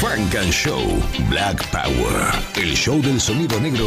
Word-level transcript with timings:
Funk 0.00 0.34
and 0.34 0.52
Show 0.52 0.80
Black 1.30 1.70
Power. 1.70 2.30
El 2.54 2.74
show 2.74 3.00
del 3.00 3.20
sonido 3.20 3.58
negro 3.60 3.86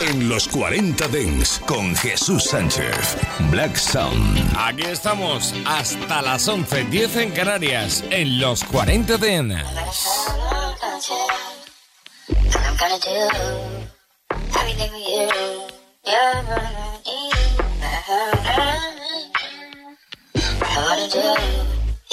en 0.00 0.28
los 0.28 0.46
40 0.48 1.08
Dents 1.08 1.60
con 1.66 1.96
Jesús 1.96 2.44
Sánchez. 2.44 3.16
Black 3.50 3.76
Sound. 3.76 4.56
Aquí 4.56 4.82
estamos 4.82 5.54
hasta 5.66 6.22
las 6.22 6.46
11, 6.46 6.84
10 6.84 7.16
en 7.16 7.30
Canarias, 7.32 8.04
en 8.10 8.40
los 8.40 8.62
40 8.64 9.16
Dents. 9.16 9.64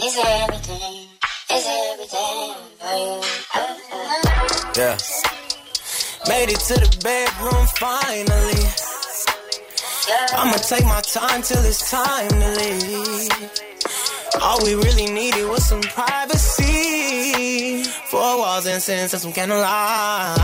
is 0.05 0.17
everything. 0.17 1.04
Yeah. 4.75 4.97
Made 6.27 6.49
it 6.49 6.59
to 6.67 6.73
the 6.73 6.97
bedroom 7.01 7.65
finally. 7.77 8.59
I'ma 10.35 10.57
take 10.57 10.83
my 10.83 10.99
time 10.99 11.41
till 11.43 11.63
it's 11.63 11.89
time 11.89 12.27
to 12.27 12.49
leave. 12.59 13.31
All 14.41 14.62
we 14.65 14.75
really 14.75 15.05
needed 15.05 15.47
was 15.47 15.63
some 15.63 15.79
privacy. 15.79 16.65
Four 18.12 18.40
walls 18.40 18.65
and 18.65 18.81
sense 18.81 19.13
of 19.13 19.21
some 19.21 19.31
candlelight. 19.31 20.35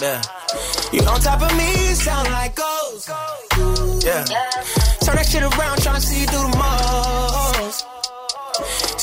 Yeah. 0.00 0.22
You 0.92 1.00
on 1.06 1.20
top 1.20 1.42
of 1.42 1.52
me, 1.56 1.92
sound 1.94 2.30
like 2.30 2.54
ghosts. 2.54 3.08
Yeah. 4.04 4.24
Turn 5.02 5.16
that 5.16 5.26
shit 5.28 5.42
around, 5.42 5.78
tryna 5.78 6.00
see 6.00 6.20
you 6.20 6.26
through 6.28 6.52
the 6.52 6.56
most. 6.56 7.15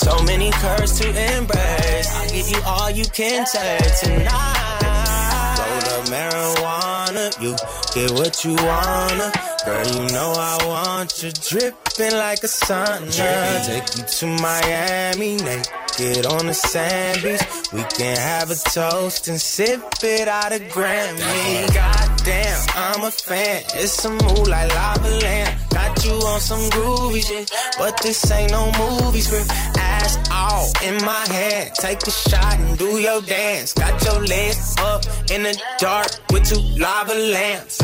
So 0.03 0.21
many 0.23 0.51
curves 0.51 0.99
to 0.99 1.07
embrace. 1.07 2.09
I'll 2.13 2.29
give 2.29 2.49
you 2.49 2.61
all 2.65 2.89
you 2.89 3.05
can 3.05 3.45
take 3.45 3.99
tonight. 4.01 5.55
Roll 5.59 5.99
up 5.99 6.05
marijuana, 6.09 7.41
you 7.41 7.55
get 7.93 8.11
what 8.11 8.43
you 8.43 8.53
wanna. 8.55 9.52
Girl, 9.65 9.87
you 9.87 10.09
know 10.11 10.33
I 10.35 10.57
want 10.67 11.23
you 11.23 11.31
dripping 11.31 12.11
like 12.11 12.43
a 12.43 12.47
sauna. 12.47 13.65
Take 13.65 13.95
you 13.95 14.03
to 14.03 14.27
Miami, 14.41 15.37
naked 15.37 16.25
on 16.25 16.47
the 16.47 16.53
sand 16.53 17.21
beach. 17.23 17.39
We 17.71 17.81
can 17.95 18.17
have 18.17 18.51
a 18.51 18.55
toast 18.55 19.29
and 19.29 19.39
sip 19.39 19.81
it 20.03 20.27
out 20.27 20.51
of 20.51 20.59
Grammy. 20.63 21.73
Goddamn, 21.73 22.59
I'm 22.75 23.03
a 23.05 23.11
fan. 23.11 23.63
It's 23.75 24.03
a 24.03 24.09
move 24.09 24.49
like 24.49 24.69
lava 24.75 25.09
lamp. 25.09 25.69
Got 25.69 26.03
you 26.03 26.11
on 26.11 26.41
some 26.41 26.69
groovy 26.71 27.25
shit, 27.25 27.49
but 27.77 27.97
this 28.01 28.29
ain't 28.31 28.51
no 28.51 28.69
movie 28.77 29.21
script. 29.21 29.49
Ass 29.77 30.29
all 30.29 30.69
in 30.83 30.95
my 31.05 31.25
hand. 31.29 31.71
Take 31.75 32.05
a 32.05 32.11
shot 32.11 32.59
and 32.59 32.77
do 32.77 32.99
your 32.99 33.21
dance. 33.21 33.71
Got 33.71 34.03
your 34.03 34.25
legs 34.25 34.75
up 34.79 35.05
in 35.31 35.43
the 35.43 35.57
dark 35.79 36.11
with 36.33 36.49
two 36.49 36.59
lava 36.77 37.13
lamps. 37.13 37.79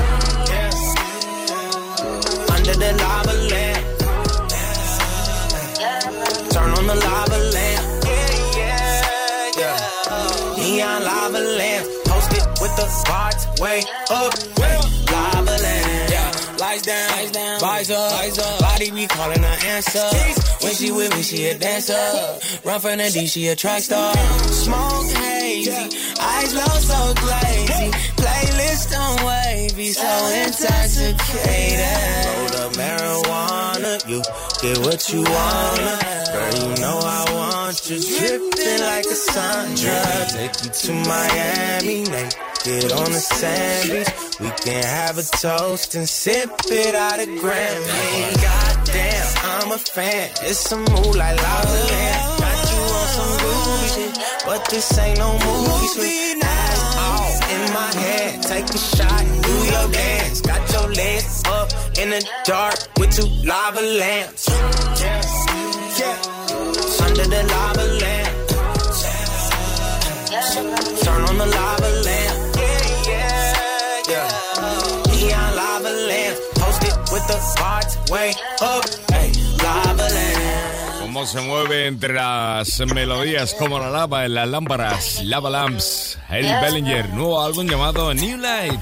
Under 2.69 2.85
the 2.85 2.93
lava 3.01 3.33
lamp. 3.49 3.81
Turn 6.51 6.69
on 6.69 6.85
the 6.85 6.95
lava 6.95 7.37
lamp. 7.55 8.05
Yeah. 9.57 9.77
Neon 10.57 11.03
lava 11.03 11.39
lamp. 11.39 11.87
Post 12.05 12.31
it 12.33 12.45
with 12.61 12.75
the 12.75 12.85
vibes 13.07 13.59
way 13.59 13.81
up. 14.11 14.33
Lava 15.11 15.55
lamp. 15.63 16.59
Lights 16.59 16.83
down, 16.83 17.09
lights 17.09 17.31
down, 17.31 17.59
vibes 17.59 17.89
up. 17.89 18.59
Body 18.59 18.91
be 18.91 19.07
calling 19.07 19.41
her 19.41 19.57
answer. 19.65 20.09
When 20.61 20.73
she 20.75 20.91
with 20.91 21.15
me, 21.15 21.23
she 21.23 21.47
a 21.47 21.57
dancer. 21.57 21.95
Run 22.63 22.79
from 22.81 22.97
the 22.99 23.09
D, 23.09 23.25
she 23.25 23.47
a 23.47 23.55
track 23.55 23.81
star. 23.81 24.13
Smoke 24.13 25.09
hazy, 25.17 25.71
eyes 26.19 26.53
low, 26.53 26.65
so 26.65 27.13
glazy. 27.15 28.08
Playlist 28.79 28.97
on 28.97 29.25
wavy, 29.25 29.91
so 29.91 30.07
intoxicated. 30.45 31.79
Roll 32.25 32.65
up 32.65 32.73
marijuana, 32.73 34.07
you 34.07 34.21
get 34.61 34.77
what 34.85 35.11
you 35.11 35.21
wanna. 35.23 35.99
Girl, 36.31 36.53
you 36.55 36.81
know 36.81 36.99
I 37.01 37.25
want 37.33 37.89
you 37.89 37.99
dripping 37.99 38.81
like 38.81 39.05
a 39.05 39.15
Sandra. 39.15 40.27
Take 40.31 40.63
you 40.63 40.69
to 40.69 40.93
Miami, 41.09 42.03
naked 42.03 42.91
on 42.93 43.11
the 43.11 43.19
sand 43.19 43.91
beach. 43.91 44.39
We 44.39 44.49
can 44.63 44.83
have 44.83 45.17
a 45.17 45.23
toast 45.23 45.95
and 45.95 46.07
sip 46.07 46.49
it 46.67 46.95
out 46.95 47.19
of 47.19 47.27
Grammy. 47.27 48.41
Goddamn, 48.41 49.27
I'm 49.43 49.71
a 49.71 49.77
fan. 49.77 50.29
It's 50.43 50.71
a 50.71 50.77
move 50.77 51.15
like 51.15 51.41
lava 51.41 51.69
lamp. 51.69 52.39
Got 52.39 52.71
you 52.71 52.79
on 52.79 53.07
some 53.07 53.37
groovy 53.39 53.95
shit, 53.95 54.45
but 54.45 54.69
this 54.69 54.97
ain't 54.97 55.17
no 55.17 55.33
movie. 55.33 55.87
Sweet 55.87 56.43
ass 56.43 56.48
all 56.48 56.48
in 56.48 56.48
my 57.73 57.91
head. 57.93 58.43
Take 58.43 58.65
a 58.65 58.77
shot 58.77 59.25
do 59.41 59.55
your 59.73 59.91
dance. 59.91 60.41
Got 60.41 60.71
your 60.71 60.87
legs 60.93 61.43
up 61.45 61.69
in 61.97 62.09
the 62.09 62.21
dark 62.45 62.77
with 62.97 63.11
two 63.15 63.27
lava 63.45 63.81
lamps. 63.81 64.47
Yeah, 64.49 65.21
yeah. 65.99 67.05
Under 67.05 67.25
the 67.33 67.43
lava 67.53 67.85
lamp. 68.01 68.35
Turn 71.03 71.21
on 71.29 71.37
the 71.37 71.45
lava 71.45 71.89
lamp. 72.07 72.55
Yeah, 72.57 73.11
yeah, 73.11 74.01
yeah. 74.11 74.29
Neon 75.07 75.55
lava 75.55 75.91
lamp. 76.09 76.37
Post 76.55 76.83
it 76.83 76.95
with 77.13 77.25
the 77.27 77.39
vibes 77.57 78.11
way 78.11 78.33
up. 78.61 78.85
Hey. 79.11 79.38
Se 81.25 81.41
mueve 81.41 81.87
entre 81.87 82.13
las 82.13 82.79
melodías 82.79 83.53
como 83.53 83.77
la 83.77 83.89
lava 83.89 84.25
en 84.25 84.33
las 84.33 84.47
lámparas. 84.47 85.21
Lava 85.23 85.49
Lamps, 85.49 86.17
Eric 86.29 86.61
Bellinger, 86.61 87.09
nuevo 87.09 87.41
álbum 87.41 87.67
llamado 87.67 88.13
New 88.13 88.37
Light. 88.37 88.81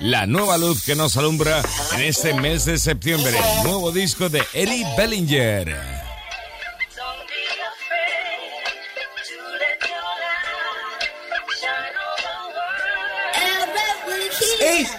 La 0.00 0.26
nueva 0.26 0.58
luz 0.58 0.84
que 0.84 0.96
nos 0.96 1.16
alumbra 1.16 1.62
en 1.94 2.02
este 2.02 2.34
mes 2.34 2.64
de 2.64 2.78
septiembre. 2.78 3.34
Nuevo 3.62 3.92
disco 3.92 4.28
de 4.28 4.42
Eric 4.52 4.86
Bellinger. 4.96 6.05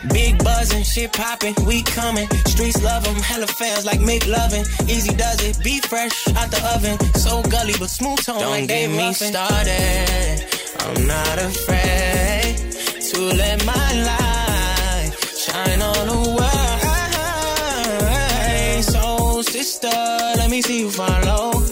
Big 0.10 0.44
buzzing, 0.44 0.84
shit 0.84 1.14
popping, 1.14 1.54
we 1.66 1.84
coming. 1.84 2.28
Streets 2.46 2.82
love 2.84 3.04
them, 3.04 3.16
hella 3.16 3.48
fans 3.48 3.86
like 3.86 4.00
Mick 4.00 4.28
loving. 4.28 4.66
Easy 4.90 5.14
does 5.16 5.42
it, 5.44 5.64
be 5.64 5.80
fresh 5.82 6.28
out 6.36 6.50
the 6.50 6.60
oven. 6.74 6.98
So 7.16 7.42
gully 7.44 7.74
but 7.78 7.90
smooth 7.90 8.20
tone. 8.24 8.40
Don't 8.40 8.68
get 8.68 8.90
me 8.90 9.14
started. 9.14 10.46
I'm 10.80 11.08
not 11.08 11.38
afraid 11.40 12.58
to 13.10 13.20
let 13.42 13.66
my 13.66 13.94
light 14.10 15.12
shine 15.46 15.82
on 15.82 16.08
the 16.08 16.20
world. 16.38 16.78
So 18.84 19.42
sister, 19.42 19.88
let 20.38 20.50
me 20.50 20.62
see 20.62 20.80
you 20.82 20.90
follow. 20.90 21.64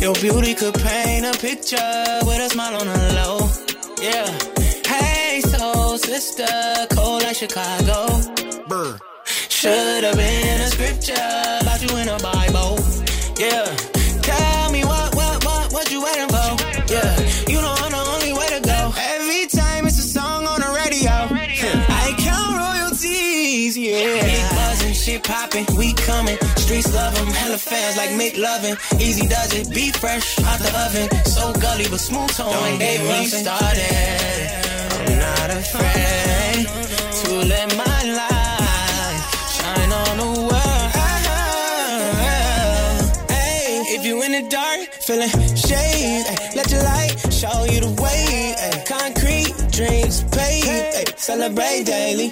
Your 0.00 0.14
beauty 0.14 0.54
could 0.54 0.74
paint 0.74 1.26
a 1.26 1.32
picture 1.38 2.20
with 2.26 2.40
a 2.40 2.48
smile 2.50 2.76
on 2.76 2.86
the 2.86 3.12
low. 3.14 3.50
Yeah. 4.00 4.63
Sister, 6.24 6.86
cold 6.96 7.22
like 7.22 7.36
Chicago. 7.36 8.08
Brr. 8.66 8.96
Should 9.50 10.04
have 10.04 10.16
been 10.16 10.60
a 10.62 10.68
scripture 10.68 11.12
about 11.60 11.82
you 11.84 11.94
in 11.98 12.08
a 12.08 12.16
Bible. 12.16 12.80
Yeah. 13.36 13.68
Tell 14.24 14.72
me 14.72 14.84
what, 14.86 15.14
what, 15.14 15.44
what, 15.44 15.72
what 15.74 15.92
you 15.92 16.02
waiting 16.02 16.28
for? 16.28 16.48
Yeah. 16.88 17.12
You 17.46 17.60
know 17.60 17.74
I'm 17.76 17.92
the 17.92 18.04
only 18.14 18.32
way 18.32 18.48
to 18.56 18.60
go. 18.64 18.94
Every 18.96 19.46
time 19.48 19.86
it's 19.86 19.98
a 19.98 20.08
song 20.16 20.46
on 20.46 20.60
the 20.62 20.70
radio, 20.72 21.12
I 21.12 22.14
count 22.16 22.56
royalties. 22.56 23.76
Yeah. 23.76 24.22
Big 24.24 24.50
buzz 24.56 24.82
and 24.82 24.96
shit 24.96 25.24
popping, 25.24 25.66
we 25.76 25.92
coming. 25.92 26.38
Streets 26.56 26.90
love 26.94 27.14
them, 27.16 27.26
hella 27.26 27.58
fans 27.58 27.98
like 27.98 28.10
Mick 28.16 28.38
loving. 28.38 28.76
Easy 28.98 29.28
does 29.28 29.52
it, 29.52 29.68
be 29.74 29.92
fresh 29.92 30.38
out 30.40 30.58
the 30.58 30.72
oven. 30.88 31.24
So 31.26 31.52
gully 31.52 31.84
but 31.90 32.00
smooth 32.00 32.30
tone. 32.30 32.50
Don't 32.50 32.78
get 32.78 33.02
me 33.02 33.26
started. 33.26 34.63
Not 35.24 35.50
afraid 35.50 36.66
to 37.20 37.30
let 37.52 37.68
my 37.82 37.98
light 38.20 39.20
shine 39.56 39.92
on 40.02 40.14
the 40.22 40.30
world. 40.48 40.90
Hey, 43.30 43.82
if 43.96 44.02
you 44.04 44.22
in 44.22 44.32
the 44.32 44.44
dark, 44.50 44.80
feeling 45.06 45.30
shade, 45.56 46.26
let 46.54 46.70
your 46.70 46.82
light 46.82 47.14
show 47.32 47.64
you 47.72 47.80
the 47.86 47.92
way. 48.02 48.54
ay. 48.66 48.84
Concrete 48.86 49.52
dreams 49.72 50.24
paid, 50.24 51.08
celebrate 51.16 51.84
daily. 51.84 52.28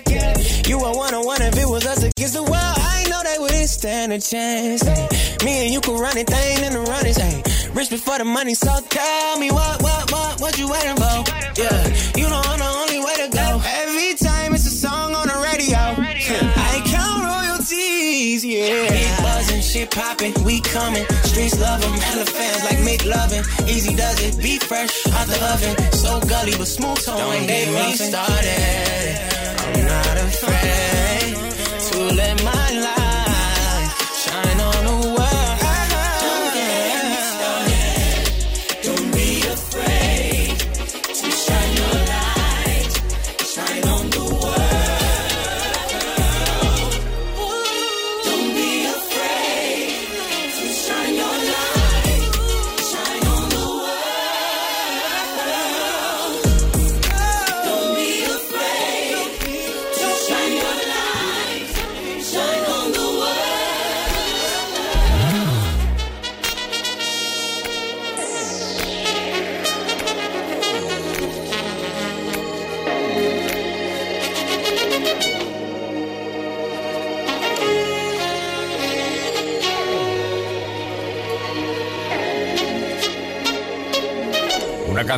You 0.69 0.77
are 0.81 0.95
one 0.95 1.15
on 1.15 1.25
one 1.25 1.41
if 1.43 1.57
it 1.57 1.69
was 1.69 1.87
us 1.87 2.03
against 2.03 2.35
the 2.35 2.43
stand 3.67 4.13
a 4.13 4.19
chance. 4.19 4.85
Me 5.45 5.65
and 5.65 5.73
you 5.73 5.81
can 5.81 5.97
run 5.99 6.17
it, 6.17 6.27
thing 6.27 6.65
in 6.65 6.73
the 6.73 6.81
runners. 6.81 7.17
Hey, 7.17 7.43
rich 7.75 7.91
before 7.91 8.19
the 8.19 8.25
money, 8.25 8.55
so 8.55 8.73
tell 8.89 9.39
me 9.39 9.51
what, 9.51 9.83
what, 9.83 10.11
what, 10.11 10.41
what 10.41 10.59
you 10.59 10.69
waiting 10.69 10.97
for? 10.97 11.17
Yeah, 11.61 11.83
you 12.17 12.29
know 12.29 12.41
I'm 12.43 12.59
the 12.59 12.71
only 12.83 12.99
way 12.99 13.17
to 13.23 13.29
go. 13.31 13.63
Every 13.65 14.15
time 14.15 14.55
it's 14.55 14.67
a 14.67 14.71
song 14.71 15.15
on 15.15 15.29
the 15.29 15.39
radio, 15.53 15.79
I 15.79 16.83
count 16.87 17.23
royalties, 17.23 18.45
yeah. 18.45 18.89
Big 18.89 19.23
buzzing, 19.23 19.63
shit 19.63 19.91
popping, 19.91 20.35
we 20.45 20.61
coming. 20.61 21.07
Streets 21.25 21.59
love 21.61 21.81
them, 21.81 21.93
hella 21.93 22.27
fans 22.27 22.65
like 22.65 22.81
make 22.85 23.05
loving. 23.05 23.45
Easy 23.69 23.95
does 23.95 24.19
it, 24.23 24.43
be 24.43 24.59
fresh 24.59 25.07
out 25.09 25.27
the 25.27 25.39
oven. 25.53 25.93
So 25.93 26.21
gully, 26.21 26.55
but 26.59 26.67
smooth 26.67 26.99
tone, 27.05 27.17
Don't 27.19 27.47
get 27.47 27.69
me 27.69 27.95
started. 27.95 29.19
I'm 29.63 29.85
not 29.87 30.17
afraid 30.19 31.37
to 31.93 32.15
let 32.15 32.45
my 32.45 33.02
afraid. 39.53 39.92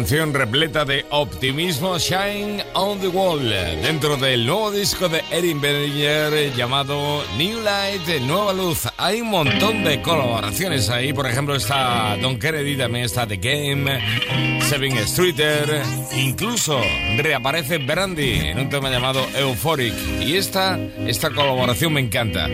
Canción 0.04 0.34
repleta 0.34 0.84
de 0.84 1.06
optimismo 1.08 1.96
Shine 1.96 2.62
on 2.74 3.00
the 3.00 3.08
Wall 3.08 3.48
dentro 3.80 4.18
del 4.18 4.44
nuevo 4.44 4.70
disco 4.70 5.08
de 5.08 5.22
Erin 5.30 5.62
Bellinger 5.62 6.54
llamado 6.54 7.24
New 7.38 7.62
Light, 7.62 8.20
Nueva 8.20 8.52
Luz. 8.52 8.86
Hay 8.98 9.22
un 9.22 9.30
montón 9.30 9.82
de 9.82 10.02
colaboraciones 10.02 10.90
ahí, 10.90 11.14
por 11.14 11.26
ejemplo 11.26 11.54
está 11.54 12.18
Don 12.20 12.38
Kennedy, 12.38 12.76
también 12.76 13.06
está 13.06 13.26
The 13.26 13.38
Game, 13.38 14.60
Seven 14.60 15.08
Streeter, 15.08 15.80
incluso 16.14 16.78
reaparece 17.16 17.78
Brandy 17.78 18.40
en 18.40 18.58
un 18.58 18.68
tema 18.68 18.90
llamado 18.90 19.26
Euphoric. 19.34 19.94
Y 20.20 20.36
esta, 20.36 20.78
esta 21.06 21.30
colaboración 21.30 21.94
me 21.94 22.00
encanta. 22.00 22.46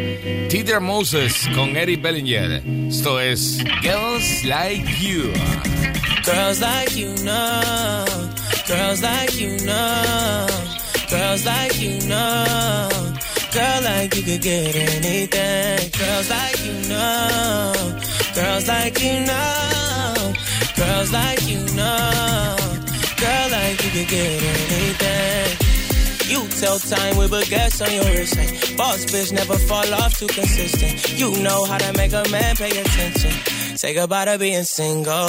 Teeter 0.48 0.78
Moses 0.78 1.48
con 1.56 1.76
Erin 1.76 2.00
Bellinger. 2.00 2.62
Esto 2.88 3.18
es 3.18 3.58
Girls 3.82 4.44
Like 4.44 4.86
You. 5.00 5.32
Girls 6.24 6.60
like 6.60 6.96
you 6.96 7.14
know, 7.24 8.04
girls 8.68 9.02
like 9.02 9.40
you 9.40 9.56
know, 9.64 10.46
girls 11.10 11.46
like 11.46 11.80
you 11.80 11.98
know. 12.08 12.88
Girl 13.52 13.82
like 13.82 14.14
you 14.14 14.22
could 14.22 14.42
get 14.42 14.76
anything. 14.76 15.90
Girls 15.98 16.30
like 16.30 16.64
you 16.64 16.88
know, 16.88 17.98
girls 18.34 18.68
like 18.68 19.02
you 19.02 19.20
know, 19.20 20.32
girls 20.76 21.12
like 21.12 21.42
you 21.48 21.58
know. 21.74 22.56
Girl 23.16 23.48
like 23.50 23.84
you 23.84 23.90
could 23.90 24.08
get 24.08 24.42
anything. 24.42 25.70
You 26.30 26.46
tell 26.60 26.78
time 26.78 27.16
with 27.16 27.32
baguettes 27.32 27.84
on 27.84 27.92
your 27.92 28.04
wrist. 28.04 28.34
Hey. 28.36 28.76
Boss 28.76 29.04
bitch 29.06 29.32
never 29.32 29.58
fall 29.58 29.94
off 29.94 30.16
too 30.18 30.28
consistent. 30.28 31.18
You 31.18 31.32
know 31.42 31.64
how 31.64 31.78
to 31.78 31.92
make 31.98 32.12
a 32.12 32.22
man 32.30 32.56
pay 32.56 32.70
attention. 32.70 33.32
Say 33.76 33.94
goodbye 33.94 34.26
to 34.26 34.38
being 34.38 34.64
single. 34.64 35.28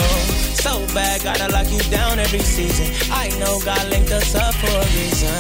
So 0.62 0.78
bad, 0.94 1.24
gotta 1.24 1.52
lock 1.52 1.72
you 1.72 1.80
down 1.90 2.20
every 2.20 2.40
season. 2.40 2.86
I 3.12 3.30
know 3.40 3.60
God 3.66 3.84
linked 3.90 4.12
us 4.12 4.36
up 4.36 4.54
for 4.54 4.70
a 4.70 4.86
reason. 4.94 5.34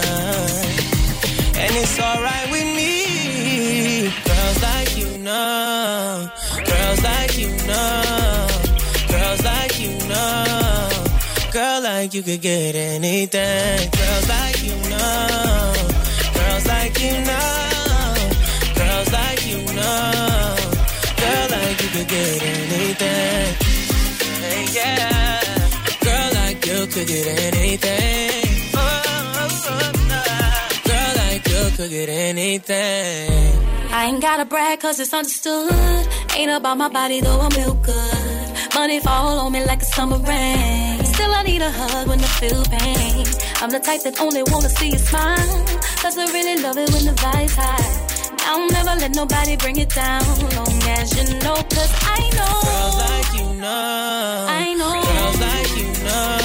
And 1.61 1.71
it's 1.77 1.99
alright 1.99 2.49
with 2.49 2.65
me. 2.75 4.09
Girls 4.25 4.61
like 4.63 4.97
you 4.97 5.19
know. 5.19 6.27
Girls 6.65 7.03
like 7.03 7.37
you 7.37 7.49
know. 7.69 8.47
Girls 9.13 9.43
like 9.43 9.79
you 9.79 9.93
know. 10.09 10.89
Girl 11.51 11.81
like 11.83 12.15
you 12.15 12.23
could 12.23 12.41
get 12.41 12.73
anything. 12.73 13.91
Girls 13.91 14.27
like 14.27 14.63
you 14.63 14.75
know. 14.89 15.73
Girls 16.33 16.65
like 16.65 16.99
you 16.99 17.13
know. 17.29 18.15
Girls 18.73 19.11
like 19.13 19.45
you 19.45 19.61
know. 19.77 20.55
Girl 21.21 21.47
like 21.51 21.77
you 21.83 21.89
could 21.93 22.07
get 22.07 22.41
anything 22.41 23.60
yeah. 24.73 25.39
Girl 26.03 26.29
like 26.41 26.65
you 26.65 26.87
could 26.87 27.07
get 27.07 27.27
anything. 27.27 28.71
Oh, 28.73 28.79
Girl 30.85 31.11
like 31.23 31.47
you 31.47 31.77
could 31.77 31.89
get 31.89 32.09
anything. 32.09 33.57
I 33.93 34.05
ain't 34.05 34.21
gotta 34.21 34.45
brag 34.45 34.79
cause 34.79 34.99
it's 34.99 35.13
understood. 35.13 36.07
Ain't 36.35 36.51
about 36.51 36.77
my 36.77 36.89
body 36.89 37.19
though 37.21 37.39
I'm 37.41 37.51
real 37.51 37.75
good. 37.75 38.47
Money 38.75 38.99
fall 39.01 39.39
on 39.39 39.51
me 39.51 39.63
like 39.65 39.81
a 39.81 39.85
summer 39.85 40.17
rain. 40.17 41.03
Still 41.05 41.31
I 41.33 41.43
need 41.43 41.61
a 41.61 41.69
hug 41.69 42.07
when 42.07 42.19
I 42.19 42.31
feel 42.39 42.63
pain. 42.65 43.25
I'm 43.61 43.69
the 43.69 43.79
type 43.79 44.01
that 44.03 44.19
only 44.21 44.43
wanna 44.43 44.69
see 44.69 44.91
you 44.91 44.97
smile. 44.97 45.65
Cause 46.01 46.17
I 46.17 46.25
really 46.31 46.61
love 46.63 46.77
it 46.77 46.89
when 46.93 47.05
the 47.05 47.11
vibe's 47.11 47.55
high. 47.55 48.07
I'll 48.47 48.67
never 48.69 48.95
let 48.99 49.13
nobody 49.15 49.55
bring 49.57 49.77
it 49.77 49.89
down. 49.89 50.23
Long 50.55 50.83
as 50.97 51.07
you 51.17 51.37
know, 51.39 51.55
cause 51.55 51.93
I 52.17 52.19
know. 52.37 52.90
You 53.33 53.53
know. 53.53 54.45
I 54.49 54.73
know. 54.73 54.91
Girls 54.91 55.39
like 55.39 55.77
you 55.77 55.87
know. 56.03 56.37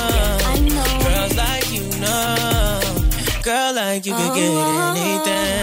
I 0.44 0.58
know. 0.60 0.86
Girls 1.04 1.34
like 1.36 1.72
you 1.72 1.84
know. 2.00 3.42
Girl 3.42 3.74
like 3.74 4.06
you 4.06 4.14
could 4.14 4.34
get 4.34 4.50
oh. 4.50 4.94
anything. 4.96 5.55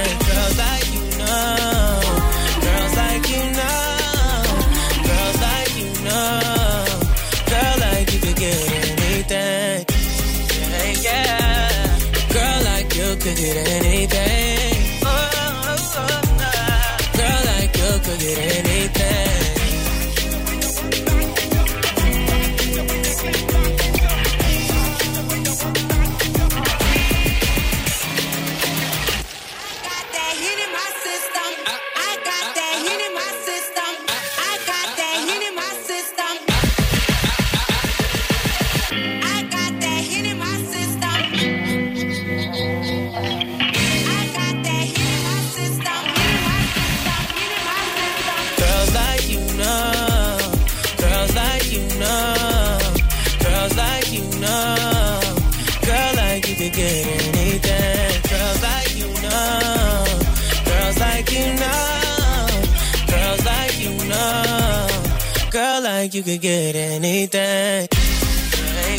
Could 66.24 66.42
get 66.42 66.76
anything. 66.76 67.88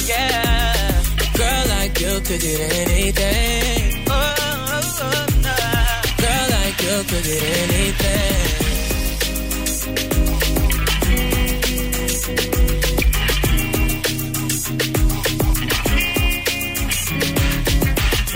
Yeah, 0.07 1.03
girl 1.37 1.65
like 1.69 1.99
you 2.01 2.21
could 2.21 2.41
get 2.41 2.73
anything. 2.75 4.05
Oh, 4.09 4.35
oh, 4.39 5.01
oh, 5.01 6.03
Girl 6.19 6.47
like 6.51 6.83
you 6.83 7.05
could 7.05 7.25
get 7.25 7.43
anything. 7.43 8.54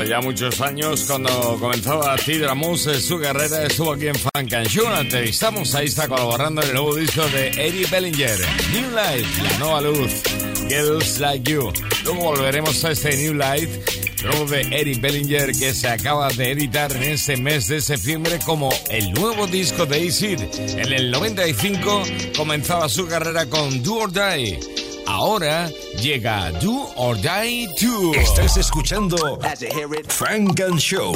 Ya 0.09 0.21
muchos 0.21 0.61
años, 0.63 1.05
cuando 1.07 1.59
comenzó 1.61 2.09
a 2.09 2.17
Tidramus 2.17 2.83
su 2.83 3.21
carrera, 3.21 3.65
estuvo 3.65 3.93
aquí 3.93 4.07
en 4.07 4.15
Funk 4.15 4.53
and 4.55 4.67
Show. 4.67 4.87
entrevistamos, 4.99 5.75
ahí 5.75 5.87
está 5.87 6.09
colaborando 6.09 6.63
en 6.63 6.69
el 6.69 6.75
nuevo 6.75 6.95
disco 6.95 7.23
de 7.29 7.49
Eddie 7.49 7.87
Bellinger, 7.91 8.39
New 8.73 8.91
Light, 8.93 9.27
la 9.43 9.59
nueva 9.59 9.81
luz, 9.83 10.23
Girls 10.69 11.19
Like 11.21 11.51
You. 11.51 11.73
Luego 12.05 12.21
volveremos 12.21 12.83
a 12.85 12.93
este 12.93 13.17
New 13.19 13.35
Light, 13.35 13.69
nuevo 14.23 14.47
de 14.47 14.63
Eddie 14.63 14.99
Bellinger, 14.99 15.53
que 15.53 15.75
se 15.75 15.89
acaba 15.89 16.29
de 16.29 16.53
editar 16.53 16.91
en 16.97 17.03
este 17.03 17.37
mes 17.37 17.69
de 17.69 17.81
septiembre 17.81 18.39
como 18.47 18.71
el 18.91 19.13
nuevo 19.13 19.47
disco 19.47 19.85
de 19.85 20.09
Acid. 20.09 20.41
En 20.59 20.93
el 20.93 21.11
95 21.11 22.05
comenzaba 22.37 22.89
su 22.89 23.07
carrera 23.07 23.47
con 23.47 23.83
Do 23.83 23.97
or 23.97 24.13
Die. 24.13 24.88
Ahora 25.09 25.71
llega 25.97 26.53
Do 26.61 26.87
or 26.97 27.17
Die 27.17 27.67
2. 27.81 28.15
Estás 28.15 28.59
escuchando 28.59 29.41
Frank 30.07 30.61
and 30.61 30.79
Show. 30.79 31.15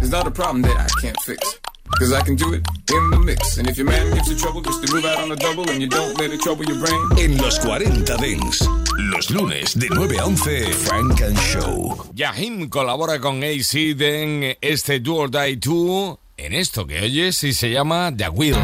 It's 0.00 0.10
not 0.10 0.26
a 0.26 0.30
problem 0.30 0.62
that 0.62 0.78
I 0.78 0.88
can't 1.02 1.20
fix. 1.20 1.60
Cause 1.98 2.14
I 2.14 2.22
can 2.22 2.36
do 2.36 2.54
it 2.54 2.62
in 2.90 3.10
the 3.10 3.18
mix. 3.18 3.58
And 3.58 3.68
if 3.68 3.76
your 3.76 3.86
man 3.86 4.14
gives 4.14 4.30
you 4.30 4.36
trouble, 4.36 4.62
just 4.62 4.82
to 4.86 4.94
move 4.94 5.04
out 5.04 5.18
on 5.18 5.30
a 5.30 5.36
double 5.36 5.68
and 5.68 5.82
you 5.82 5.88
don't 5.88 6.18
let 6.18 6.30
it 6.32 6.40
trouble 6.40 6.64
your 6.64 6.78
brain. 6.78 7.00
En 7.18 7.36
los 7.36 7.58
40 7.58 8.16
Dings, 8.16 8.66
los 8.96 9.30
lunes 9.30 9.78
de 9.78 9.88
9 9.90 10.18
a 10.18 10.24
11, 10.24 10.72
Frank 10.72 11.20
and 11.20 11.38
Show. 11.38 12.10
Yahim 12.14 12.70
colabora 12.70 13.20
con 13.20 13.42
AC 13.44 13.74
en 14.00 14.56
este 14.62 15.00
Do 15.00 15.16
or 15.16 15.30
Die 15.30 15.56
2 15.56 16.18
en 16.38 16.54
esto 16.54 16.86
que 16.86 17.02
oyes 17.02 17.44
y 17.44 17.52
se 17.52 17.70
llama 17.70 18.10
The 18.16 18.30
Will. 18.30 18.56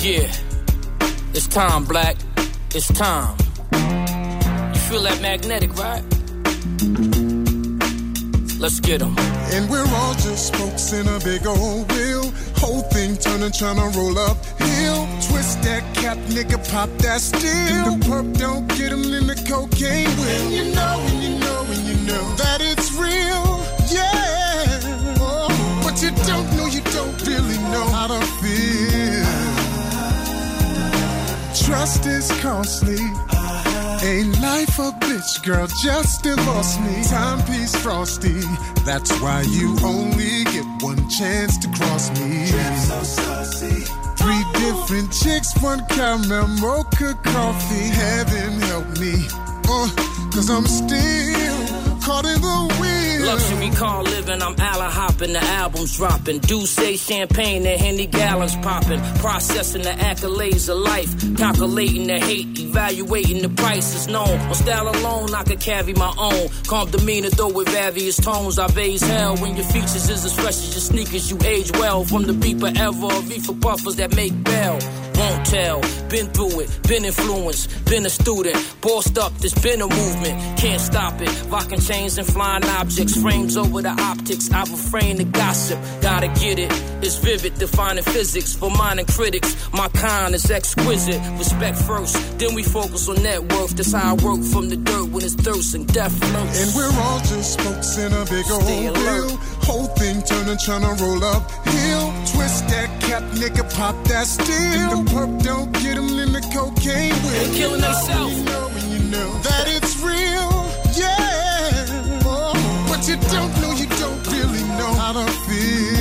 Yeah, 0.00 0.30
it's 1.34 1.46
time, 1.46 1.84
Black. 1.86 2.27
It's 2.74 2.88
time. 2.92 3.34
You 3.72 4.80
feel 4.88 5.02
that 5.02 5.18
magnetic, 5.22 5.74
right? 5.76 6.02
Let's 8.60 8.78
get 8.80 8.98
them. 9.00 9.14
And 9.54 9.70
we're 9.70 9.88
all 9.88 10.12
just 10.14 10.48
spokes 10.48 10.92
in 10.92 11.08
a 11.08 11.18
big 11.20 11.46
old 11.46 11.90
wheel. 11.92 12.30
Whole 12.56 12.82
thing 12.92 13.16
turning, 13.16 13.52
trying 13.52 13.76
to 13.76 13.98
roll 13.98 14.18
up 14.18 14.36
hill. 14.60 15.08
Twist 15.28 15.62
that 15.62 15.82
cap, 15.94 16.18
nigga, 16.28 16.58
pop 16.70 16.90
that 16.98 17.22
steel. 17.22 17.40
The 17.40 18.04
perp 18.04 18.36
don't 18.38 18.68
get 18.76 18.90
them 18.90 19.14
in 19.14 19.26
the 19.26 19.36
cocaine 19.48 20.10
will. 20.18 20.28
And 20.28 20.52
you 20.52 20.74
know, 20.74 21.06
and 21.08 21.22
you 21.22 21.38
know, 21.38 21.64
and 21.72 21.82
you 21.88 21.94
know 22.06 22.34
that 22.36 22.60
it's 22.60 22.77
Trust 31.88 32.06
is 32.06 32.30
costly. 32.42 32.98
Ain't 34.06 34.38
life 34.42 34.78
a 34.78 34.90
bitch, 35.00 35.42
girl, 35.42 35.66
just 35.82 36.22
divorce 36.22 36.78
me. 36.80 37.02
Timepiece 37.04 37.74
frosty, 37.76 38.42
that's 38.84 39.10
why 39.22 39.40
you 39.48 39.74
only 39.82 40.44
get 40.52 40.66
one 40.82 41.08
chance 41.08 41.56
to 41.56 41.68
cross 41.68 42.10
me. 42.20 42.44
Three 44.18 44.44
different 44.60 45.10
chicks, 45.14 45.56
one 45.62 45.82
caramel 45.86 46.48
mocha 46.60 47.18
coffee. 47.22 47.88
Heaven 47.88 48.60
help 48.68 48.86
me, 49.00 49.26
uh, 49.66 49.88
cause 50.30 50.50
I'm 50.50 50.66
still 50.66 52.00
caught 52.02 52.26
in 52.26 52.42
the. 52.42 52.77
Luxury 53.28 53.68
car 53.76 54.02
living, 54.04 54.40
I'm 54.40 54.58
Allah 54.58 54.88
hopping, 54.88 55.34
the 55.34 55.38
albums 55.38 55.98
dropping. 55.98 56.38
Do 56.38 56.64
say 56.64 56.96
champagne 56.96 57.66
and 57.66 57.78
handy 57.78 58.06
gallons 58.06 58.56
popping. 58.56 59.00
Processing 59.20 59.82
the 59.82 59.90
accolades 59.90 60.70
of 60.70 60.78
life. 60.78 61.36
Calculating 61.36 62.06
the 62.06 62.18
hate, 62.18 62.58
evaluating 62.58 63.42
the 63.42 63.50
prices 63.50 64.08
known. 64.08 64.40
On 64.48 64.54
style 64.54 64.88
alone, 64.88 65.34
I 65.34 65.42
could 65.42 65.60
carry 65.60 65.92
my 65.92 66.10
own. 66.18 66.48
Calm 66.68 66.90
demeanor, 66.90 67.28
though 67.28 67.52
with 67.52 67.68
various 67.68 68.16
tones. 68.16 68.58
I 68.58 68.66
raise 68.68 69.02
hell 69.02 69.36
when 69.36 69.56
your 69.56 69.66
features 69.66 70.08
is 70.08 70.24
as 70.24 70.34
fresh 70.34 70.56
as 70.64 70.72
your 70.72 70.80
sneakers. 70.80 71.30
You 71.30 71.38
age 71.44 71.70
well 71.72 72.04
from 72.04 72.22
the 72.22 72.32
beeper 72.32 72.74
ever. 72.78 73.20
V 73.28 73.40
for 73.40 73.52
puffers 73.56 73.96
that 73.96 74.16
make 74.16 74.42
bell 74.42 74.78
won't 75.18 75.44
tell. 75.46 75.80
Been 76.08 76.26
through 76.28 76.60
it, 76.60 76.70
been 76.88 77.04
influenced, 77.04 77.84
been 77.84 78.06
a 78.06 78.10
student. 78.10 78.56
Bossed 78.80 79.18
up, 79.18 79.32
there's 79.38 79.54
been 79.54 79.82
a 79.82 79.88
movement. 79.88 80.58
Can't 80.58 80.80
stop 80.80 81.20
it. 81.20 81.30
Rocking 81.50 81.80
chains 81.80 82.16
and 82.18 82.26
flying 82.26 82.64
objects. 82.64 83.20
Frames 83.20 83.56
over 83.56 83.82
the 83.82 83.90
optics. 83.90 84.50
I 84.52 84.60
refrain 84.60 85.16
the 85.16 85.24
gossip. 85.24 85.78
Gotta 86.00 86.28
get 86.28 86.58
it. 86.58 86.70
It's 87.02 87.16
vivid, 87.18 87.54
defining 87.58 88.04
physics. 88.04 88.54
For 88.56 88.70
mine 88.70 88.98
and 88.98 89.08
critics, 89.08 89.54
my 89.72 89.88
kind 89.88 90.34
is 90.34 90.50
exquisite. 90.50 91.20
Respect 91.38 91.76
first, 91.78 92.38
then 92.38 92.54
we 92.54 92.62
focus 92.62 93.08
on 93.08 93.22
net 93.22 93.40
worth. 93.52 93.76
That's 93.76 93.92
how 93.92 94.14
I 94.14 94.24
work 94.24 94.42
from 94.42 94.68
the 94.68 94.76
dirt 94.76 95.08
when 95.10 95.24
it's 95.24 95.34
thirst 95.34 95.74
and 95.74 95.86
death 95.92 96.16
floats. 96.18 96.62
And 96.62 96.74
we're 96.74 97.00
all 97.02 97.18
just 97.20 97.54
spokes 97.54 97.98
in 97.98 98.12
a 98.12 98.24
big 98.24 98.46
old 98.50 98.64
wheel. 98.64 99.36
Whole 99.68 99.86
thing 99.98 100.22
turning, 100.22 100.58
trying 100.64 100.82
to 100.82 101.02
roll 101.02 101.24
up 101.24 101.50
hill. 101.66 102.07
Twist 102.07 102.07
that 102.68 103.00
cap, 103.00 103.22
nigga, 103.40 103.64
pop 103.76 103.96
that 104.08 104.26
steel. 104.26 105.02
The 105.02 105.10
perp 105.10 105.42
don't 105.42 105.72
get 105.72 105.96
them 105.96 106.18
in 106.18 106.32
the 106.32 106.40
cocaine 106.54 107.14
will. 107.22 107.30
They 107.30 107.58
killing 107.58 107.80
themselves. 107.80 108.38
You 108.38 108.44
know, 108.44 108.68
and 108.78 108.88
you 108.92 109.00
know 109.10 109.30
that 109.42 109.64
it's 109.66 109.94
real, 110.00 110.50
yeah. 110.96 112.22
Oh, 112.24 112.52
but 112.88 113.06
you 113.08 113.16
don't 113.34 113.52
know, 113.60 113.72
you 113.72 113.86
don't 114.02 114.22
really 114.32 114.62
know 114.78 114.92
how 114.94 115.12
to 115.12 115.26
feel. 115.46 115.97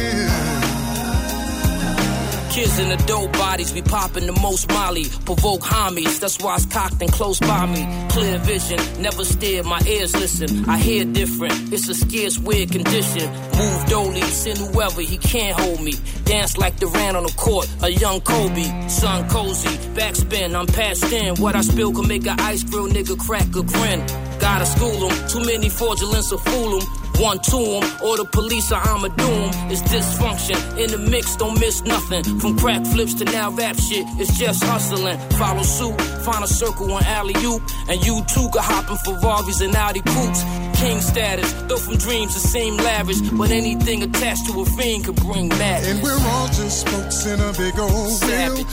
Kids 2.58 2.80
in 2.80 2.90
the 2.90 2.98
dope 3.06 3.32
bodies, 3.34 3.72
we 3.72 3.84
popping 3.84 4.26
the 4.26 4.32
most 4.42 4.68
molly. 4.70 5.06
Provoke 5.26 5.62
homies, 5.62 6.20
that's 6.20 6.40
why 6.40 6.56
it's 6.56 6.66
cocked 6.66 7.00
and 7.04 7.12
close 7.12 7.40
by 7.40 7.68
me. 7.68 7.86
Clear 8.10 8.40
vision, 8.40 8.80
never 9.00 9.24
steer, 9.24 9.62
my 9.62 9.80
ears 9.86 10.16
listen. 10.16 10.68
I 10.68 10.80
hear 10.80 11.06
different, 11.06 11.72
it's 11.72 11.88
a 11.88 11.94
scarce, 11.94 12.40
weird 12.40 12.72
condition. 12.72 13.30
Move 13.56 13.86
dolly, 13.86 14.22
send 14.22 14.58
whoever, 14.58 15.02
he 15.02 15.20
can't 15.20 15.56
hold 15.60 15.84
me. 15.84 15.94
Dance 16.24 16.58
like 16.58 16.80
Durant 16.80 17.16
on 17.16 17.26
the 17.26 17.34
court, 17.38 17.70
a 17.84 17.90
young 17.90 18.22
Kobe. 18.22 18.90
Sun 18.90 19.30
cozy, 19.30 19.78
backspin, 19.94 20.56
I'm 20.56 20.66
past 20.66 21.14
in. 21.14 21.36
What 21.36 21.56
I 21.56 21.62
spill 21.62 21.94
can 21.94 22.08
make 22.08 22.26
a 22.26 22.36
ice 22.40 22.64
grill 22.64 22.88
nigga 22.88 23.20
crack 23.20 23.50
a 23.56 23.62
grin. 23.62 24.00
Gotta 24.40 24.66
school 24.66 25.10
him, 25.10 25.28
too 25.28 25.46
many 25.46 25.70
fraudulence 25.70 26.32
will 26.32 26.40
fool 26.40 26.80
him. 26.80 27.07
One 27.20 27.40
to 27.40 27.58
him, 27.58 27.84
or 28.04 28.18
the 28.18 28.26
police 28.32 28.72
or 28.72 28.76
I'ma 28.76 29.08
do 29.08 29.26
him. 29.26 29.72
It's 29.72 29.82
dysfunction. 29.82 30.60
In 30.78 30.92
the 30.92 30.98
mix, 30.98 31.36
don't 31.36 31.60
miss 31.60 31.82
nothing. 31.82 32.24
From 32.40 32.58
crack 32.58 32.86
flips 32.86 33.16
to 33.16 33.26
now 33.26 33.52
rap 33.52 33.76
shit, 33.76 34.06
it's 34.20 34.38
just 34.38 34.64
hustling. 34.64 35.18
Follow 35.32 35.64
suit, 35.64 36.00
find 36.24 36.44
a 36.44 36.48
circle 36.48 36.92
on 36.92 37.04
alley 37.04 37.34
oop. 37.44 37.62
And 37.90 38.06
you 38.06 38.24
too 38.28 38.48
can 38.54 38.62
hop 38.62 38.90
in 38.92 38.98
Ferraris 38.98 39.62
and 39.62 39.76
Audi 39.76 40.02
coupes. 40.02 40.44
King 40.78 41.02
status, 41.02 41.52
though 41.68 41.78
from 41.78 41.98
dreams 41.98 42.36
it 42.36 42.42
seem 42.42 42.78
lavish. 42.78 43.20
But 43.32 43.50
anything 43.50 44.04
attached 44.04 44.46
to 44.46 44.62
a 44.62 44.66
fiend 44.66 45.06
could 45.06 45.16
bring 45.16 45.50
madness. 45.50 45.90
And 45.90 46.04
we're 46.04 46.14
all 46.14 46.48
just 46.48 46.82
spokes 46.82 47.26
in 47.26 47.40
a 47.40 47.52
big 47.54 47.80
old 47.80 48.22
wheel. 48.22 48.64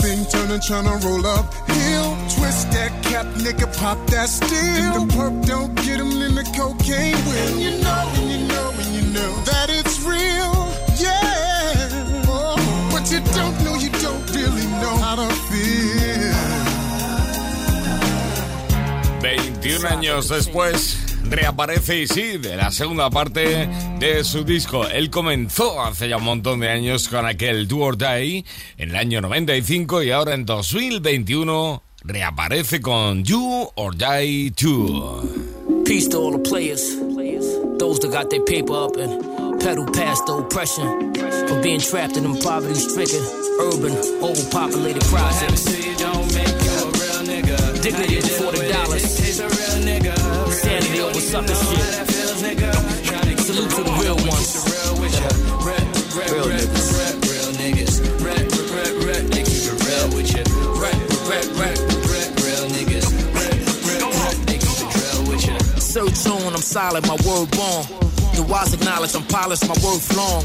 Thing 0.00 0.24
turning, 0.32 0.60
trying 0.62 0.84
to 0.88 1.06
roll 1.06 1.26
up 1.26 1.52
hill. 1.68 2.16
Twist 2.34 2.70
that 2.72 2.91
nigga, 3.36 3.66
pop 3.78 3.98
that 4.10 4.28
steel. 4.28 5.06
Don't 5.46 5.74
get 5.84 5.98
them 5.98 6.22
in 6.22 6.34
the 6.34 6.44
cocaine 6.56 7.16
you 7.58 7.70
know, 7.82 8.12
and 8.16 8.30
you 8.30 8.38
know, 8.48 8.70
and 8.80 8.94
you 8.94 9.02
know 9.12 9.32
that 9.44 9.68
it's 9.68 10.00
real, 10.02 10.54
yeah. 10.98 12.24
Oh, 12.26 12.56
but 12.90 13.10
you 13.10 13.20
don't 13.36 13.56
know, 13.64 13.76
you 13.76 13.90
don't 14.00 14.24
really 14.34 14.66
know 14.80 14.96
how 14.96 15.16
to 15.16 15.28
feel. 15.48 16.72
21 19.20 19.86
años 19.86 20.28
después 20.28 20.98
reaparece 21.30 22.00
y 22.00 22.06
sí, 22.06 22.38
de 22.38 22.56
la 22.56 22.72
segunda 22.72 23.10
parte 23.10 23.68
de 23.98 24.24
su 24.24 24.44
disco. 24.44 24.86
Él 24.88 25.10
comenzó 25.10 25.82
hace 25.82 26.08
ya 26.08 26.16
un 26.16 26.24
montón 26.24 26.60
de 26.60 26.68
años 26.68 27.08
con 27.08 27.26
aquel 27.26 27.68
Do 27.68 27.78
or 27.78 27.96
Die 27.96 28.44
en 28.76 28.90
el 28.90 28.96
año 28.96 29.20
95 29.20 30.02
y 30.02 30.10
ahora 30.10 30.34
en 30.34 30.44
2021 30.44 31.82
reaparece 32.04 32.80
con 32.80 33.22
Doe 33.22 33.70
or 33.76 33.92
Die 33.92 34.50
2. 34.54 35.84
Peace 35.84 36.08
to 36.08 36.18
all 36.18 36.32
the 36.32 36.38
players, 36.38 36.96
those 37.78 37.98
that 38.00 38.10
got 38.10 38.30
their 38.30 38.42
paper 38.42 38.74
up 38.74 38.96
and 38.96 39.60
pedal 39.60 39.86
past 39.86 40.26
the 40.26 40.34
oppression 40.34 41.14
for 41.48 41.60
being 41.62 41.80
trapped 41.80 42.16
in 42.16 42.22
them 42.24 42.36
poverty 42.38 42.74
stricken, 42.74 43.22
urban, 43.60 43.92
overpopulated 44.22 45.02
projects. 45.04 45.64
Dignity 47.82 48.16
before 48.16 48.52
the 48.52 48.68
dollars. 48.72 49.02
Sanity 50.62 51.00
over 51.00 51.20
sucker 51.20 51.54
shit. 51.54 51.78
Salute 53.40 53.70
to 53.70 53.82
the. 53.82 53.90
Real 54.00 54.21
solid, 66.62 67.06
my 67.06 67.18
word 67.26 67.50
born. 67.50 67.82
The 68.34 68.46
wise 68.48 68.72
acknowledge 68.72 69.14
I'm 69.14 69.26
polished, 69.26 69.66
my 69.68 69.76
word 69.84 70.00
long. 70.16 70.44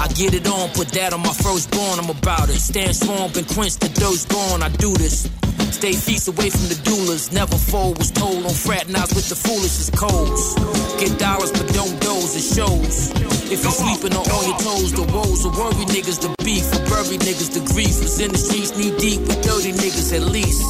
I 0.00 0.08
get 0.14 0.34
it 0.34 0.46
on, 0.46 0.70
put 0.70 0.88
that 0.94 1.12
on 1.12 1.20
my 1.20 1.32
firstborn, 1.32 1.98
I'm 1.98 2.10
about 2.10 2.48
it. 2.48 2.58
Stand 2.58 2.94
strong, 2.94 3.32
been 3.32 3.44
quenched, 3.44 3.80
the 3.80 3.88
dirt's 3.88 4.24
gone, 4.26 4.62
I 4.62 4.68
do 4.70 4.94
this. 4.94 5.28
Stay 5.70 5.92
feast 5.92 6.26
away 6.28 6.50
from 6.50 6.66
the 6.66 6.78
doulas. 6.86 7.32
Never 7.32 7.54
fold, 7.54 7.98
was 7.98 8.10
told 8.10 8.44
on 8.44 8.50
fraternize 8.50 9.14
with 9.14 9.28
the 9.28 9.36
foolishest 9.36 9.94
codes. 9.94 10.54
Get 10.98 11.18
dollars, 11.18 11.52
but 11.52 11.68
don't 11.74 11.94
doze, 12.00 12.34
it 12.34 12.46
shows. 12.54 13.12
If 13.52 13.62
you're 13.62 13.76
sleeping 13.76 14.16
on 14.16 14.24
all 14.30 14.44
your 14.46 14.58
toes, 14.58 14.92
the 14.92 15.06
woes 15.12 15.44
will 15.44 15.52
worry 15.52 15.84
niggas, 15.92 16.18
the 16.20 16.34
beef, 16.42 16.64
for 16.66 16.82
bury 16.88 17.18
niggas, 17.18 17.52
the 17.52 17.62
grief. 17.72 18.00
Was 18.00 18.18
in 18.20 18.32
the 18.32 18.38
streets 18.38 18.76
knee 18.76 18.96
deep 18.98 19.20
with 19.20 19.42
dirty 19.42 19.72
niggas 19.72 20.14
at 20.16 20.22
least. 20.22 20.64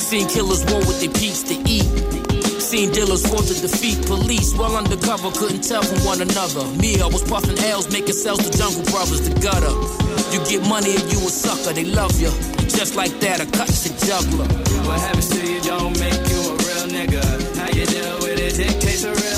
Seen 0.00 0.26
killers 0.26 0.64
war 0.66 0.80
with 0.80 1.00
their 1.00 1.12
peeps 1.12 1.42
to 1.44 1.54
eat. 1.68 2.07
Seen 2.68 2.92
dealers 2.92 3.26
fought 3.26 3.48
to 3.48 3.54
defeat 3.54 4.04
police. 4.04 4.54
Well 4.54 4.76
undercover, 4.76 5.30
couldn't 5.30 5.62
tell 5.64 5.80
from 5.80 6.04
one 6.04 6.20
another. 6.20 6.68
Me, 6.76 7.00
I 7.00 7.06
was 7.06 7.22
puffing 7.24 7.56
L's, 7.64 7.90
making 7.90 8.12
sales 8.12 8.44
to 8.44 8.58
Jungle 8.58 8.84
Brothers, 8.92 9.26
the 9.26 9.32
gutter. 9.40 9.72
You 10.36 10.44
get 10.44 10.68
money 10.68 10.92
and 10.92 11.08
you 11.10 11.16
a 11.16 11.32
sucker, 11.32 11.72
they 11.72 11.84
love 11.84 12.20
you. 12.20 12.28
Just 12.68 12.94
like 12.94 13.18
that, 13.20 13.40
a 13.40 13.46
cut 13.56 13.72
your 13.72 13.96
juggler. 14.04 14.44
What 14.84 15.00
happens 15.00 15.30
to 15.30 15.40
you 15.40 15.62
don't 15.62 15.98
make 15.98 16.20
you 16.28 16.40
a 16.44 16.52
real 16.60 16.86
nigga. 16.92 17.24
How 17.56 17.72
you 17.72 17.86
deal 17.86 18.18
with 18.20 18.36
it 18.36 18.60
dictates 18.60 19.04
a. 19.04 19.16
Real, 19.16 19.37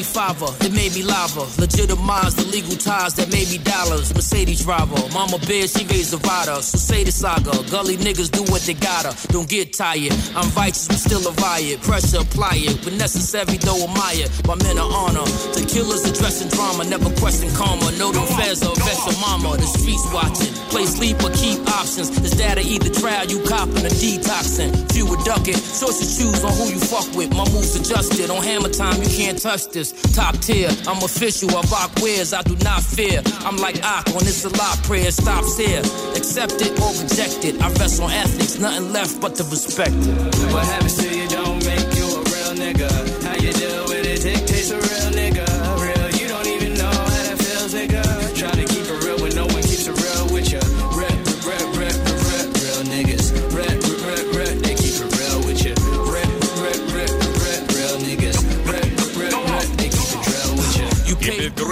95 0.00 0.64
it 0.64 0.72
made 0.72 0.94
me 0.94 1.02
lava. 1.02 1.44
Legitimize 1.60 2.34
the 2.34 2.46
legal 2.48 2.76
ties 2.76 3.12
that 3.14 3.28
made 3.28 3.48
me 3.52 3.58
dollars. 3.58 4.14
Mercedes 4.14 4.64
driver, 4.64 4.96
mama 5.12 5.36
bitch, 5.44 5.76
she 5.76 5.84
raised 5.92 6.12
the 6.12 6.20
rider. 6.24 6.56
So 6.62 6.78
say 6.78 7.04
the 7.04 7.12
saga, 7.12 7.52
gully 7.68 7.96
niggas 7.96 8.30
do 8.32 8.40
what 8.48 8.62
they 8.62 8.72
gotta. 8.72 9.12
Don't 9.28 9.48
get 9.48 9.74
tired. 9.74 10.16
I'm 10.32 10.48
righteous, 10.56 10.88
but 10.88 10.96
still 10.96 11.20
a 11.28 11.32
riot. 11.36 11.82
Pressure 11.82 12.24
apply 12.24 12.64
it, 12.64 12.80
but 12.82 12.94
necessary 12.94 13.60
though 13.60 13.84
admire. 13.84 14.24
My 14.48 14.56
men 14.64 14.78
are 14.80 14.88
honor. 14.88 15.26
The 15.52 15.68
killers 15.68 16.08
addressing 16.08 16.48
drama, 16.48 16.88
never 16.88 17.12
question 17.20 17.52
karma. 17.52 17.92
No 18.00 18.08
them 18.08 18.24
feds 18.40 18.64
are 18.64 18.72
vex 18.80 19.04
a 19.04 19.12
mama. 19.20 19.60
The 19.60 19.68
streets 19.68 20.08
watching, 20.16 20.52
play 20.72 20.86
sleep 20.88 21.20
or 21.20 21.32
keep 21.36 21.60
options. 21.76 22.08
Is 22.24 22.32
that 22.40 22.56
or 22.56 22.64
either 22.64 22.88
trial 22.88 23.28
you 23.28 23.44
copping 23.44 23.84
or 23.84 23.92
detoxing? 24.00 24.72
Few 24.92 25.04
would 25.04 25.20
duck. 25.28 25.44
Choice 25.44 26.00
to 26.00 26.06
choose 26.08 26.40
on 26.40 26.52
who 26.56 26.72
you 26.72 26.80
fuck 26.80 27.08
with. 27.12 27.36
My 27.36 27.44
moves 27.52 27.76
adjusted. 27.76 28.30
On 28.30 28.40
hammer 28.42 28.72
time, 28.72 28.96
you 29.02 29.08
can't 29.08 29.36
touch 29.36 29.68
this. 29.68 29.89
Top 30.14 30.36
tier, 30.38 30.70
I'm 30.86 31.02
official, 31.02 31.50
I 31.50 31.62
rock 31.70 31.90
wares, 32.02 32.32
I 32.32 32.42
do 32.42 32.56
not 32.64 32.82
fear. 32.82 33.22
I'm 33.46 33.56
like 33.56 33.82
Ak 33.84 34.08
on 34.08 34.24
this 34.24 34.44
a 34.44 34.50
lot 34.50 34.76
prayer 34.84 35.10
stops 35.10 35.56
here. 35.58 35.80
Accept 36.16 36.60
it 36.60 36.72
or 36.80 36.90
reject 37.02 37.44
it. 37.44 37.60
I 37.62 37.68
rest 37.74 38.02
on 38.02 38.10
ethics, 38.10 38.58
nothing 38.58 38.92
left 38.92 39.20
but 39.20 39.34
to 39.36 39.44
respect 39.44 39.94
it. 39.94 40.52
What 40.52 40.66
happens 40.66 40.96
to 40.98 41.08
you 41.16 41.19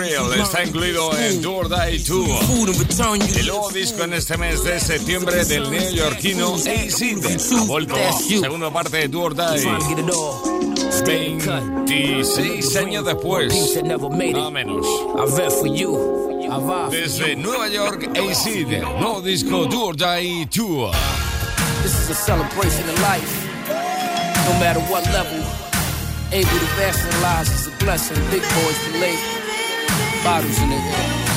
Real 0.08 0.32
está 0.32 0.64
incluido 0.64 1.10
en 1.18 1.42
Do 1.42 1.52
or 1.56 1.68
Die 1.68 1.98
2. 1.98 2.26
food 2.46 2.68
and 2.70 2.78
return 2.78 3.20
you 3.20 3.38
El 3.38 3.46
nuevo 3.46 3.70
disco 3.70 4.04
en 4.04 4.14
este 4.14 4.38
mes 4.38 4.64
de 4.64 4.80
septiembre 4.80 5.44
del 5.44 5.70
neoyorquino 5.70 6.54
AC 6.54 7.54
ha 7.54 7.64
vuelto. 7.64 7.94
Segunda 8.26 8.70
parte 8.70 8.96
de 8.96 9.08
Do 9.08 9.20
or 9.22 9.34
Die. 9.34 9.58
get 9.88 9.98
it 9.98 10.10
all. 10.10 10.74
Stay 10.90 11.36
cut. 11.38 11.62
26 11.86 12.76
años 12.76 13.04
después. 13.04 13.52
Nada 13.84 14.50
menos. 14.50 14.86
Desde. 16.90 17.36
Nueva 17.36 17.68
York, 17.68 18.08
AC, 18.16 18.64
nuevo 18.98 19.20
disco 19.20 19.66
Do 19.66 19.88
or 19.88 19.94
Die 19.96 20.46
2. 20.50 20.90
This 21.82 21.92
is 21.94 22.10
a 22.10 22.14
celebration 22.14 22.88
of 22.88 22.98
life. 23.00 23.46
No 24.46 24.58
matter 24.58 24.80
what 24.90 25.04
level, 25.12 25.44
able 26.32 26.48
to 26.48 26.66
rationalize 26.80 27.50
is 27.52 27.66
a 27.68 27.76
blessing. 27.84 28.16
Big 28.30 28.40
boys 28.42 28.78
relate. 28.94 29.37
Bottles 30.24 30.60
in 30.62 30.72
it. 30.72 31.27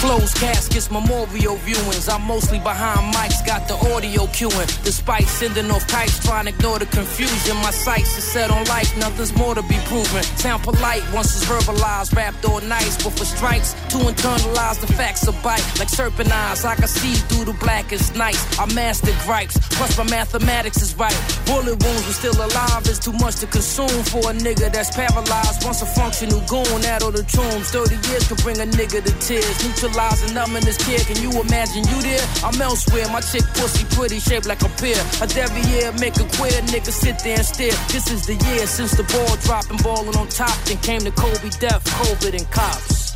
Closed 0.00 0.34
caskets, 0.36 0.90
memorial 0.90 1.56
viewings. 1.58 2.08
I'm 2.08 2.22
mostly 2.22 2.58
behind 2.58 3.12
mics, 3.14 3.44
got 3.44 3.68
the 3.68 3.74
audio 3.92 4.24
cueing. 4.32 4.82
Despite 4.82 5.24
sending 5.24 5.70
off 5.70 5.86
kites, 5.88 6.18
trying 6.24 6.46
to 6.46 6.52
ignore 6.52 6.78
the 6.78 6.86
confusion. 6.86 7.56
My 7.58 7.70
sights 7.70 8.16
are 8.16 8.22
set 8.22 8.50
on 8.50 8.64
life, 8.64 8.96
nothing's 8.96 9.36
more 9.36 9.54
to 9.54 9.60
be 9.62 9.76
proven. 9.84 10.22
Sound 10.40 10.62
polite 10.62 11.04
once 11.12 11.36
it's 11.36 11.44
verbalized, 11.44 12.16
rapped 12.16 12.46
all 12.46 12.62
nice. 12.62 12.96
But 13.04 13.12
for 13.12 13.26
strikes, 13.26 13.74
to 13.92 13.98
internalize 14.08 14.80
the 14.80 14.86
facts 14.86 15.28
of 15.28 15.36
bite. 15.42 15.62
Like 15.78 15.90
serpent 15.90 16.32
eyes, 16.32 16.64
I 16.64 16.76
can 16.76 16.88
see 16.88 17.14
through 17.28 17.52
the 17.52 17.58
blackest 17.60 18.16
nights. 18.16 18.40
I 18.58 18.64
mastered 18.72 19.18
gripes, 19.26 19.58
plus 19.76 19.98
my 19.98 20.04
mathematics 20.04 20.80
is 20.80 20.96
right. 20.96 21.12
Bullet 21.44 21.76
wounds 21.84 22.06
were 22.06 22.16
still 22.16 22.40
alive, 22.40 22.88
it's 22.88 22.98
too 22.98 23.12
much 23.20 23.36
to 23.44 23.46
consume 23.46 24.02
for 24.08 24.30
a 24.30 24.32
nigga 24.32 24.72
that's 24.72 24.96
paralyzed. 24.96 25.62
Once 25.62 25.82
a 25.82 25.86
functional 25.86 26.40
goon, 26.48 26.86
out 26.86 27.02
of 27.02 27.12
the 27.12 27.22
tombs. 27.24 27.68
30 27.68 27.96
years 28.08 28.26
could 28.28 28.40
bring 28.42 28.56
a 28.60 28.64
nigga 28.64 29.04
to 29.04 29.12
tears. 29.20 29.60
Neutralizing 29.90 30.34
numbing 30.34 30.62
this 30.62 30.76
kid, 30.76 31.04
can 31.06 31.20
you 31.20 31.30
imagine 31.40 31.82
you 31.88 32.00
there? 32.02 32.24
I'm 32.44 32.60
elsewhere, 32.62 33.08
my 33.08 33.20
chick 33.20 33.42
pussy 33.54 33.84
pretty, 33.96 34.20
shaped 34.20 34.46
like 34.46 34.62
a 34.62 34.68
pear. 34.68 34.94
A 35.20 35.26
year 35.68 35.90
make 35.98 36.16
a 36.16 36.24
queer 36.36 36.62
nigga 36.70 36.92
sit 36.92 37.18
there 37.24 37.38
and 37.38 37.44
stare. 37.44 37.74
This 37.90 38.08
is 38.08 38.24
the 38.24 38.34
year 38.34 38.66
since 38.68 38.92
the 38.92 39.02
ball 39.02 39.36
dropping, 39.42 39.78
balling 39.78 40.16
on 40.16 40.28
top. 40.28 40.56
Then 40.64 40.78
came 40.78 41.00
the 41.00 41.10
Kobe 41.10 41.50
death, 41.58 41.82
COVID 41.84 42.38
and 42.38 42.48
cops. 42.52 43.09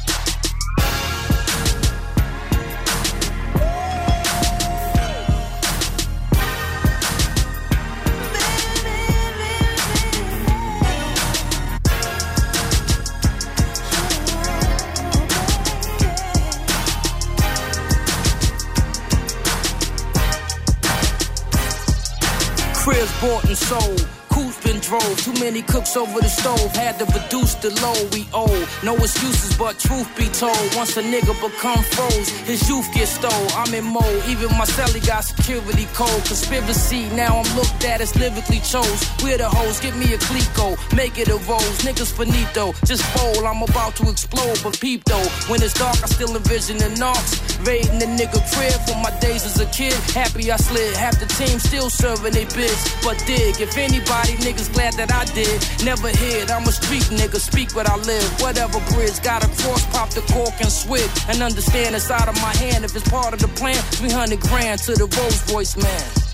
Bought 23.24 23.44
and 23.44 23.56
sold. 23.56 24.06
Coops 24.28 24.58
been 24.64 24.80
drove. 24.80 25.16
Too 25.22 25.32
many 25.34 25.62
cooks 25.62 25.96
over 25.96 26.20
the 26.20 26.28
stove. 26.28 26.70
Had 26.74 26.98
to 26.98 27.06
reduce 27.06 27.54
the 27.54 27.70
load 27.82 28.12
we 28.12 28.26
owe. 28.34 28.60
No 28.82 28.96
excuses, 28.96 29.56
but 29.56 29.78
truth 29.78 30.10
be 30.18 30.26
told. 30.26 30.58
Once 30.74 30.96
a 30.96 31.02
nigga 31.02 31.34
become 31.40 31.82
froze, 31.94 32.28
his 32.50 32.68
youth 32.68 32.88
gets 32.92 33.12
stole. 33.12 33.48
I'm 33.54 33.72
in 33.72 33.84
mode. 33.84 34.20
Even 34.26 34.50
my 34.58 34.66
celly 34.66 35.00
got 35.06 35.22
security 35.22 35.86
code. 35.94 36.22
Conspiracy. 36.26 37.08
Now 37.14 37.38
I'm 37.40 37.56
looked 37.56 37.84
at 37.84 38.00
as 38.00 38.16
lyrically 38.16 38.58
chose. 38.58 39.00
We're 39.22 39.38
the 39.38 39.48
hoes. 39.48 39.78
Get 39.78 39.94
me 39.96 40.12
a 40.12 40.18
clico. 40.18 40.74
Make 40.96 41.16
it 41.18 41.28
a 41.28 41.38
rose. 41.46 41.78
Niggas 41.86 42.12
finito. 42.12 42.72
Just 42.84 43.04
fold. 43.14 43.44
I'm 43.44 43.62
about 43.62 43.94
to 43.96 44.10
explode. 44.10 44.58
But 44.64 44.80
peep 44.80 45.04
though. 45.04 45.28
When 45.48 45.62
it's 45.62 45.74
dark, 45.74 46.02
I 46.02 46.06
still 46.06 46.34
envision 46.34 46.78
the 46.78 46.90
knocks. 46.98 47.53
Raiding 47.64 47.98
the 47.98 48.04
nigga 48.04 48.40
crib 48.52 48.76
from 48.86 49.00
my 49.00 49.10
days 49.20 49.44
as 49.44 49.58
a 49.58 49.66
kid. 49.66 49.94
Happy 50.12 50.52
I 50.52 50.56
slid. 50.56 50.94
Half 50.96 51.18
the 51.18 51.26
team 51.26 51.58
still 51.58 51.88
serving 51.88 52.32
they 52.32 52.44
bids. 52.44 52.84
But 53.02 53.16
dig, 53.26 53.60
if 53.60 53.76
anybody 53.76 54.36
niggas 54.44 54.72
glad 54.72 54.94
that 54.94 55.10
I 55.12 55.24
did. 55.32 55.56
Never 55.82 56.08
hid. 56.08 56.50
I'm 56.50 56.68
a 56.68 56.72
street 56.72 57.08
nigga. 57.08 57.40
Speak 57.40 57.74
what 57.74 57.88
I 57.88 57.96
live. 57.96 58.28
Whatever 58.40 58.80
bridge. 58.92 59.20
Gotta 59.22 59.48
cross, 59.62 59.86
pop 59.92 60.10
the 60.10 60.20
cork 60.32 60.54
and 60.60 60.70
swig. 60.70 61.08
And 61.28 61.42
understand 61.42 61.94
it's 61.94 62.10
out 62.10 62.28
of 62.28 62.36
my 62.36 62.54
hand. 62.56 62.84
If 62.84 62.94
it's 62.94 63.08
part 63.08 63.32
of 63.32 63.40
the 63.40 63.48
plan, 63.48 63.80
300 63.96 64.40
grand 64.40 64.80
to 64.80 64.92
the 64.92 65.08
Rolls 65.16 65.40
Royce 65.52 65.76
man. 65.76 66.24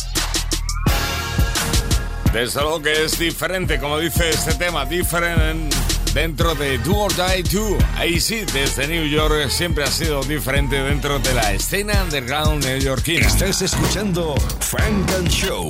Desde 2.32 2.60
luego 2.60 2.80
que 2.80 3.04
es 3.04 3.18
diferente, 3.18 3.80
como 3.80 3.98
dice 3.98 4.30
este 4.30 4.54
tema, 4.54 4.84
diferente 4.84 5.89
dentro 6.14 6.54
de 6.54 6.78
Do 6.78 6.96
or 6.96 7.12
Die 7.14 7.42
2. 7.42 7.84
Ahí 7.96 8.20
sí, 8.20 8.44
desde 8.52 8.86
New 8.88 9.06
York 9.06 9.50
siempre 9.50 9.84
ha 9.84 9.90
sido 9.90 10.22
diferente 10.22 10.82
dentro 10.82 11.18
de 11.18 11.34
la 11.34 11.52
escena 11.52 12.02
underground 12.02 12.64
neoyorquina. 12.64 13.26
Estás 13.26 13.62
escuchando 13.62 14.34
Frank 14.60 15.10
and 15.18 15.28
Show. 15.28 15.68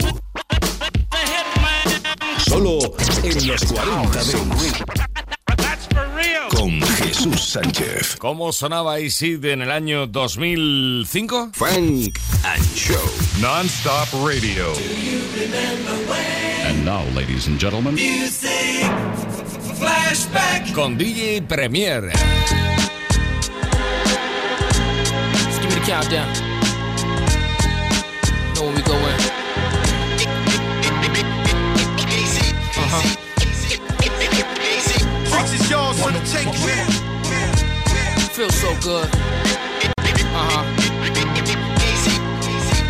Solo 2.39 2.79
en 3.23 3.47
los 3.47 3.65
40 3.65 4.25
Dents. 4.25 4.85
Con 6.51 6.83
Jesús 6.83 7.41
Sánchez. 7.43 8.17
¿Cómo 8.17 8.53
sonaba 8.53 8.97
Acid 8.97 9.45
en 9.45 9.63
el 9.63 9.71
año 9.71 10.07
2005? 10.07 11.51
Frank 11.55 12.19
and 12.45 12.75
Show. 12.75 13.01
Non-stop 13.41 14.09
radio. 14.27 14.73
And 16.67 16.85
now, 16.85 17.03
ladies 17.15 17.47
and 17.47 17.59
gentlemen, 17.59 17.97
Con 20.75 20.97
DJ 20.97 21.41
Premier. 21.41 22.11
countdown. 25.87 26.27
Know 28.55 28.65
when 28.67 28.75
we 28.75 28.83
go 28.83 28.97
in. 28.97 29.21
Uh-huh. 32.77 33.17
is 35.55 35.71
yours 35.71 35.97
for 36.03 36.11
the 36.11 36.21
taking. 36.27 36.55
Feels 38.35 38.55
so 38.55 38.75
good. 38.83 39.09
Uh-huh. 40.35 40.65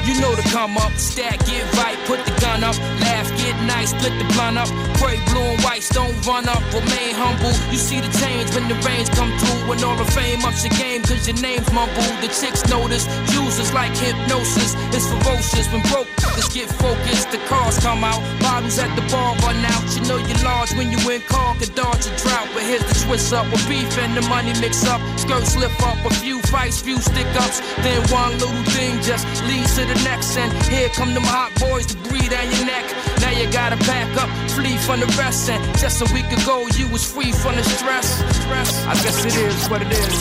You 0.07 0.21
know 0.21 0.35
to 0.35 0.43
come 0.49 0.77
up, 0.79 0.93
stack, 0.93 1.39
get 1.47 1.71
right, 1.75 1.99
put 2.07 2.25
the 2.25 2.40
up, 2.65 2.77
laugh, 3.01 3.29
get 3.39 3.57
nice, 3.65 3.91
split 3.91 4.13
the 4.19 4.27
blunt 4.35 4.59
up, 4.59 4.69
pray 4.99 5.17
blue 5.31 5.43
and 5.55 5.63
whites 5.65 5.89
don't 5.89 6.15
run 6.27 6.49
up, 6.49 6.63
remain 6.73 7.15
humble. 7.15 7.55
You 7.73 7.79
see 7.79 8.01
the 8.01 8.11
change 8.19 8.53
when 8.55 8.69
the 8.69 8.77
rains 8.87 9.09
come 9.11 9.31
through, 9.39 9.69
when 9.69 9.83
all 9.85 9.97
the 9.97 10.11
fame 10.13 10.45
ups 10.45 10.65
your 10.65 10.75
game, 10.77 11.03
cause 11.03 11.27
your 11.27 11.39
name's 11.41 11.71
mumbled. 11.73 12.15
The 12.21 12.29
chicks 12.29 12.67
notice, 12.69 13.09
users 13.33 13.73
like 13.73 13.97
hypnosis, 13.97 14.75
it's 14.93 15.07
ferocious. 15.09 15.71
When 15.73 15.83
broke, 15.89 16.09
just 16.37 16.53
get 16.53 16.69
focused, 16.69 17.31
the 17.31 17.39
cars 17.49 17.79
come 17.79 18.05
out, 18.05 18.21
bottles 18.41 18.79
at 18.79 18.93
the 18.97 19.05
bar 19.09 19.35
run 19.47 19.65
out. 19.65 19.85
You 19.97 20.03
know 20.09 20.19
you're 20.19 20.45
large 20.45 20.73
when 20.75 20.93
you 20.93 20.99
in 21.11 21.21
car, 21.23 21.57
could 21.57 21.75
dodge 21.75 22.07
a 22.07 22.13
drought, 22.21 22.49
but 22.53 22.63
here's 22.63 22.85
the 22.85 22.97
twist 23.07 23.33
up, 23.33 23.47
with 23.51 23.67
beef 23.69 23.97
and 23.99 24.17
the 24.17 24.23
money 24.29 24.53
mix 24.61 24.85
up, 24.87 25.01
skirts 25.19 25.55
slip 25.55 25.73
up, 25.83 25.99
a 26.05 26.13
few 26.21 26.41
fights, 26.53 26.81
few 26.81 26.99
stick 26.99 27.27
ups, 27.41 27.61
then 27.83 28.01
one 28.11 28.33
little 28.39 28.65
thing 28.75 29.01
just 29.03 29.25
leads 29.45 29.75
to 29.77 29.85
the 29.87 29.99
next. 30.05 30.37
And 30.37 30.53
here 30.69 30.89
come 30.91 31.15
them 31.15 31.25
hot 31.25 31.53
boys 31.61 31.87
to 31.87 31.97
breathe 32.09 32.31
down 32.31 32.50
your 32.57 32.67
neck. 32.67 32.85
Now 33.21 33.31
you 33.31 33.51
gotta 33.51 33.77
pack 33.77 34.09
up, 34.21 34.31
flee 34.51 34.77
from 34.77 35.01
the 35.01 35.07
rest. 35.19 35.51
And 35.51 35.63
just 35.79 36.01
a 36.03 36.09
week 36.15 36.31
ago, 36.33 36.67
you 36.77 36.89
was 36.89 37.05
free 37.05 37.33
from 37.33 37.55
the 37.57 37.65
stress. 37.65 38.07
stress. 38.43 38.71
I 38.87 38.95
guess 39.03 39.25
it 39.25 39.37
is 39.37 39.69
what 39.69 39.83
it 39.83 39.93
is. 39.93 40.17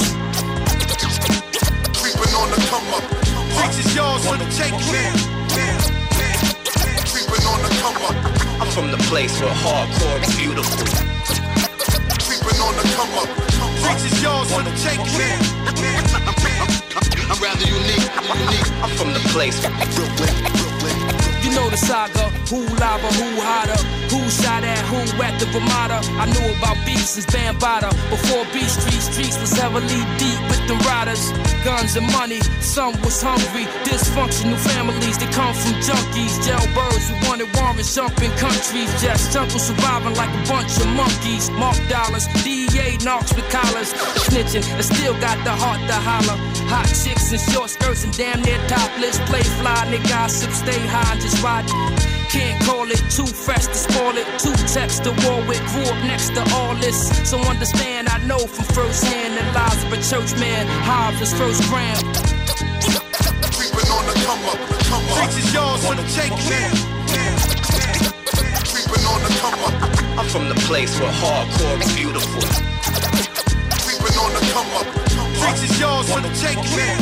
Creeping 2.00 2.34
on 2.36 2.48
the 2.52 2.60
come 2.70 2.88
up. 2.94 3.06
Rich 3.60 3.78
is 3.84 3.96
yours 3.96 4.22
for 4.26 4.38
the 4.38 4.48
taking. 4.56 5.14
Creeping 7.12 7.46
on 7.48 7.60
the 7.66 7.72
come 7.82 8.00
up. 8.08 8.18
I'm 8.62 8.70
from 8.72 8.92
the 8.92 9.02
place 9.10 9.40
where 9.42 9.54
hardcore 9.54 10.20
is 10.24 10.36
beautiful. 10.38 10.86
Creeping 12.28 12.60
on 12.62 12.74
the 12.80 12.86
come 12.96 13.14
up. 13.22 13.30
Rich 13.86 14.04
is 14.10 14.22
yours 14.22 14.48
for 14.52 14.64
the 14.64 14.74
taking. 14.84 15.60
I'm 17.32 17.40
rather 17.44 17.66
unique, 17.66 18.10
unique. 18.42 18.70
I'm 18.82 18.90
from 18.98 19.14
the 19.14 19.20
place. 19.30 19.60
You 21.44 21.56
know 21.56 21.70
the 21.70 21.78
saga, 21.78 22.30
who 22.52 22.60
lava, 22.78 23.10
who 23.16 23.28
hotter, 23.40 23.80
who 24.12 24.20
shot 24.30 24.64
at 24.64 24.84
who 24.92 25.00
at 25.24 25.40
the 25.40 25.48
Ramada. 25.56 26.04
I 26.20 26.26
knew 26.28 26.48
about 26.58 26.78
beats 26.86 27.16
since 27.16 27.26
Bambaataa. 27.28 27.94
Before 28.10 28.44
Beat 28.52 28.68
Street, 28.68 29.02
streets 29.02 29.40
was 29.40 29.54
heavily 29.54 30.04
deep 30.20 30.40
with 30.52 30.62
the 30.68 30.76
riders. 30.90 31.32
Guns 31.64 31.96
and 31.96 32.08
money, 32.12 32.42
some 32.60 32.94
was 33.02 33.22
hungry. 33.22 33.66
Dysfunctional 33.88 34.60
families 34.60 35.18
that 35.18 35.32
come 35.32 35.54
from 35.56 35.74
junkies. 35.80 36.36
Jailbirds 36.44 37.08
who 37.08 37.16
wanted 37.28 37.50
warrants, 37.56 37.96
jumping 37.96 38.32
countries. 38.36 38.90
Just 39.02 39.32
jungle 39.32 39.60
surviving 39.60 40.16
like 40.16 40.30
a 40.30 40.44
bunch 40.50 40.76
of 40.78 40.88
monkeys. 40.94 41.50
Mark 41.52 41.80
dollars, 41.88 42.28
DEA 42.44 42.98
knocks 43.06 43.34
with 43.34 43.48
collars. 43.50 43.94
Snitching, 44.28 44.66
and 44.76 44.86
still 44.86 45.16
got 45.24 45.38
the 45.48 45.56
heart 45.56 45.80
to 45.88 45.98
holler. 46.04 46.38
Hot 46.70 46.86
chicks 46.86 47.32
in 47.32 47.40
short 47.54 47.70
skirts 47.70 48.04
and 48.04 48.14
damn 48.18 48.42
near 48.42 48.60
topless. 48.68 49.18
Play 49.30 49.44
fly, 49.62 49.88
nigga, 49.90 50.10
gossip, 50.10 50.52
stay 50.52 50.80
high, 50.86 51.18
just 51.30 51.44
ride. 51.44 51.68
Can't 52.30 52.62
call 52.66 52.90
it 52.90 53.02
too 53.10 53.26
fresh 53.26 53.66
to 53.66 53.74
spoil 53.74 54.18
it. 54.18 54.26
Two 54.40 54.54
texts 54.68 55.00
to 55.02 55.12
war 55.26 55.42
with, 55.48 55.62
grew 55.72 55.84
up 55.84 56.02
next 56.06 56.30
to 56.36 56.42
all 56.54 56.76
this. 56.76 56.98
So 57.30 57.38
understand, 57.40 58.10
I 58.10 58.18
know 58.26 58.40
from 58.40 58.66
first 58.74 59.04
hand 59.04 59.38
the 59.38 59.44
lives 59.54 59.84
of 59.84 59.94
a 59.94 59.98
churchman. 59.98 60.68
Hobbs 60.86 61.20
was 61.20 61.34
first 61.34 61.64
gram. 61.70 61.98
Creeping 63.58 63.90
on 63.92 64.06
the 64.06 64.16
come 64.26 64.44
up. 64.46 64.60
Come 64.90 65.06
up. 65.10 65.18
Rich 65.22 65.38
is 65.38 65.54
yours 65.54 65.86
for 65.86 65.96
the 65.96 66.06
taking. 66.14 66.72
Creeping 68.72 69.06
on 69.06 69.20
the 69.26 69.32
come 69.42 69.60
up. 69.68 69.76
I'm 70.18 70.28
from 70.28 70.50
the 70.50 70.56
place 70.68 71.00
where 71.00 71.12
hardcore 71.12 71.82
is 71.82 71.96
beautiful. 71.96 72.42
Creeping 73.86 74.18
on 74.18 74.34
the 74.34 74.42
come 74.54 74.70
up. 74.78 75.09
Rich 75.42 75.64
is 75.64 75.80
yours 75.80 76.12
for 76.12 76.22
the 76.22 76.30
taking. 76.36 77.00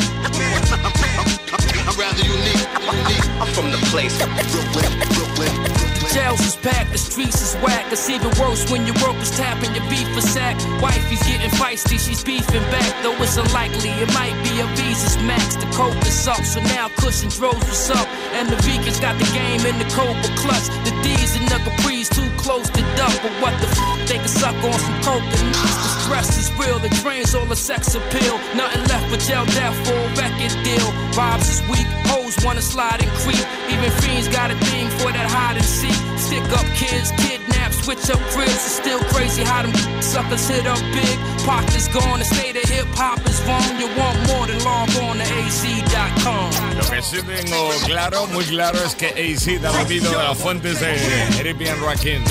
I'm 1.88 1.96
rather 1.98 2.24
unique, 2.24 2.66
unique. 2.92 3.26
I'm 3.40 3.48
from 3.54 3.70
the 3.70 3.78
place. 3.90 4.16
The 4.18 5.87
jails 6.14 6.40
is 6.40 6.56
packed, 6.56 6.92
the 6.92 6.98
streets 6.98 7.40
is 7.40 7.54
whack. 7.62 7.86
It's 7.92 8.08
even 8.08 8.30
worse 8.40 8.70
when 8.70 8.86
your 8.86 8.96
workers 9.04 9.30
tapping 9.36 9.74
your 9.74 9.84
beef 9.88 10.08
for 10.14 10.20
sack. 10.20 10.56
Wifey's 10.80 11.22
getting 11.26 11.50
feisty, 11.50 11.98
she's 11.98 12.22
beefing 12.24 12.66
back. 12.70 12.90
Though 13.02 13.16
it's 13.22 13.36
unlikely, 13.36 13.90
it 13.90 14.10
might 14.14 14.36
be 14.44 14.60
a 14.60 14.66
Visa's 14.76 15.16
max. 15.24 15.56
The 15.56 15.66
coke 15.76 15.96
is 16.06 16.28
up, 16.28 16.42
so 16.44 16.60
now 16.74 16.88
Cushion 16.96 17.30
throws 17.30 17.54
what's 17.54 17.90
up. 17.90 18.06
And 18.32 18.48
the 18.48 18.56
vegans 18.56 19.00
got 19.00 19.18
the 19.18 19.28
game 19.32 19.64
in 19.66 19.78
the 19.78 19.88
Cobra 19.92 20.30
clutch. 20.36 20.68
The 20.84 20.92
D's 21.02 21.36
and 21.36 21.48
the 21.48 21.58
Capri's 21.66 22.08
too 22.08 22.28
close 22.36 22.68
to 22.70 22.82
duck. 22.96 23.14
But 23.22 23.34
what 23.42 23.54
the 23.60 23.68
f? 23.68 24.08
They 24.08 24.16
can 24.16 24.28
suck 24.28 24.56
on 24.64 24.72
some 24.72 24.98
coke 25.02 25.22
and 25.22 25.52
The 25.54 25.92
stress 26.00 26.38
is 26.38 26.48
real, 26.58 26.78
the 26.78 26.88
drains 27.02 27.34
all 27.34 27.44
the 27.44 27.56
sex 27.56 27.94
appeal. 27.94 28.38
Nothing 28.56 28.84
left 28.88 29.10
but 29.10 29.20
jail 29.20 29.44
death 29.46 29.76
for 29.86 29.92
a 29.92 30.08
record 30.16 30.54
deal. 30.64 30.88
Vibes 31.12 31.48
is 31.50 31.60
weak, 31.68 31.86
hoes 32.08 32.36
wanna 32.44 32.62
slide 32.62 33.02
and 33.02 33.10
creep. 33.20 33.44
Even 33.68 33.90
fiends 34.00 34.28
got 34.28 34.50
a 34.50 34.56
thing 34.70 34.88
for 34.98 35.12
that 35.12 35.30
hide 35.30 35.56
and 35.56 35.64
seek. 35.64 35.97
Stick 36.28 36.44
up 36.52 36.66
kids, 36.76 37.10
kidnap, 37.16 37.72
switch 37.72 38.10
up 38.10 38.20
cribs. 38.32 38.52
It's 38.52 38.76
still 38.76 38.98
crazy 39.04 39.44
how 39.44 39.62
them 39.62 39.72
suckers 40.02 40.46
hit 40.46 40.66
up 40.66 40.78
big. 40.92 41.16
Pockets 41.46 41.88
gone, 41.88 42.18
the 42.18 42.26
state 42.26 42.54
of 42.54 42.68
hip 42.68 42.86
hop 42.92 43.18
is 43.26 43.40
wrong. 43.48 43.64
You 43.80 43.88
want 43.96 44.18
more 44.28 44.46
than 44.46 44.62
log 44.62 44.90
on 45.08 45.16
to 45.16 45.24
AZ.com. 45.24 46.50
Lo 46.76 46.84
que 46.84 47.00
sí 47.00 47.22
tengo 47.22 47.70
claro, 47.86 48.26
muy 48.26 48.44
claro, 48.44 48.78
es 48.84 48.94
que 48.94 49.06
AZ 49.08 49.64
ha 49.64 49.72
bebido 49.78 50.10
de 50.10 50.18
las 50.18 50.36
fuentes 50.36 50.78
de 50.80 51.40
Eric 51.40 51.56
B. 51.56 51.70
and 51.70 51.80
Rakim. 51.80 52.22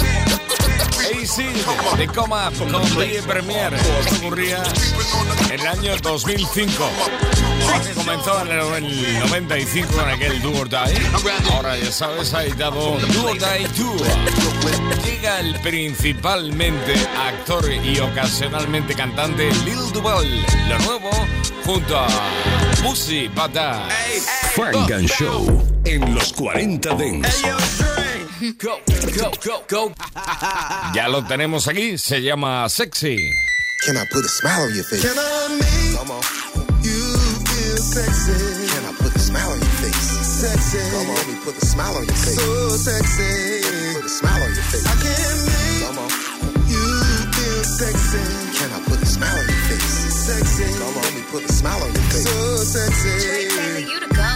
AC 1.07 1.97
de 1.97 2.07
Coma 2.07 2.51
con 2.57 2.71
Lee 2.99 3.21
Premier. 3.25 3.73
Esto 3.73 4.15
ocurría 4.17 4.61
en 5.49 5.59
el 5.59 5.67
año 5.67 5.95
2005. 6.01 6.89
Que 7.85 7.93
comenzó 7.93 8.41
en 8.41 8.51
el 8.51 9.19
95 9.19 9.93
con 9.93 10.09
aquel 10.09 10.41
Do 10.41 10.51
or 10.59 10.69
Die. 10.69 10.77
Ahora 11.53 11.77
ya 11.77 11.91
sabes, 11.91 12.33
ha 12.33 12.43
editado 12.43 12.97
Do 12.99 13.29
or 13.29 13.37
Die 13.37 13.67
2. 13.77 15.05
Llega 15.05 15.39
el 15.39 15.57
principalmente 15.61 16.93
actor 17.17 17.71
y 17.71 17.99
ocasionalmente 17.99 18.93
cantante 18.93 19.49
Lil 19.63 19.91
Duval. 19.93 20.45
Lo 20.67 20.79
nuevo 20.79 21.09
junto 21.65 21.97
a 21.97 22.07
Pussy 22.83 23.29
Bata. 23.29 23.87
Frank 24.53 24.91
and 24.91 25.07
Show 25.07 25.63
en 25.85 26.13
los 26.13 26.33
40 26.33 26.95
Dents. 26.95 27.43
Go, 28.59 28.79
go, 29.17 29.31
go, 29.43 29.63
go. 29.67 29.93
Ya 30.93 31.07
lo 31.07 31.23
tenemos 31.25 31.67
aquí, 31.67 31.97
se 31.97 32.21
llama 32.21 32.69
Sexy. 32.69 33.17
Can 33.85 33.97
I 33.97 34.05
put 34.11 34.23
a 34.25 34.27
smile 34.29 34.61
on 34.63 34.75
your 34.75 34.83
face? 34.83 35.01
Can 35.01 35.17
I 35.17 35.57
make 35.57 35.97
Come 35.97 36.11
on. 36.11 36.21
you 36.83 37.01
feel 37.49 37.77
sexy? 37.77 38.67
Can 38.69 38.85
I 38.85 38.93
put 38.97 39.15
a 39.15 39.19
smile 39.19 39.49
on 39.51 39.57
your 39.59 39.75
face? 39.81 40.09
Sexy. 40.21 40.77
Come 40.91 41.09
on, 41.09 41.15
let 41.15 41.27
me 41.27 41.35
put 41.43 41.55
a 41.57 41.65
smile 41.65 41.95
on 41.97 42.05
your 42.05 42.13
face. 42.13 42.35
So 42.37 42.69
sexy. 42.77 43.95
Put 43.95 44.05
a 44.05 44.09
smile 44.09 44.43
on 44.43 44.53
your 44.53 44.63
face. 44.69 44.85
I 44.85 44.95
can 45.01 45.37
make 45.49 45.81
Come 45.87 45.97
on. 45.97 46.09
you 46.69 46.85
feel 47.33 47.63
sexy. 47.63 48.21
Can 48.57 48.69
I 48.69 48.79
put 48.85 49.01
a 49.01 49.05
smile 49.05 49.33
on 49.37 49.45
your 49.49 49.63
face? 49.65 50.13
Sexy. 50.13 50.65
Come 50.77 50.93
on, 50.97 51.01
let 51.03 51.13
me 51.15 51.23
put 51.31 51.43
a 51.43 51.51
smile 51.53 51.81
on 51.81 51.89
your 51.93 52.03
face. 52.13 52.29
So 52.29 52.57
sexy. 52.69 53.81
you 53.81 53.99
to 53.99 54.09
go. 54.13 54.29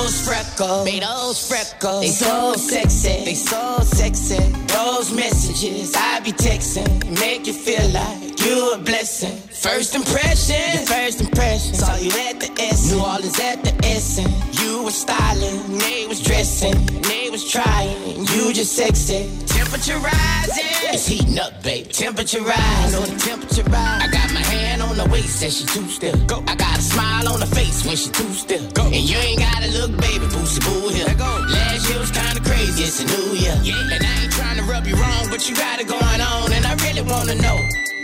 Those 0.00 0.26
freckles, 0.26 0.84
made 0.86 1.02
those 1.02 1.46
freckles. 1.46 2.00
They 2.00 2.08
so 2.08 2.54
sexy, 2.54 3.24
they 3.26 3.34
so 3.34 3.80
sexy. 3.82 4.38
Those 4.68 5.12
messages 5.12 5.94
I 5.94 6.20
be 6.20 6.32
texting 6.32 7.20
make 7.20 7.46
you 7.46 7.52
feel 7.52 7.86
like 7.90 8.40
you 8.42 8.72
a 8.72 8.78
blessing. 8.78 9.49
First 9.60 9.94
impression, 9.94 10.56
your 10.72 10.86
first 10.86 11.20
impression. 11.20 11.74
Saw 11.74 11.94
you 11.96 12.08
at 12.24 12.40
the 12.40 12.50
S, 12.58 12.90
New 12.90 12.98
Orleans 12.98 13.38
at 13.40 13.62
the 13.62 13.76
Essen. 13.84 14.24
You 14.56 14.84
was 14.84 14.96
styling, 14.96 15.76
they 15.76 16.06
was 16.06 16.22
dressing, 16.22 16.72
they 17.02 17.28
was 17.28 17.44
trying. 17.44 18.24
You 18.32 18.54
just 18.54 18.72
sexy. 18.72 19.28
Temperature 19.44 19.98
rising, 19.98 20.64
it's 20.96 21.06
heating 21.06 21.38
up, 21.38 21.62
babe. 21.62 21.90
Temperature 21.90 22.40
rise, 22.40 22.92
know 22.92 23.02
the 23.04 23.20
temperature 23.20 23.68
rise. 23.68 24.00
I 24.00 24.08
got 24.08 24.32
my 24.32 24.40
hand 24.40 24.80
on 24.80 24.96
the 24.96 25.04
waist, 25.12 25.44
and 25.44 25.52
she 25.52 25.66
too 25.66 25.86
still. 25.88 26.16
Go. 26.24 26.42
I 26.48 26.54
got 26.56 26.78
a 26.78 26.82
smile 26.82 27.28
on 27.28 27.40
her 27.40 27.52
face 27.54 27.84
when 27.84 27.96
she 27.96 28.08
too 28.12 28.32
still. 28.32 28.64
Go. 28.70 28.84
And 28.86 29.04
you 29.04 29.18
ain't 29.18 29.40
gotta 29.40 29.68
look, 29.76 29.92
baby, 30.00 30.24
boosty 30.32 30.64
boo 30.64 30.88
here. 30.88 31.04
Go. 31.20 31.28
Last 31.52 31.86
year 31.86 31.98
was 32.00 32.10
kinda 32.10 32.40
crazy, 32.48 32.84
it's 32.84 33.00
a 33.00 33.04
new 33.04 33.36
year. 33.36 33.60
Yeah. 33.62 33.92
And 33.92 34.06
I 34.06 34.22
ain't 34.24 34.32
trying 34.32 34.56
to 34.56 34.62
rub 34.64 34.86
you 34.86 34.96
wrong, 34.96 35.28
but 35.28 35.46
you 35.50 35.54
got 35.54 35.78
it 35.78 35.86
going 35.86 36.22
on, 36.24 36.50
and 36.50 36.64
I 36.64 36.72
really 36.80 37.02
wanna 37.02 37.34
know. 37.34 37.60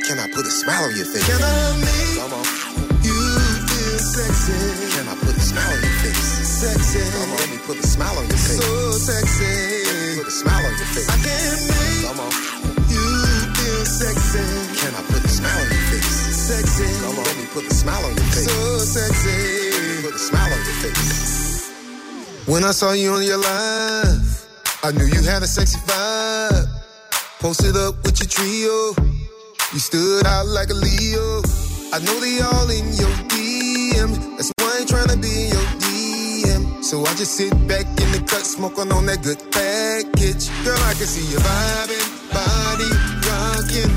Can 0.06 0.18
I 0.20 0.28
put 0.30 0.46
a 0.46 0.50
smile 0.50 0.84
on 0.84 0.94
your 0.96 1.06
face? 1.06 1.26
Can 1.26 1.42
I 1.42 1.74
make 1.82 2.18
Come 2.22 2.32
on. 2.38 2.46
you 3.02 3.18
feel 3.66 3.98
sexy? 3.98 4.54
Can 4.94 5.08
I 5.08 5.14
put 5.18 5.34
a 5.34 5.40
smile 5.42 5.66
on 5.66 5.82
your 5.82 5.98
face? 6.06 6.26
Sexy. 6.46 7.02
Come 7.10 7.30
on, 7.32 7.36
let 7.36 7.50
me 7.50 7.58
put 7.66 7.76
a 7.78 7.86
smile 7.86 8.16
on 8.18 8.26
your 8.30 8.38
face. 8.38 8.62
So 8.62 8.92
sexy. 9.02 10.18
Put 10.22 10.28
a 10.28 10.30
smile 10.30 10.62
on 10.66 10.74
your 10.78 10.90
face. 10.94 11.08
I 11.10 11.16
can't 11.26 11.60
make 11.66 12.06
Come 12.06 12.20
on. 12.22 12.32
you 12.86 13.02
feel 13.58 13.82
sexy. 13.84 14.46
Can 14.78 14.92
I 14.94 15.02
put 15.10 15.24
a 15.24 15.28
smile 15.28 15.58
on 15.58 15.68
your 15.74 15.84
face? 15.90 16.14
Sexy. 16.46 16.86
Come 17.02 17.18
on, 17.18 17.24
let 17.26 17.36
me 17.36 17.46
put 17.50 17.64
a 17.66 17.74
smile 17.74 18.04
on 18.06 18.14
your 18.14 18.28
face. 18.30 18.46
So 18.46 18.78
sexy. 18.78 20.06
Put 20.06 20.14
a 20.14 20.18
smile 20.22 20.52
on 20.54 20.62
your 20.70 20.78
face. 20.86 21.72
When 22.46 22.62
I 22.62 22.70
saw 22.70 22.92
you 22.92 23.10
on 23.10 23.24
your 23.24 23.38
live, 23.42 24.22
I 24.86 24.92
knew 24.92 25.04
you 25.06 25.22
had 25.26 25.42
a 25.42 25.48
sexy 25.50 25.78
vibe. 25.82 26.68
Posted 27.40 27.76
up 27.76 27.96
with 28.04 28.18
your 28.22 28.28
trio, 28.30 28.94
you 29.76 29.80
stood 29.80 30.24
out 30.24 30.46
like 30.46 30.70
a 30.70 30.74
Leo. 30.74 31.42
I 31.92 32.00
know 32.00 32.16
they 32.24 32.40
all 32.40 32.70
in 32.72 32.88
your 32.96 33.12
DM, 33.28 34.08
that's 34.38 34.50
why 34.56 34.72
I 34.72 34.78
ain't 34.80 34.88
tryna 34.88 35.20
be 35.20 35.28
in 35.28 35.52
your 35.52 35.68
DM. 35.84 36.82
So 36.82 37.04
I 37.04 37.12
just 37.12 37.36
sit 37.36 37.52
back 37.68 37.84
in 37.84 38.08
the 38.16 38.24
cut, 38.26 38.46
smoking 38.46 38.90
on 38.90 39.04
that 39.04 39.20
good 39.22 39.36
package. 39.52 40.48
Girl, 40.64 40.80
I 40.80 40.94
can 40.96 41.04
see 41.04 41.28
you 41.28 41.36
vibing, 41.44 42.08
body 42.32 42.88
rocking. 43.28 43.92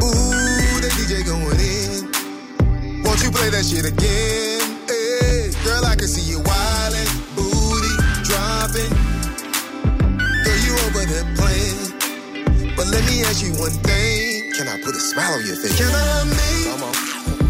Ooh, 0.00 0.80
the 0.80 0.88
DJ 0.96 1.28
going 1.28 1.60
in. 1.60 3.04
Won't 3.04 3.20
you 3.20 3.30
play 3.30 3.50
that 3.52 3.68
shit 3.68 3.84
again? 3.84 4.64
Hey, 4.88 5.52
girl, 5.60 5.84
I 5.84 5.94
can 5.94 6.08
see 6.08 6.24
you 6.24 6.40
wildin', 6.40 7.12
booty 7.36 7.92
dropping. 8.24 8.92
Girl, 10.40 10.60
you 10.64 10.72
over 10.88 11.04
there 11.04 11.28
playing. 11.36 11.84
But 12.76 12.86
let 12.88 13.04
me 13.04 13.24
ask 13.28 13.44
you 13.44 13.52
one 13.60 13.76
thing. 13.84 14.25
Can 14.56 14.68
I 14.68 14.80
put 14.80 14.94
a 14.96 15.00
smile 15.00 15.34
on 15.36 15.44
your 15.46 15.56
face? 15.56 15.76
Can 15.76 15.92
I 15.92 16.24
make 16.24 16.64
Come 16.72 16.88
on. 16.88 16.94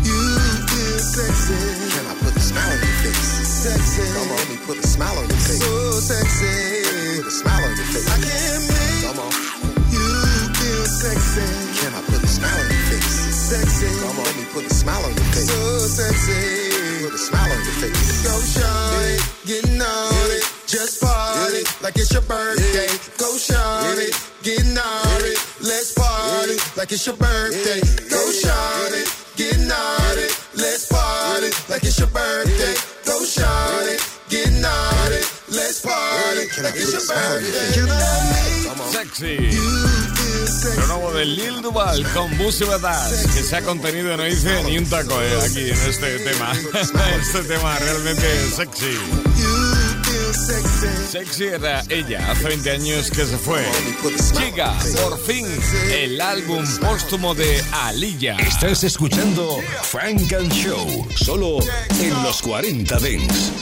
you 0.02 0.18
feel 0.66 0.98
sexy? 0.98 1.54
Can 1.94 2.04
I 2.10 2.14
put 2.18 2.34
a 2.34 2.40
smile 2.42 2.66
on 2.66 2.78
your 2.82 2.98
face? 3.06 3.30
Sexy. 3.46 4.02
Come 4.10 4.30
on, 4.30 4.36
let 4.36 4.48
me 4.50 4.56
put 4.66 4.76
a 4.78 4.86
smile 4.86 5.14
on 5.18 5.26
your 5.30 5.38
face. 5.38 5.62
So 5.62 5.70
sexy. 6.02 7.22
Put 7.22 7.26
a 7.26 7.30
smile 7.30 7.62
on 7.62 7.76
your 7.78 7.86
face. 7.94 8.08
I 8.10 8.16
can't 8.26 8.62
make 8.66 9.02
Come 9.06 9.18
on. 9.22 9.32
you 9.94 10.06
feel 10.58 10.84
sexy. 10.86 11.46
Can 11.78 11.94
I 11.94 12.00
put 12.10 12.20
a 12.22 12.26
smile 12.26 12.58
on 12.58 12.66
your 12.74 12.84
face? 12.90 13.14
Sexy. 13.54 13.86
Come 14.02 14.18
on, 14.18 14.24
let 14.26 14.36
me 14.36 14.44
put 14.50 14.64
a 14.66 14.74
smile 14.74 15.04
on 15.06 15.14
your 15.14 15.28
face. 15.30 15.46
So 15.46 15.62
sexy. 15.86 17.06
Put 17.06 17.14
a 17.14 17.18
smile 17.22 17.50
on 17.54 17.60
your 17.62 17.76
face. 17.86 18.22
Go 18.26 18.34
shawty, 18.34 19.14
getting 19.46 19.78
on 19.80 20.30
it. 20.42 20.55
Just 20.66 21.00
party 21.00 21.62
like 21.80 21.94
it's 21.94 22.12
your 22.12 22.22
birthday. 22.22 22.90
Go 23.18 23.38
shawty, 23.38 24.10
getting 24.42 24.76
on 24.76 25.22
it. 25.22 25.38
Let's 25.62 25.94
party 25.94 26.58
like 26.76 26.90
it's 26.90 27.06
your 27.06 27.14
birthday. 27.14 27.78
Go 28.10 28.18
shawty, 28.34 29.06
on 29.70 30.18
it. 30.18 30.34
Let's 30.58 30.86
party 30.90 31.50
like 31.70 31.84
it's 31.84 31.98
your 32.00 32.08
birthday. 32.08 32.74
Go 33.06 33.22
shawty, 33.22 33.94
on 34.66 35.12
it. 35.14 35.26
Let's 35.54 35.86
party 35.86 36.50
like 36.60 36.74
it's 36.74 36.90
your 36.90 37.06
birthday. 37.14 37.70
Can 37.72 37.88
I 37.88 38.18
make 38.34 38.66
Sexy. 38.90 39.38
Lo 40.80 40.86
nuevo 40.88 41.12
de 41.12 41.26
Lil 41.26 41.62
Duval 41.62 42.04
con 42.12 42.36
Busi 42.38 42.64
Badass, 42.64 43.26
que 43.34 43.42
se 43.44 43.56
ha 43.56 43.62
contenido, 43.62 44.16
no 44.16 44.24
dice 44.24 44.64
ni 44.64 44.78
un 44.78 44.90
taco 44.90 45.22
eh, 45.22 45.38
aquí 45.44 45.70
en 45.70 45.88
este 45.88 46.18
tema. 46.18 46.52
este 47.20 47.42
tema 47.42 47.78
realmente 47.78 48.50
sexy. 48.50 49.65
Sexy 50.32 51.44
era 51.44 51.82
ella, 51.88 52.30
hace 52.30 52.48
20 52.48 52.70
años 52.70 53.10
que 53.10 53.24
se 53.24 53.38
fue. 53.38 53.64
Llega, 54.38 54.74
por 55.02 55.18
fin, 55.24 55.46
el 55.92 56.20
álbum 56.20 56.64
póstumo 56.80 57.34
de 57.34 57.62
Alilla. 57.72 58.36
Estás 58.36 58.84
escuchando 58.84 59.58
Frank 59.82 60.32
and 60.32 60.52
Show, 60.52 61.06
solo 61.14 61.58
en 62.00 62.22
los 62.22 62.42
40 62.42 62.98
Dents. 62.98 63.52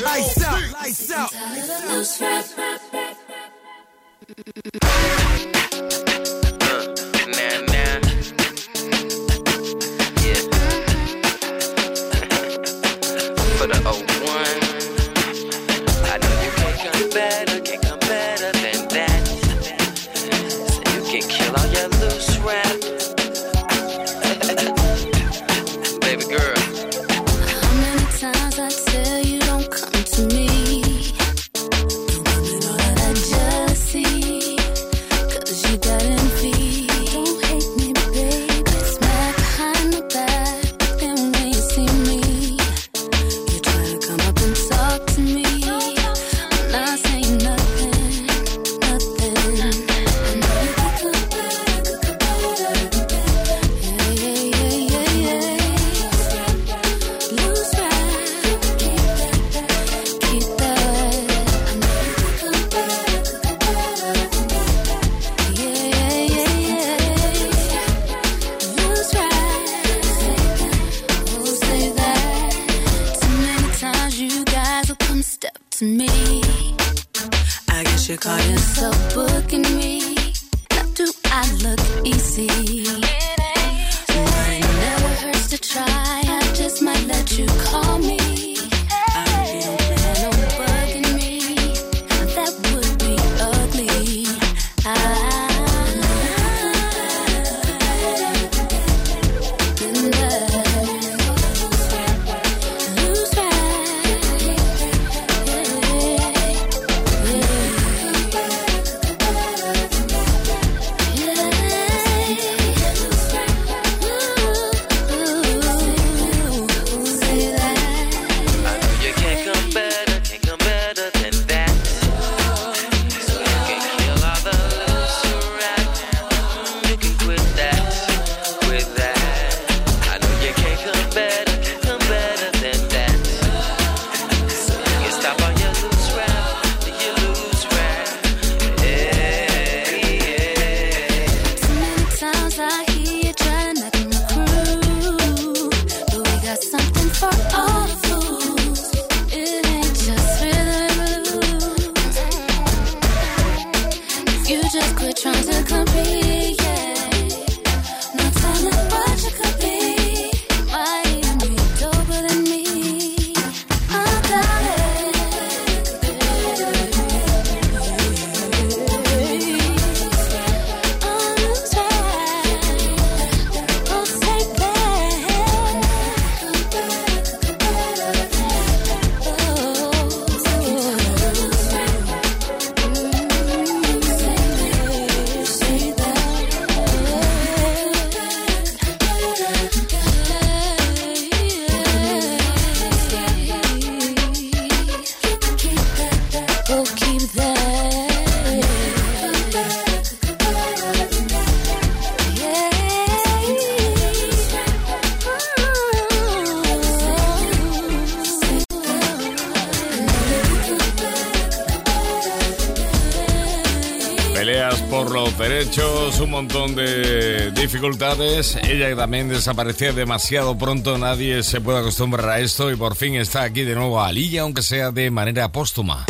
por 214.83 215.11
los 215.11 215.37
derechos, 215.39 216.21
un 216.21 216.31
montón 216.31 216.75
de 216.75 217.51
dificultades. 217.53 218.57
Ella 218.57 218.95
también 218.97 219.29
desaparecía 219.29 219.93
demasiado 219.93 220.57
pronto, 220.57 220.99
nadie 220.99 221.43
se 221.43 221.61
puede 221.61 221.79
acostumbrar 221.81 222.29
a 222.29 222.41
esto 222.41 222.71
y 222.71 222.77
por 222.77 222.97
fin 222.97 223.17
está 223.17 223.43
aquí 223.43 223.63
de 223.63 223.75
nuevo 223.75 224.01
Alilla, 224.01 224.43
aunque 224.43 224.63
sea 224.63 224.91
de 224.91 225.11
manera 225.11 225.51
póstuma. 225.51 226.07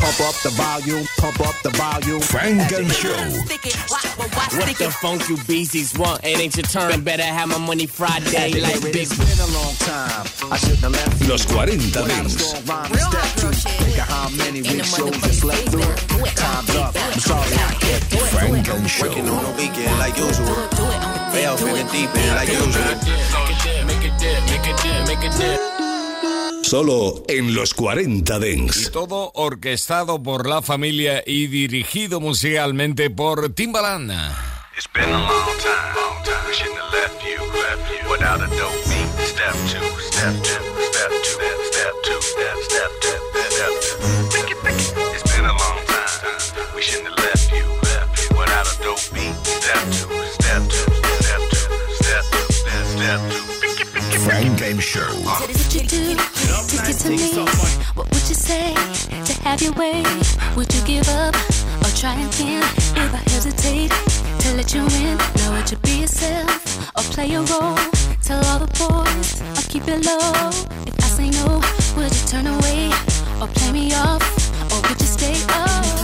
Frank 2.20 2.72
and 2.72 2.92
Show. 2.92 3.10
What 4.58 4.76
the 4.78 4.90
funk 5.00 5.28
you 5.28 5.36
want? 5.98 6.22
Better 7.04 7.22
have 7.22 7.48
my 7.48 7.58
money 7.58 7.86
Friday 7.86 8.60
like. 8.60 8.80
Los 11.26 11.46
40 11.46 12.04
Solo 26.62 27.22
en 27.28 27.54
los 27.54 27.74
40 27.74 28.38
Dents. 28.38 28.90
todo 28.92 29.32
orquestado 29.34 30.22
por 30.22 30.48
la 30.48 30.62
familia 30.62 31.22
y 31.26 31.48
dirigido 31.48 32.20
musicalmente 32.20 33.10
por 33.10 33.52
Timbaland. 33.54 34.12
It's 34.76 34.88
been 34.92 35.04
a 35.04 35.18
long 35.18 35.28
time, 35.58 35.94
Without 38.10 38.40
a 38.40 38.46
dope 38.56 38.84
beat. 38.88 39.08
Step 39.26 39.54
two, 39.66 39.82
step 40.00 40.34
two, 40.42 40.62
step 40.90 41.10
two, 41.22 41.40
step 41.70 41.92
two, 42.04 42.20
step. 42.22 42.54
It's 45.14 45.22
been 45.24 45.44
a 45.44 45.48
long 45.48 45.58
time. 45.58 47.33
Step 48.96 49.10
step 49.10 50.62
step 50.62 51.04
step 52.00 52.24
step, 52.84 53.20
Game 54.56 54.78
What 57.94 58.06
would 58.06 58.28
you 58.28 58.34
say 58.36 58.72
to 59.24 59.32
have 59.42 59.60
your 59.62 59.72
way? 59.72 60.04
Would 60.54 60.72
you 60.72 60.80
give 60.86 61.08
up 61.08 61.34
or 61.82 61.90
try 61.96 62.14
again? 62.14 62.62
If 62.94 63.12
I 63.12 63.22
hesitate 63.30 63.90
to 63.90 64.54
let 64.54 64.72
you 64.72 64.82
in, 64.82 65.18
would 65.50 65.70
you 65.72 65.76
be 65.78 66.02
yourself 66.02 66.96
or 66.96 67.02
play 67.12 67.34
role? 67.34 67.76
Tell 68.22 68.44
all 68.46 68.60
the 68.60 68.70
boys 68.78 69.42
I 69.42 69.62
keep 69.68 69.88
it 69.88 70.06
low. 70.06 70.50
If 70.86 70.94
I 71.00 71.08
say 71.08 71.30
no, 71.30 71.60
would 71.96 72.14
you 72.14 72.26
turn 72.28 72.46
away 72.46 72.92
or 73.40 73.48
play 73.48 73.72
me 73.72 73.92
off 73.94 74.22
or 74.70 74.88
would 74.88 75.00
you 75.00 75.06
stay 75.06 75.34
up? 75.48 76.03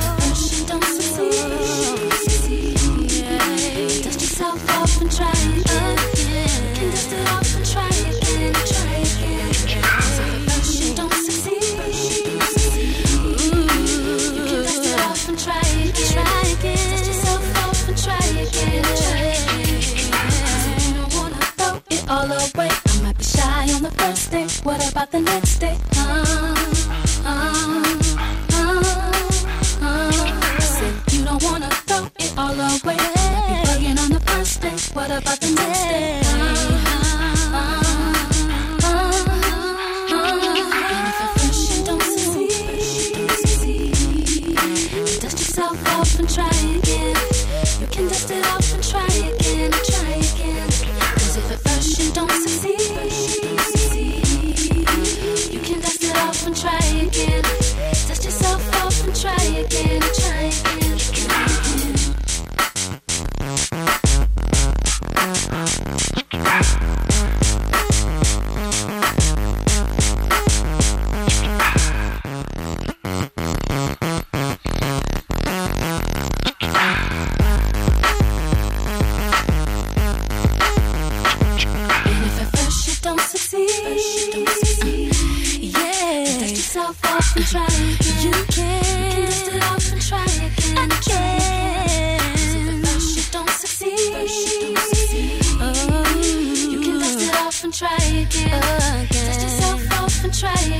first 24.01 24.31
day? 24.31 24.47
What 24.63 24.91
about 24.91 25.11
the 25.11 25.19
next 25.19 25.59
day? 25.59 25.90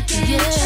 yeah. 0.10 0.61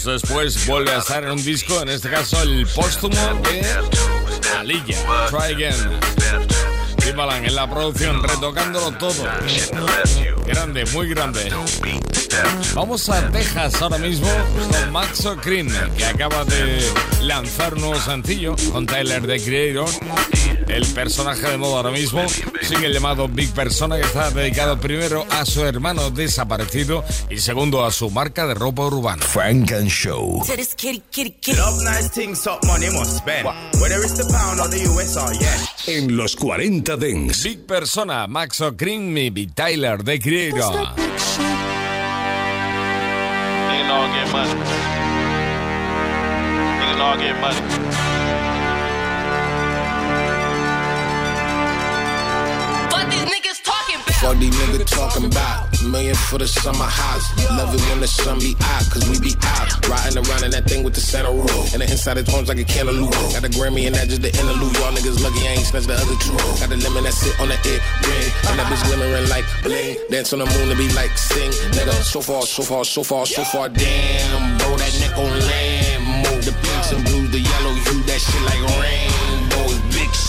después 0.00 0.66
vuelve 0.66 0.90
a 0.90 0.98
estar 0.98 1.22
en 1.22 1.32
un 1.32 1.44
disco, 1.44 1.82
en 1.82 1.90
este 1.90 2.08
caso 2.08 2.40
el 2.42 2.66
póstumo 2.66 3.14
de 3.42 3.62
Alilla, 4.58 4.96
Try 5.28 5.54
Again. 5.54 6.00
Timbaland 6.96 7.46
en 7.46 7.54
la 7.54 7.68
producción, 7.68 8.22
retocándolo 8.22 8.92
todo. 8.92 9.28
Grande, 10.46 10.86
muy 10.86 11.08
grande. 11.08 11.52
Vamos 12.74 13.08
a 13.10 13.30
Texas 13.30 13.82
ahora 13.82 13.98
mismo 13.98 14.28
con 14.56 14.92
Maxo 14.92 15.36
Cream, 15.36 15.68
que 15.96 16.06
acaba 16.06 16.44
de 16.46 16.80
lanzar 17.20 17.74
un 17.74 17.82
nuevo 17.82 18.00
sencillo 18.00 18.56
con 18.72 18.86
Tyler, 18.86 19.26
The 19.26 19.42
Creator, 19.42 19.88
el 20.68 20.86
personaje 20.86 21.50
de 21.50 21.58
moda 21.58 21.76
ahora 21.78 21.90
mismo 21.90 22.24
el 22.80 22.92
llamado 22.92 23.28
Big 23.28 23.52
Persona, 23.52 23.96
que 23.96 24.02
está 24.02 24.30
dedicado 24.30 24.78
primero 24.78 25.26
a 25.30 25.44
su 25.44 25.64
hermano 25.64 26.10
desaparecido 26.10 27.04
y 27.30 27.38
segundo 27.38 27.84
a 27.84 27.92
su 27.92 28.10
marca 28.10 28.46
de 28.46 28.54
ropa 28.54 28.86
urbana. 28.86 29.22
Frank 29.22 29.72
and 29.72 29.88
Show. 29.88 30.42
En 35.86 36.16
los 36.16 36.36
40 36.36 36.96
Dings. 36.96 37.44
Big 37.44 37.66
Persona, 37.66 38.26
Maxo 38.26 38.76
Cream 38.76 39.16
y 39.16 39.30
Big 39.30 39.54
Tyler 39.54 40.02
The 40.02 40.18
Creator. 40.18 40.88
Nigga 46.82 47.12
know 47.36 47.91
Fuck 54.22 54.38
these 54.38 54.54
niggas 54.54 54.86
talking 54.86 55.24
about 55.24 55.72
million 55.82 56.14
for 56.14 56.38
the 56.38 56.46
summer 56.46 56.86
house. 56.86 57.26
Love 57.58 57.74
it 57.74 57.80
when 57.90 57.98
the 57.98 58.06
sun 58.06 58.38
be 58.38 58.54
out, 58.62 58.86
cause 58.86 59.02
we 59.10 59.18
be 59.18 59.34
out. 59.42 59.66
Riding 59.88 60.18
around 60.22 60.44
in 60.44 60.50
that 60.52 60.64
thing 60.64 60.84
with 60.84 60.94
the 60.94 61.00
center 61.00 61.32
roll. 61.32 61.66
And 61.74 61.82
the 61.82 61.90
inside 61.90 62.18
of 62.18 62.28
homes 62.28 62.48
like 62.48 62.58
a 62.58 62.64
cantaloupe. 62.64 63.10
Got 63.34 63.42
the 63.42 63.50
Grammy 63.50 63.86
and 63.86 63.94
that 63.96 64.08
just 64.08 64.22
the 64.22 64.30
interlude. 64.30 64.74
Y'all 64.78 64.94
niggas 64.94 65.18
lucky 65.22 65.42
I 65.42 65.58
ain't 65.58 65.66
snatched 65.66 65.88
the 65.88 65.98
other 65.98 66.16
two. 66.22 66.38
Got 66.62 66.70
the 66.70 66.78
lemon 66.78 67.02
that 67.02 67.14
sit 67.14 67.34
on 67.40 67.48
the 67.48 67.58
ear 67.66 67.80
ring. 68.06 68.28
And 68.46 68.58
that 68.62 68.66
bitch 68.70 68.82
glimmering 68.86 69.28
like 69.28 69.46
bling. 69.66 69.98
Dance 70.10 70.32
on 70.32 70.38
the 70.38 70.46
moon 70.46 70.70
to 70.70 70.76
be 70.76 70.86
like 70.94 71.10
sing. 71.18 71.50
Nigga, 71.74 71.92
so 72.06 72.20
far, 72.20 72.42
so 72.42 72.62
far, 72.62 72.84
so 72.84 73.02
far, 73.02 73.26
so 73.26 73.42
far. 73.42 73.68
Damn, 73.68 74.58
bro, 74.58 74.76
that 74.78 74.94
neck 75.02 75.18
on 75.18 75.34
land. 75.50 76.30
Move 76.30 76.44
the 76.46 76.54
pinks 76.62 76.92
and 76.94 77.02
blues, 77.04 77.30
the 77.34 77.40
yellow 77.40 77.74
hue, 77.74 78.02
that 78.06 78.20
shit 78.22 78.42
like 78.46 78.62
rainbows. 78.78 79.01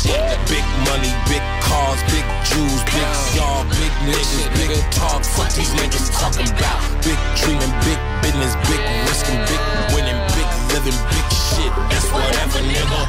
Big 0.04 0.66
money, 0.84 1.08
big 1.32 1.40
cars, 1.64 2.02
big 2.12 2.28
jewels, 2.44 2.84
big 2.92 3.08
y'all, 3.40 3.64
big 3.72 3.94
niggas, 4.04 4.52
big 4.52 4.92
talk. 4.92 5.24
Fuck 5.24 5.50
these 5.56 5.72
niggas 5.80 6.12
talking 6.12 6.50
about. 6.52 6.84
Big 7.08 7.16
dreaming, 7.40 7.72
big 7.88 8.00
business, 8.22 8.52
big 8.68 8.84
risking, 9.08 9.40
big 9.48 9.64
winning, 9.96 10.20
big 10.36 10.50
living, 10.76 11.00
big 11.08 11.28
shit. 11.32 11.72
That's 11.88 12.12
whatever, 12.12 12.60
nigga. 12.60 13.00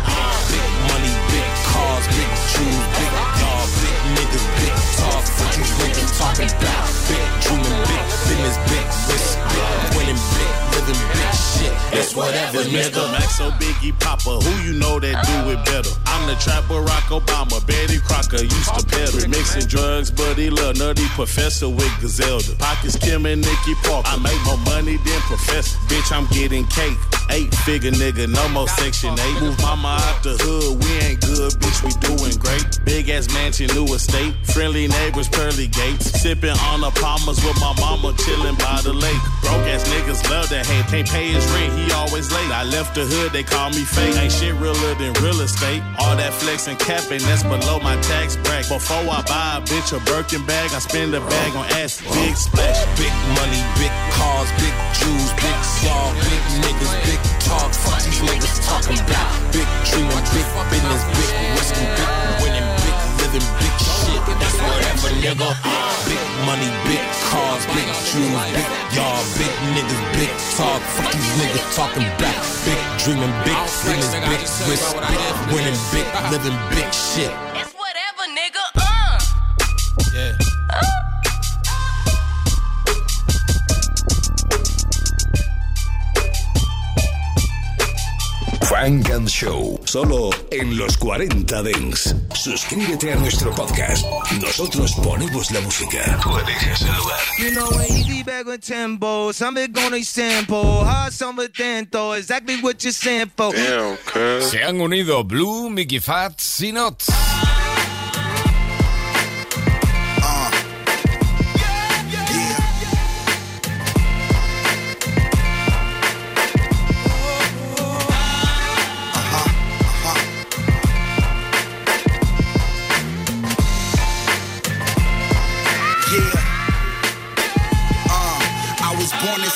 Big 0.47 0.71
money, 0.87 1.11
big 1.35 1.47
cars, 1.67 2.07
big 2.15 2.31
jewels, 2.55 2.87
big 2.95 3.11
y'all, 3.43 3.67
big 3.83 3.99
niggas, 4.15 4.47
big 4.63 4.84
talk. 4.97 5.23
Fuck 5.25 5.55
these 5.57 5.75
niggas 5.81 6.13
talking 6.19 6.51
about. 6.51 6.87
Big 7.11 7.27
dreaming, 7.43 7.79
big 7.89 8.05
business, 8.29 8.57
big 8.71 8.87
risk, 9.11 9.39
big 9.51 9.97
winning, 9.97 10.21
big 10.37 10.53
living, 10.75 11.01
big 11.15 11.33
shit. 11.35 11.75
That's 11.93 12.15
whatever, 12.15 12.59
nigga. 12.65 13.03
Maxo 13.15 13.51
Biggie 13.59 13.99
Papa, 14.01 14.41
who 14.41 14.53
you 14.65 14.79
know 14.79 14.99
that 15.01 15.25
do 15.27 15.51
it 15.51 15.65
better? 15.65 15.91
I'm 16.07 16.27
the 16.27 16.35
trap 16.37 16.65
Barack 16.65 17.11
Obama, 17.11 17.65
Betty 17.67 17.99
Crocker 17.99 18.43
used 18.43 18.75
to 18.75 18.87
peddle. 18.87 19.29
Mixing 19.29 19.67
drugs, 19.69 20.11
buddy, 20.11 20.51
lil 20.51 20.75
nutty 20.75 21.07
professor 21.15 21.69
with 21.69 21.93
Gazelda. 22.03 22.59
Pockets 22.59 22.97
Kim 22.97 23.27
and 23.27 23.41
Nicky 23.41 23.75
Parker. 23.83 24.09
I 24.09 24.17
make 24.19 24.41
more 24.45 24.59
money 24.65 24.97
than 24.99 25.21
professor. 25.31 25.79
Bitch, 25.89 26.13
I'm 26.13 26.27
getting 26.27 26.67
cake. 26.67 26.99
Eight 27.31 27.55
figure 27.65 27.91
nigga, 27.91 28.29
no 28.29 28.49
more 28.51 28.69
section 28.69 29.19
eight. 29.19 29.41
Move 29.41 29.59
mama 29.63 29.97
out 30.01 30.23
the 30.23 30.37
hood, 30.41 30.85
we 30.85 30.91
ain't 31.07 31.21
good, 31.21 31.53
bitch, 31.55 31.81
we 31.83 31.91
doing 32.05 32.37
great. 32.37 32.65
Big 32.85 33.09
ass 33.09 33.33
mansion, 33.33 33.67
new 33.75 33.87
estate. 33.95 34.35
Friendly 34.53 34.84
neighbors, 34.89 35.29
pearly 35.29 35.69
gates. 35.69 36.11
Sipping 36.21 36.57
on 36.73 36.81
the 36.81 36.91
palmers 37.01 37.43
with 37.45 37.59
my 37.61 37.75
mama, 37.81 38.15
chilling 38.25 38.57
by 38.57 38.81
the 38.83 38.93
lake. 38.93 39.23
Broke 39.41 39.67
ass 39.73 39.89
niggas 39.89 40.29
love 40.29 40.49
that 40.51 40.67
hate. 40.67 40.87
Can't 40.87 41.09
pay 41.09 41.29
his 41.33 41.47
rent, 41.53 41.73
he 41.79 41.93
always 41.93 42.31
late. 42.33 42.51
I 42.51 42.65
left 42.65 42.95
the 42.95 43.05
hood, 43.05 43.33
they 43.33 43.43
call 43.43 43.71
me 43.71 43.85
fake. 43.85 44.17
Ain't 44.17 44.33
shit 44.33 44.55
realer 44.57 44.95
than 44.97 45.13
real 45.23 45.41
estate. 45.41 45.83
All 45.99 46.17
that 46.17 46.33
flex 46.35 46.69
and 46.69 46.79
capping, 46.79 47.23
that's 47.23 47.43
below 47.43 47.79
my 47.81 47.97
tax 48.03 48.37
bracket. 48.37 48.69
Before 48.69 49.07
I 49.09 49.23
buy 49.23 49.59
a 49.59 49.61
bitch 49.63 49.97
a 49.97 50.01
Birkin 50.05 50.45
bag, 50.47 50.71
I 50.75 50.79
spend 50.79 51.15
a 51.15 51.21
bag 51.21 51.57
on 51.57 51.65
ass. 51.81 52.03
Big 52.03 52.37
splash. 52.37 52.85
Big 52.99 53.15
money, 53.39 53.63
big 53.79 53.93
cars, 54.13 54.51
big 54.61 54.74
nigga. 65.35 65.51
Big 66.07 66.21
money, 66.47 66.71
big 66.87 67.01
cars, 67.31 67.67
big 67.67 67.89
jewels, 68.11 68.45
big 68.53 68.67
y'all, 68.95 69.25
big 69.39 69.55
niggas, 69.75 70.03
big 70.15 70.31
talk. 70.57 70.81
Fuck 70.83 71.13
these 71.13 71.31
niggas 71.41 71.75
talking 71.75 72.07
back. 72.19 72.37
Big 72.65 72.79
dreaming, 72.99 73.33
big 73.45 73.57
business, 73.85 74.15
big 74.15 74.41
risk, 74.69 74.97
big 74.97 75.21
winning, 75.53 75.79
big 75.93 76.07
living, 76.31 76.59
big 76.71 76.93
shit. 76.93 77.54
Frank 88.85 89.11
and 89.13 89.29
Show, 89.31 89.81
solo 89.87 90.29
en 90.51 90.77
los 90.77 90.99
40 90.99 91.63
Dents. 91.63 92.15
Suscríbete 92.35 93.15
a 93.15 93.17
nuestro 93.17 93.51
podcast. 93.55 94.05
Nosotros 94.43 94.93
ponemos 95.03 95.51
la 95.53 95.61
música. 95.63 96.21
Tú 96.23 96.37
eliges 96.37 96.83
el 96.83 96.95
lugar. 96.95 97.19
You 97.39 97.51
know, 97.53 97.81
easy 97.81 98.23
back 98.23 98.47
with 98.47 98.61
tempo. 98.61 99.33
Something 99.33 99.73
gonna 99.73 100.05
sample. 100.05 100.85
Hard 100.85 101.15
summer 101.15 101.49
dento. 101.49 102.13
Exactly 102.13 102.61
what 102.61 102.83
you're 102.83 102.93
saying 102.93 103.31
for. 103.35 103.55
Damn, 103.55 103.97
Se 104.43 104.63
han 104.63 104.79
unido 104.79 105.25
Blue, 105.25 105.71
Mickey 105.71 105.99
Fats 105.99 106.61
y 106.61 106.71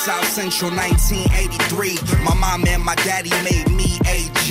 South 0.08 0.32
Central 0.32 0.70
1983. 0.70 2.24
My 2.24 2.32
mom 2.32 2.66
and 2.66 2.82
my 2.82 2.94
daddy 3.04 3.28
made 3.44 3.68
me 3.70 4.00
AG. 4.08 4.48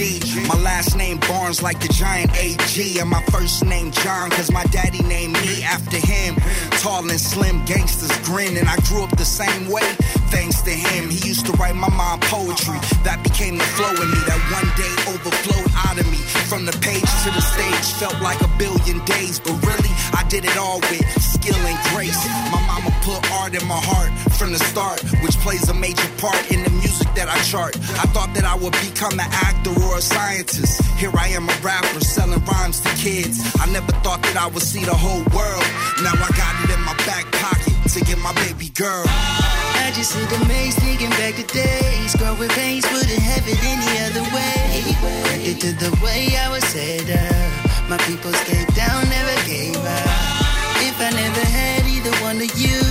My 0.47 0.53
last 0.61 0.95
name 0.95 1.17
Barnes 1.27 1.63
like 1.63 1.79
the 1.81 1.87
giant 1.87 2.29
AG. 2.37 2.99
And 2.99 3.09
my 3.09 3.23
first 3.33 3.65
name 3.65 3.89
John 3.89 4.29
cause 4.29 4.51
my 4.51 4.63
daddy 4.65 5.01
named 5.01 5.33
me 5.33 5.63
after 5.63 5.97
him. 5.97 6.35
Tall 6.77 7.09
and 7.09 7.19
slim 7.19 7.65
gangsters 7.65 8.15
grin. 8.21 8.55
And 8.55 8.69
I 8.69 8.75
grew 8.85 9.01
up 9.01 9.17
the 9.17 9.25
same 9.25 9.67
way 9.67 9.97
thanks 10.29 10.61
to 10.61 10.69
him. 10.69 11.09
He 11.09 11.27
used 11.27 11.47
to 11.47 11.53
write 11.53 11.75
my 11.75 11.89
mom 11.89 12.19
poetry. 12.21 12.77
That 13.01 13.23
became 13.23 13.57
the 13.57 13.65
flow 13.73 13.97
in 13.97 14.09
me 14.13 14.21
that 14.29 14.41
one 14.53 14.69
day 14.77 14.93
overflowed 15.09 15.73
out 15.89 15.97
of 15.97 16.05
me. 16.11 16.21
From 16.45 16.65
the 16.65 16.77
page 16.85 17.09
to 17.25 17.29
the 17.33 17.41
stage 17.41 17.97
felt 17.97 18.21
like 18.21 18.39
a 18.41 18.51
billion 18.59 19.03
days. 19.05 19.39
But 19.39 19.57
really, 19.65 19.93
I 20.13 20.23
did 20.29 20.45
it 20.45 20.55
all 20.55 20.81
with 20.81 21.01
skill 21.47 21.65
and 21.65 21.79
grace. 21.95 22.19
My 22.51 22.61
mama 22.67 22.91
put 23.01 23.19
art 23.39 23.55
in 23.55 23.65
my 23.67 23.79
heart 23.79 24.11
from 24.35 24.51
the 24.51 24.59
start, 24.59 25.01
which 25.23 25.35
plays 25.39 25.67
a 25.69 25.73
major 25.73 26.07
part 26.17 26.39
in 26.51 26.63
the 26.63 26.69
music 26.69 27.07
that 27.15 27.27
I 27.29 27.39
chart. 27.43 27.75
I 28.03 28.05
thought 28.11 28.33
that 28.35 28.43
I 28.43 28.55
would 28.55 28.75
become 28.83 29.13
an 29.13 29.31
actor 29.31 29.71
or 29.83 29.97
a 29.97 30.01
scientist. 30.01 30.83
Here 30.99 31.11
I 31.15 31.27
am, 31.29 31.47
a 31.47 31.55
rapper 31.63 32.01
selling 32.01 32.43
rhymes 32.45 32.81
to 32.81 32.89
kids. 32.99 33.39
I 33.59 33.65
never 33.71 33.91
thought 34.03 34.21
that 34.23 34.37
I 34.37 34.47
would 34.47 34.63
see 34.63 34.83
the 34.83 34.95
whole 34.95 35.23
world. 35.31 35.67
Now 36.03 36.15
I 36.15 36.29
got 36.35 36.53
it 36.63 36.69
in 36.75 36.81
my 36.83 36.95
back 37.07 37.25
pocket 37.39 37.75
to 37.95 37.99
get 38.03 38.19
my 38.19 38.33
baby 38.43 38.69
girl. 38.75 39.05
I 39.07 39.91
just 39.95 40.13
the 40.13 40.39
maze 40.47 40.75
thinking 40.75 41.11
back 41.15 41.35
to 41.39 41.47
days. 41.47 42.15
Growing 42.15 42.51
pains 42.59 42.83
wouldn't 42.91 43.23
have 43.23 43.45
it 43.47 43.59
any 43.63 43.91
other 44.03 44.25
way. 44.35 44.83
Credit 44.99 45.57
to 45.63 45.71
the 45.79 45.91
way 46.03 46.35
I 46.35 46.49
was 46.51 46.63
set 46.65 47.07
up. 47.07 47.89
My 47.89 47.97
people 48.03 48.33
stayed 48.33 48.67
down, 48.75 49.07
never 49.07 49.35
gave 49.47 49.77
up. 49.77 50.16
If 50.99 51.03
I 51.03 51.11
never 51.11 51.45
had 51.45 51.85
either 51.85 52.09
one 52.25 52.37
of 52.37 52.49
you, 52.57 52.81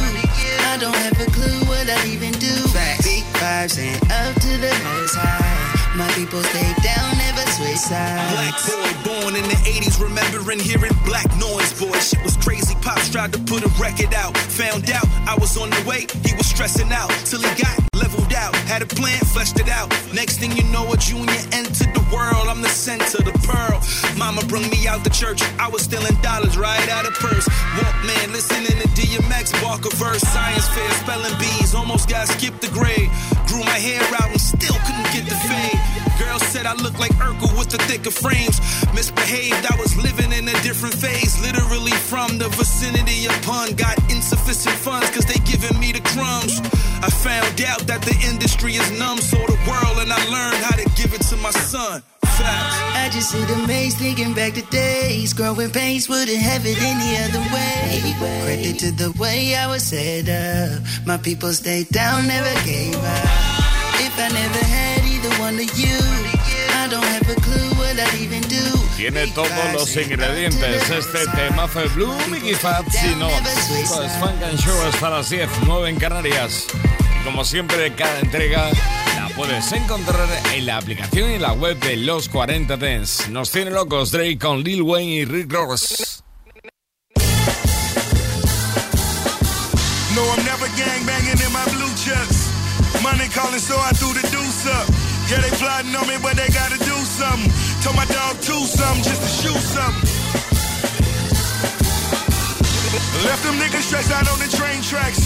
I 0.71 0.79
don't 0.79 0.95
have 0.95 1.19
a 1.19 1.29
clue 1.33 1.59
what 1.67 1.91
I'd 1.91 2.07
even 2.07 2.31
do. 2.39 2.55
Big 3.03 3.27
vibes 3.35 3.83
and 3.83 3.99
up 4.13 4.33
to 4.43 4.53
the 4.63 4.71
most 4.87 5.17
high. 5.19 5.97
My 5.97 6.07
people 6.15 6.41
stay 6.45 6.71
down, 6.87 7.19
never 7.19 7.43
switch 7.51 7.77
criticize. 7.77 8.33
Black 8.33 8.55
boy 8.67 9.11
born 9.11 9.37
in 9.37 9.43
the 9.49 9.57
80s, 9.67 10.01
remembering 10.01 10.59
hearing 10.59 10.93
black 11.05 11.27
noise 11.39 11.73
boy. 11.79 11.99
Shit 11.99 12.23
was 12.23 12.37
crazy. 12.37 12.76
Pops 12.87 13.11
tried 13.11 13.33
to 13.33 13.41
put 13.51 13.65
a 13.65 13.69
record 13.83 14.15
out. 14.15 14.39
Found 14.63 14.89
out 14.91 15.05
I 15.27 15.35
was 15.41 15.57
on 15.57 15.71
the 15.71 15.83
way, 15.91 16.07
he 16.23 16.33
was 16.37 16.47
stressing 16.47 16.93
out. 16.93 17.11
Till 17.27 17.43
he 17.43 17.51
got 17.61 17.77
leveled 17.95 18.33
out. 18.33 18.55
Had 18.71 18.81
a 18.81 18.87
plan, 18.87 19.19
fleshed 19.35 19.59
it 19.59 19.69
out. 19.69 19.91
Next 20.15 20.39
thing 20.39 20.53
you 20.57 20.63
know, 20.71 20.93
a 20.93 20.97
junior 20.97 21.43
entered 21.51 21.91
the 21.99 22.07
world. 22.15 22.47
I'm 22.47 22.63
the 22.63 22.69
center, 22.69 23.19
of 23.19 23.25
the 23.27 23.35
pearl. 23.43 23.83
Mama 24.17 24.43
brung 24.47 24.71
me 24.71 24.87
out 24.87 25.03
the 25.03 25.11
church. 25.11 25.43
I 25.59 25.67
was 25.67 25.83
stealing 25.83 26.15
dollars 26.23 26.57
right 26.57 26.89
out 26.89 27.07
of 27.07 27.15
purse. 27.15 27.49
Walkman, 27.75 28.31
listening 28.31 28.79
to 28.79 28.87
DMX, 28.95 29.51
Barker 29.61 29.91
verse. 29.97 30.23
Science 30.23 30.69
fair, 30.69 30.91
spelling 31.03 31.37
bees. 31.41 31.75
Almost 31.75 32.09
got 32.09 32.29
skipped 32.29 32.61
the 32.61 32.71
grade. 32.71 33.11
Grew 33.49 33.65
my 33.67 33.81
hair 33.83 34.03
out 34.23 34.31
and 34.31 34.41
still 34.41 34.79
couldn't 34.87 35.11
get 35.11 35.27
the 35.27 35.39
fade. 35.51 35.81
Girl 36.23 36.39
said 36.39 36.67
I 36.67 36.75
looked 36.75 37.01
like 37.01 37.15
Urkel 37.19 37.51
with 37.59 37.71
the 37.71 37.79
thicker 37.91 38.13
frames. 38.13 38.61
Misbehaved, 38.95 39.67
I 39.67 39.77
was 39.77 39.97
living 39.97 40.31
in 40.31 40.47
a 40.47 40.57
different 40.63 40.95
phase. 40.95 41.35
Literally 41.43 41.97
from 42.11 42.39
the 42.39 42.49
vicinity 42.51 42.76
of 42.85 43.43
pun. 43.43 43.75
Got 43.75 43.97
insufficient 44.11 44.77
funds 44.77 45.09
cause 45.11 45.25
they 45.25 45.41
giving 45.45 45.79
me 45.81 45.93
the 45.93 46.01
crumbs. 46.01 46.61
I 47.03 47.09
found 47.11 47.61
out 47.63 47.87
that 47.87 48.03
the 48.03 48.17
industry 48.29 48.75
is 48.75 48.91
numb, 48.99 49.19
so 49.19 49.37
the 49.37 49.59
world, 49.69 49.99
and 49.99 50.13
I 50.13 50.21
learned 50.29 50.61
how 50.65 50.77
to 50.77 50.85
give 50.97 51.15
it 51.15 51.23
to 51.33 51.37
my 51.37 51.51
son. 51.51 52.03
I 52.39 53.09
just 53.13 53.31
see 53.31 53.45
the 53.45 53.57
thinking 53.97 54.35
back 54.35 54.55
to 54.55 54.63
days. 54.63 55.33
Growing 55.33 55.71
pains 55.71 56.09
wouldn't 56.09 56.37
have 56.37 56.67
it 56.67 56.77
any 56.81 57.17
other 57.25 57.41
way. 57.55 58.15
Credit 58.45 58.79
to 58.81 58.91
the 58.93 59.11
way 59.19 59.55
I 59.55 59.67
was 59.67 59.85
set 59.85 60.29
up. 60.29 60.83
My 61.07 61.17
people 61.17 61.53
stayed 61.53 61.89
down, 61.89 62.27
never 62.27 62.53
gave 62.65 62.97
up. 62.97 63.57
If 64.05 64.15
I 64.19 64.29
never 64.29 64.65
had 64.65 65.01
either 65.05 65.33
one 65.41 65.55
of 65.55 65.71
you, 65.79 65.97
I 66.87 66.89
don't 66.89 67.03
have 67.03 67.29
a 67.29 67.41
clue 67.41 67.69
what 67.79 67.99
I'd 67.99 68.15
even 68.21 68.43
do. 68.43 68.63
Tiene 68.97 69.27
todos 69.33 69.51
los 69.73 69.97
ingredientes 69.97 70.89
este 70.89 71.27
temazo 71.35 71.81
de 71.81 71.89
Blue 71.89 72.15
Mickey 72.31 72.55
Fat 72.55 72.89
si 72.89 73.13
no. 73.17 73.29
Esto 73.29 74.05
es 74.05 74.13
Funk 74.21 74.41
and 74.41 74.57
Show 74.57 74.81
hasta 74.83 75.11
las 75.11 75.29
10, 75.29 75.49
9 75.67 75.91
en 75.91 75.97
Canarias. 75.97 76.69
Y 77.21 77.25
como 77.25 77.45
siempre, 77.45 77.93
cada 77.97 78.21
entrega 78.21 78.71
la 79.17 79.29
puedes 79.35 79.73
encontrar 79.73 80.29
en 80.55 80.65
la 80.65 80.77
aplicación 80.77 81.33
y 81.33 81.35
en 81.35 81.43
la 81.43 81.55
web 81.55 81.77
de 81.81 81.97
Los 81.97 82.29
40 82.29 82.77
Dance. 82.77 83.31
Nos 83.31 83.51
tiene 83.51 83.73
locos 83.73 84.13
Drake 84.13 84.39
con 84.39 84.63
Lil 84.63 84.83
Wayne 84.83 85.11
y 85.11 85.25
Rick 85.25 85.53
Ross. 85.53 86.23
No, 90.15 90.23
I'm 90.23 90.45
never 90.45 90.69
gang 90.77 91.05
banging 91.05 91.45
in 91.45 91.53
my 91.53 91.65
blue 91.75 91.93
chucks. 91.97 92.47
Money 93.03 93.29
calling, 93.35 93.59
so 93.59 93.75
I 93.75 93.91
threw 93.91 94.15
the 94.15 94.23
deuce 94.29 94.67
up. 94.69 94.96
Yeah, 95.27 95.43
they 95.43 95.51
plotting 95.59 95.91
on 95.91 96.07
me, 96.07 96.15
but 96.23 96.39
they 96.39 96.47
gotta 96.55 96.79
do 96.79 96.95
something. 97.03 97.51
Told 97.83 97.97
my 97.99 98.07
dog 98.07 98.39
to 98.47 98.57
something 98.63 99.03
just 99.03 99.19
to 99.19 99.31
shoot 99.43 99.59
something. 99.59 100.07
Left 103.27 103.43
them 103.43 103.59
niggas 103.59 103.91
stressed 103.91 104.15
out 104.15 104.31
on 104.31 104.39
the 104.39 104.47
train 104.55 104.79
tracks. 104.87 105.19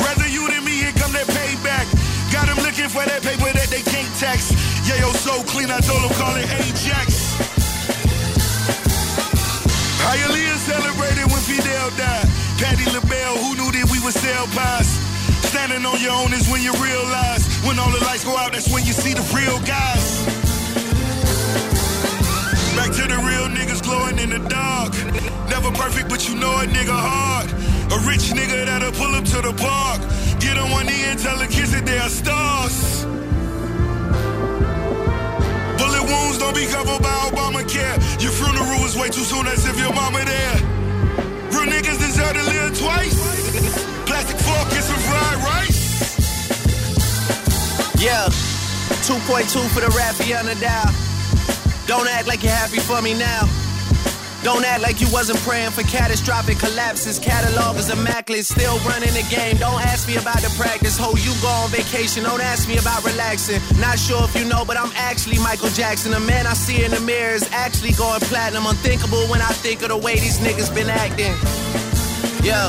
Rather 0.00 0.24
you 0.32 0.48
than 0.48 0.64
me, 0.64 0.80
here 0.80 0.96
come 0.96 1.12
that 1.12 1.28
payback. 1.28 1.84
Got 2.32 2.48
them 2.48 2.56
looking 2.64 2.88
for 2.88 3.04
that 3.04 3.20
paper 3.20 3.52
that 3.52 3.68
they 3.68 3.84
can't 3.84 4.08
tax. 4.16 4.48
Yeah, 4.88 5.04
yo, 5.04 5.12
so 5.12 5.36
clean, 5.52 5.68
I 5.68 5.80
told 5.84 6.00
them 6.00 6.16
call 6.16 6.34
it 6.40 6.48
Ajax. 6.48 7.36
Hialeah 10.08 10.56
celebrated 10.56 11.28
when 11.28 11.42
Fidel 11.44 11.92
died. 12.00 12.28
Patti 12.56 12.88
LaBelle, 12.96 13.36
who 13.44 13.60
knew 13.60 13.70
that 13.76 13.92
we 13.92 14.00
would 14.00 14.16
sell 14.16 14.46
pies? 14.56 15.13
Standing 15.50 15.84
on 15.84 16.00
your 16.00 16.12
own 16.12 16.32
is 16.32 16.48
when 16.48 16.62
you 16.62 16.72
realize. 16.72 17.44
When 17.66 17.78
all 17.78 17.90
the 17.90 18.04
lights 18.04 18.24
go 18.24 18.36
out, 18.36 18.52
that's 18.52 18.72
when 18.72 18.84
you 18.84 18.92
see 18.92 19.14
the 19.14 19.24
real 19.34 19.58
guys. 19.60 20.24
Back 22.76 22.90
to 22.96 23.04
the 23.06 23.18
real 23.22 23.48
niggas 23.48 23.82
glowing 23.82 24.18
in 24.18 24.30
the 24.30 24.40
dark. 24.48 24.92
Never 25.48 25.70
perfect, 25.72 26.08
but 26.08 26.28
you 26.28 26.34
know 26.36 26.52
a 26.60 26.66
nigga 26.66 26.96
hard. 26.96 27.50
A 27.92 27.98
rich 28.08 28.32
nigga 28.32 28.66
that'll 28.66 28.92
pull 28.92 29.14
up 29.14 29.24
to 29.24 29.40
the 29.42 29.52
park. 29.52 30.00
Get 30.40 30.58
on 30.58 30.70
one 30.70 30.86
knee 30.86 31.04
and 31.04 31.18
tell 31.18 31.38
the 31.38 31.46
kids 31.46 31.72
that 31.72 31.86
they 31.86 31.98
are 31.98 32.08
stars. 32.08 33.04
Bullet 35.78 36.04
wounds 36.04 36.38
don't 36.38 36.54
be 36.54 36.66
covered 36.66 37.02
by 37.02 37.14
Obamacare. 37.28 37.96
Your 38.22 38.32
funeral 38.32 38.82
was 38.82 38.96
way 38.96 39.08
too 39.08 39.24
soon, 39.24 39.46
as 39.46 39.66
if 39.66 39.78
your 39.78 39.92
mama 39.92 40.24
there. 40.24 40.56
Real 41.52 41.70
niggas 41.70 41.98
deserve 41.98 42.34
to 42.34 42.42
live 42.42 42.78
twice. 42.78 43.93
Yeah, 48.04 48.28
2.2 49.08 49.66
for 49.72 49.80
the 49.80 49.88
Raffiana 49.96 50.52
dial. 50.60 50.92
Don't 51.86 52.06
act 52.06 52.26
like 52.28 52.42
you're 52.42 52.52
happy 52.52 52.78
for 52.78 53.00
me 53.00 53.14
now. 53.14 53.48
Don't 54.44 54.62
act 54.62 54.82
like 54.82 55.00
you 55.00 55.08
wasn't 55.10 55.38
praying 55.40 55.70
for 55.70 55.82
catastrophic 55.84 56.58
collapses. 56.58 57.18
Catalog 57.18 57.76
is 57.76 57.88
immaculate, 57.88 58.44
still 58.44 58.76
running 58.80 59.08
the 59.16 59.24
game. 59.30 59.56
Don't 59.56 59.80
ask 59.80 60.06
me 60.06 60.16
about 60.16 60.42
the 60.42 60.52
practice. 60.60 60.98
Ho, 60.98 61.16
you 61.16 61.32
go 61.40 61.48
on 61.48 61.70
vacation. 61.70 62.24
Don't 62.24 62.42
ask 62.42 62.68
me 62.68 62.76
about 62.76 63.02
relaxing. 63.04 63.58
Not 63.80 63.98
sure 63.98 64.22
if 64.24 64.36
you 64.36 64.44
know, 64.44 64.66
but 64.66 64.76
I'm 64.76 64.92
actually 64.96 65.38
Michael 65.38 65.70
Jackson. 65.70 66.12
The 66.12 66.20
man 66.20 66.46
I 66.46 66.52
see 66.52 66.84
in 66.84 66.90
the 66.90 67.00
mirror 67.00 67.32
is 67.32 67.48
actually 67.52 67.92
going 67.92 68.20
platinum. 68.20 68.66
Unthinkable 68.66 69.24
when 69.32 69.40
I 69.40 69.48
think 69.64 69.80
of 69.80 69.88
the 69.88 69.96
way 69.96 70.16
these 70.16 70.38
niggas 70.40 70.68
been 70.74 70.90
acting. 70.90 71.32
Yeah. 72.44 72.68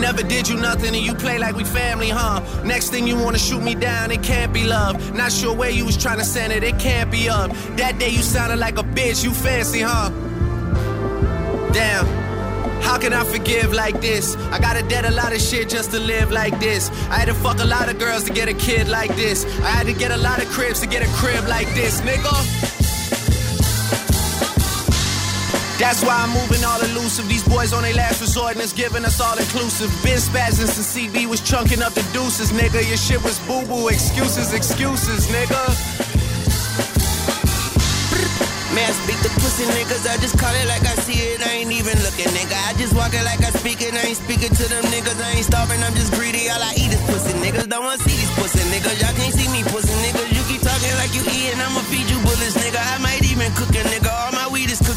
Never 0.00 0.22
did 0.22 0.48
you 0.48 0.56
nothing 0.56 0.94
and 0.94 1.04
you 1.04 1.14
play 1.14 1.38
like 1.38 1.56
we 1.56 1.64
family, 1.64 2.08
huh? 2.08 2.40
Next 2.64 2.90
thing 2.90 3.06
you 3.06 3.16
wanna 3.16 3.38
shoot 3.38 3.62
me 3.62 3.74
down, 3.74 4.10
it 4.10 4.22
can't 4.22 4.52
be 4.52 4.64
love. 4.64 5.14
Not 5.14 5.32
sure 5.32 5.54
where 5.54 5.70
you 5.70 5.84
was 5.84 5.96
trying 5.96 6.18
to 6.18 6.24
send 6.24 6.52
it, 6.52 6.62
it 6.62 6.78
can't 6.78 7.10
be 7.10 7.28
up. 7.28 7.50
That 7.76 7.98
day 7.98 8.10
you 8.10 8.22
sounded 8.22 8.58
like 8.58 8.78
a 8.78 8.84
bitch, 8.84 9.24
you 9.24 9.32
fancy, 9.32 9.80
huh? 9.80 10.10
Damn. 11.72 12.06
How 12.80 12.96
can 12.96 13.12
I 13.12 13.24
forgive 13.24 13.72
like 13.72 14.00
this? 14.00 14.36
I 14.52 14.58
gotta 14.60 14.82
debt 14.88 15.04
a 15.04 15.10
lot 15.10 15.32
of 15.32 15.40
shit 15.40 15.68
just 15.68 15.90
to 15.90 15.98
live 15.98 16.30
like 16.30 16.58
this. 16.60 16.90
I 17.10 17.18
had 17.18 17.26
to 17.26 17.34
fuck 17.34 17.58
a 17.58 17.66
lot 17.66 17.88
of 17.88 17.98
girls 17.98 18.24
to 18.24 18.32
get 18.32 18.48
a 18.48 18.54
kid 18.54 18.88
like 18.88 19.14
this. 19.16 19.44
I 19.62 19.70
had 19.70 19.86
to 19.86 19.92
get 19.92 20.10
a 20.12 20.16
lot 20.16 20.40
of 20.40 20.48
cribs 20.48 20.80
to 20.80 20.86
get 20.86 21.02
a 21.02 21.12
crib 21.14 21.46
like 21.48 21.68
this, 21.74 22.00
nigga. 22.02 22.77
That's 25.78 26.02
why 26.02 26.18
I'm 26.18 26.34
moving 26.34 26.64
all 26.66 26.82
elusive. 26.82 27.28
These 27.28 27.46
boys 27.46 27.72
on 27.72 27.82
their 27.82 27.94
last 27.94 28.20
resort 28.20 28.54
and 28.54 28.60
it's 28.60 28.72
giving 28.72 29.04
us 29.04 29.20
all 29.20 29.38
inclusive. 29.38 29.86
Been 30.02 30.18
spazzing 30.18 30.66
since 30.66 30.90
CB 30.90 31.30
was 31.30 31.40
chunking 31.40 31.82
up 31.82 31.94
the 31.94 32.02
deuces, 32.12 32.50
nigga. 32.50 32.82
Your 32.82 32.98
shit 32.98 33.22
was 33.22 33.38
boo 33.46 33.62
boo. 33.70 33.86
Excuses, 33.86 34.52
excuses, 34.52 35.30
nigga. 35.30 35.62
Man, 38.74 38.92
speak 38.92 39.18
the 39.26 39.30
pussy 39.42 39.66
niggas, 39.74 40.06
I 40.06 40.18
just 40.22 40.38
call 40.38 40.54
it 40.54 40.66
like 40.68 40.86
I 40.86 40.94
see 41.02 41.18
it, 41.34 41.42
I 41.42 41.64
ain't 41.64 41.72
even 41.72 41.98
looking, 42.06 42.30
nigga. 42.30 42.54
I 42.68 42.78
just 42.78 42.94
walk 42.94 43.10
it 43.10 43.24
like 43.24 43.42
I 43.42 43.50
speak 43.58 43.80
it, 43.82 43.90
I 43.90 44.06
ain't 44.06 44.20
speaking 44.20 44.54
to 44.54 44.64
them 44.70 44.84
niggas, 44.92 45.18
I 45.18 45.34
ain't 45.34 45.46
starving, 45.50 45.82
I'm 45.82 45.94
just 45.98 46.12
greedy, 46.14 46.46
all 46.46 46.62
I 46.62 46.78
eat 46.78 46.92
is 46.92 47.02
pussy 47.08 47.32
niggas. 47.42 47.66
Don't 47.66 47.82
wanna 47.82 47.98
see 48.04 48.14
these 48.14 48.30
pussy 48.38 48.62
niggas, 48.70 49.02
y'all 49.02 49.16
can't 49.18 49.34
see 49.34 49.50
me 49.50 49.66
pussy 49.72 49.90
niggas. 50.04 50.30
You 50.30 50.42
keep 50.46 50.62
talking 50.62 50.94
like 51.00 51.10
you 51.10 51.24
eating, 51.26 51.58
I'ma 51.58 51.82
feed 51.90 52.06
you 52.06 52.22
bullets, 52.22 52.54
nigga. 52.60 52.78
I 52.78 53.02
might 53.02 53.24
even 53.24 53.50
cook 53.58 53.72
a 53.72 53.82
nigga, 53.88 54.14
all 54.14 54.30
my 54.36 54.37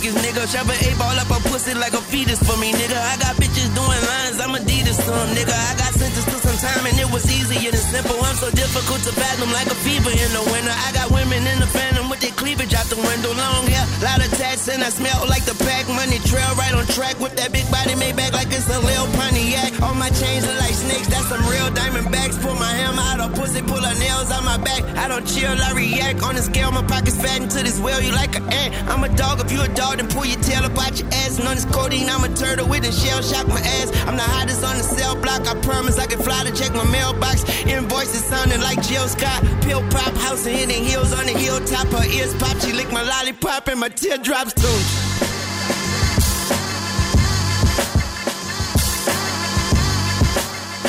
weed 0.01 0.17
nigga. 0.21 0.49
Shove 0.49 0.69
an 0.69 0.77
eight 0.81 0.97
ball 0.97 1.13
up 1.13 1.29
a 1.29 1.37
pussy 1.49 1.73
like 1.73 1.93
a 1.93 2.01
fetus 2.01 2.41
for 2.41 2.57
me, 2.57 2.73
nigga. 2.73 2.97
I 2.97 3.17
got 3.21 3.35
bitches 3.37 3.69
doing 3.77 4.01
lines, 4.01 4.39
I'm 4.41 4.53
Adidas 4.57 4.97
to 5.05 5.11
them, 5.11 5.29
nigga. 5.37 5.53
I 5.53 5.73
got 5.77 5.93
sentenced 5.93 6.29
to 6.29 6.37
some 6.41 6.57
time 6.57 6.85
and 6.85 6.97
it 6.97 7.09
was 7.11 7.25
easier 7.29 7.71
than 7.71 7.81
simple. 7.81 8.17
I'm 8.21 8.35
so 8.35 8.49
difficult 8.51 9.01
to 9.05 9.11
fathom 9.13 9.51
like 9.53 9.67
a 9.67 9.77
fever 9.85 10.09
in 10.09 10.29
the 10.33 10.43
winter. 10.49 10.73
I 10.73 10.89
got 10.93 11.11
women 11.11 11.45
in 11.45 11.59
the 11.59 11.69
phantom 11.69 12.09
with 12.09 12.21
their 12.21 12.33
cleavage 12.33 12.73
out 12.73 12.85
the 12.89 12.97
window, 12.97 13.33
long 13.33 13.65
hair, 13.67 13.85
lot 14.01 14.19
of 14.23 14.31
tats, 14.37 14.67
and 14.67 14.83
I 14.83 14.89
smell 14.89 15.27
like 15.29 15.45
the 15.45 15.55
pack 15.65 15.87
money 15.87 16.17
trail 16.25 16.49
right 16.57 16.73
on 16.73 16.85
track 16.97 17.19
with 17.19 17.35
that 17.37 17.51
big 17.53 17.69
body 17.69 17.95
made 17.95 18.15
back 18.15 18.33
like 18.33 18.49
it's 18.49 18.67
a 18.69 18.79
Lil 18.79 19.05
Pontiac. 19.13 19.81
All 19.81 19.93
my 19.93 20.09
chains 20.09 20.45
are 20.47 20.57
like 20.57 20.73
snakes, 20.73 21.07
that's 21.07 21.27
some 21.29 21.43
real 21.45 21.69
diamond 21.71 22.09
backs. 22.11 22.37
Pull 22.41 22.55
my 22.55 22.73
hammer 22.73 23.05
out 23.13 23.19
of 23.21 23.37
pussy, 23.37 23.61
pull 23.61 23.81
her 23.81 23.97
nails 23.99 24.31
out 24.31 24.43
my 24.43 24.57
back. 24.57 24.81
I 24.97 25.07
don't 25.07 25.25
chill, 25.27 25.53
I 25.53 25.73
react. 25.73 26.23
On 26.23 26.35
the 26.35 26.41
scale, 26.41 26.71
my 26.71 26.83
pockets 26.83 27.17
fat 27.21 27.41
into 27.41 27.61
this 27.63 27.79
well, 27.79 28.01
you 28.01 28.11
like 28.11 28.35
an 28.35 28.45
ant. 28.51 28.73
I'm 28.89 29.03
a 29.03 29.09
dog, 29.15 29.39
if 29.41 29.51
you 29.51 29.61
a 29.61 29.67
dog, 29.69 29.90
then 29.95 30.07
pull 30.07 30.25
your 30.25 30.39
tail 30.41 30.63
up 30.63 30.77
out 30.77 30.99
your 30.99 31.07
ass. 31.23 31.39
And 31.39 31.47
on 31.47 31.55
this 31.55 31.65
codeine, 31.65 32.09
I'm 32.09 32.23
a 32.23 32.33
turtle 32.35 32.67
with 32.67 32.83
a 32.85 32.91
shell 32.91 33.21
shock 33.21 33.47
my 33.47 33.59
ass. 33.59 33.89
I'm 34.07 34.15
the 34.15 34.23
hottest 34.23 34.63
on 34.63 34.77
the 34.77 34.83
cell 34.83 35.15
block, 35.15 35.47
I 35.47 35.55
promise 35.61 35.97
I 35.97 36.05
can 36.05 36.19
fly 36.19 36.43
to 36.43 36.51
check 36.51 36.73
my 36.73 36.85
mailbox. 36.91 37.43
Invoices 37.65 38.23
sounding 38.25 38.61
like 38.61 38.81
Jill 38.83 39.07
Scott. 39.07 39.43
Pill 39.61 39.81
pop, 39.89 40.13
house 40.15 40.45
and 40.45 40.55
hitting 40.55 40.83
heels 40.83 41.13
on 41.13 41.25
the 41.25 41.33
hilltop. 41.33 41.87
Her 41.87 42.05
ears 42.05 42.33
pop, 42.35 42.57
she 42.61 42.73
lick 42.73 42.91
my 42.91 43.03
lollipop 43.03 43.67
and 43.67 43.79
my 43.79 43.89
teardrops 43.89 44.53
too. 44.53 44.79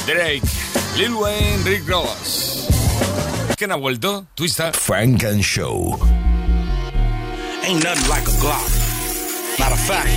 Drake, 0.06 0.42
Lil 0.96 1.20
Wayne, 1.20 1.62
Rick 1.64 1.88
Ross. 1.88 2.68
¿Quién 3.56 3.70
ha 3.70 3.76
vuelto? 3.76 4.26
Twista. 4.34 4.72
Funk 4.72 5.22
and 5.22 5.44
Show. 5.44 5.96
Ain't 7.62 7.84
nothing 7.84 8.10
like 8.10 8.26
a 8.26 8.32
Glock. 8.42 8.81
Matter 9.62 9.74
of 9.74 9.80
fact, 9.80 10.08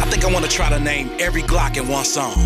I 0.00 0.06
think 0.08 0.24
I 0.24 0.30
want 0.32 0.44
to 0.44 0.50
try 0.50 0.68
to 0.68 0.78
name 0.78 1.10
every 1.18 1.42
Glock 1.42 1.76
in 1.76 1.88
one 1.88 2.04
song. 2.04 2.36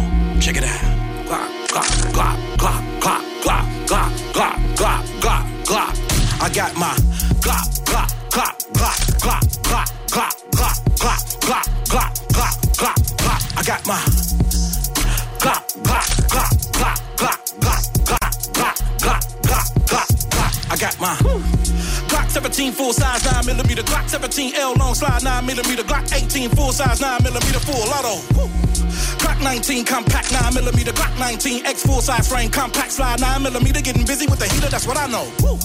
Check 0.40 0.56
it 0.56 0.64
out. 0.64 0.80
Glock, 1.28 1.50
Glock, 1.68 1.90
Glock, 2.14 2.56
Glock, 2.56 2.80
Glock, 2.96 3.44
Glock, 3.44 3.68
Glock, 3.84 4.10
Glock, 4.32 4.56
Glock, 4.74 5.04
Glock, 5.20 5.44
Glock. 5.64 6.42
I 6.42 6.48
got 6.48 6.74
my 6.78 6.94
Glock, 7.44 7.68
Glock, 7.84 8.08
Glock, 8.30 8.56
Glock, 8.72 8.96
Glock, 9.20 9.44
Glock, 9.60 9.92
Glock, 10.08 10.32
Glock, 10.48 10.80
Glock, 10.96 11.28
Glock, 11.44 11.66
Glock, 11.84 12.08
Glock, 12.32 12.56
Glock, 12.72 12.96
Glock. 13.20 13.58
I 13.58 13.62
got 13.62 13.86
my 13.86 14.00
Glock, 15.40 15.62
Glock, 15.84 16.08
Glock, 16.30 16.56
Glock, 16.72 16.72
Glock, 16.72 17.00
Glock, 17.20 17.40
Glock, 17.60 18.32
Glock, 18.56 18.80
Glock, 18.98 19.64
Glock, 19.84 20.08
Glock. 20.30 20.72
I 20.72 20.76
got 20.78 20.98
my 20.98 21.59
17 22.30 22.72
full 22.72 22.92
size 22.92 23.24
9 23.32 23.46
millimeter, 23.46 23.82
Glock 23.82 24.08
17 24.08 24.54
L 24.54 24.74
long 24.74 24.94
slide 24.94 25.22
9 25.22 25.46
millimeter, 25.46 25.82
Glock 25.82 26.06
18 26.14 26.50
full 26.50 26.72
size 26.72 27.00
9 27.00 27.22
millimeter 27.24 27.58
full 27.58 27.82
auto. 27.90 28.22
Woo. 28.38 28.48
Glock 29.18 29.42
19 29.42 29.84
compact 29.84 30.32
9 30.32 30.54
millimeter, 30.54 30.92
Glock 30.92 31.18
19 31.18 31.66
X 31.66 31.82
full 31.84 32.00
size 32.00 32.28
frame 32.28 32.50
compact 32.50 32.92
slide 32.92 33.20
9 33.20 33.42
millimeter. 33.42 33.80
Getting 33.80 34.06
busy 34.06 34.26
with 34.26 34.38
the 34.38 34.46
heater, 34.46 34.68
that's 34.68 34.86
what 34.86 34.96
I 34.96 35.06
know. 35.08 35.24
Woo. 35.42 35.58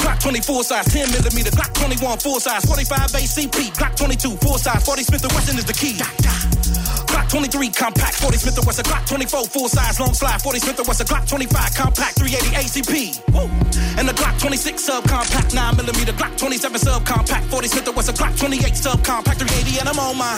Glock 0.00 0.20
24 0.22 0.64
size 0.64 0.86
10 0.86 1.12
millimeter, 1.12 1.50
Glock 1.50 1.74
21 1.74 2.18
full 2.18 2.40
size 2.40 2.64
45 2.64 2.98
ACP, 2.98 3.76
Glock 3.76 3.96
22 3.96 4.36
full 4.36 4.56
size 4.56 4.82
40 4.84 5.02
Smith 5.02 5.24
and 5.24 5.32
Wesson 5.32 5.58
is 5.58 5.66
the 5.66 5.74
key. 5.74 6.59
Glock 7.10 7.28
23 7.28 7.70
compact 7.70 8.14
40 8.14 8.36
Smith 8.38 8.58
and 8.58 8.66
Wesson, 8.66 8.84
Glock 8.84 9.06
24 9.06 9.44
full 9.46 9.68
size 9.68 9.98
long 9.98 10.14
slide 10.14 10.40
40 10.40 10.58
Smith 10.60 10.78
and 10.78 10.86
Wesson, 10.86 11.06
Glock 11.06 11.28
25 11.28 11.74
compact 11.74 12.14
380 12.18 12.56
ACP. 12.62 12.94
Woo. 13.34 13.50
And 13.98 14.08
the 14.08 14.14
Glock 14.14 14.38
26 14.38 14.82
sub 14.82 15.04
compact 15.08 15.54
9 15.54 15.76
millimeter, 15.76 16.12
Glock 16.12 16.36
27 16.38 16.78
sub 16.78 17.04
compact 17.04 17.46
40 17.46 17.68
Smith 17.68 17.86
and 17.88 17.96
Wesson, 17.96 18.14
Glock 18.14 18.38
28 18.38 18.76
sub 18.76 19.04
compact 19.04 19.38
380 19.42 19.80
and 19.80 19.88
I'm 19.88 19.98
on 19.98 20.16
my 20.16 20.34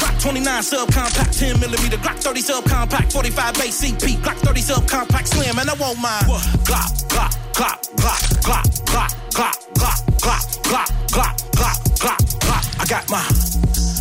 Glock 0.00 0.20
29 0.22 0.62
sub 0.62 0.92
compact 0.92 1.38
10 1.38 1.60
millimeter, 1.60 1.96
Glock 1.98 2.16
30 2.16 2.40
sub 2.40 2.64
compact 2.64 3.12
45 3.12 3.54
ACP, 3.54 4.16
Glock 4.24 4.38
30 4.40 4.60
sub 4.60 4.88
compact 4.88 5.28
slim 5.28 5.58
and 5.58 5.68
I 5.68 5.74
want 5.74 6.00
my 6.00 6.20
Glock, 6.64 6.96
Glock, 7.12 7.32
Glock, 7.52 7.80
Glock, 7.94 8.24
Glock, 8.40 8.64
Glock, 8.88 9.12
Glock, 9.30 9.56
Glock, 9.76 10.00
Glock, 10.20 10.44
Glock, 10.64 10.96
Glock, 11.12 11.36
Glock, 11.52 11.78
Glock, 11.98 12.18
Glock. 12.40 12.80
I 12.80 12.86
got 12.86 13.10
my 13.10 13.93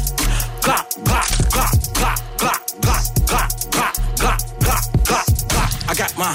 Glock, 0.63 0.87
Glock, 1.03 1.27
Glock, 1.51 1.75
Glock, 1.97 2.21
Glock, 2.37 3.03
Glock, 3.25 3.51
Glock, 3.71 3.97
Glock, 4.15 4.43
Glock, 5.03 5.27
Glock. 5.49 5.89
I 5.89 5.93
got 5.93 6.17
my 6.17 6.33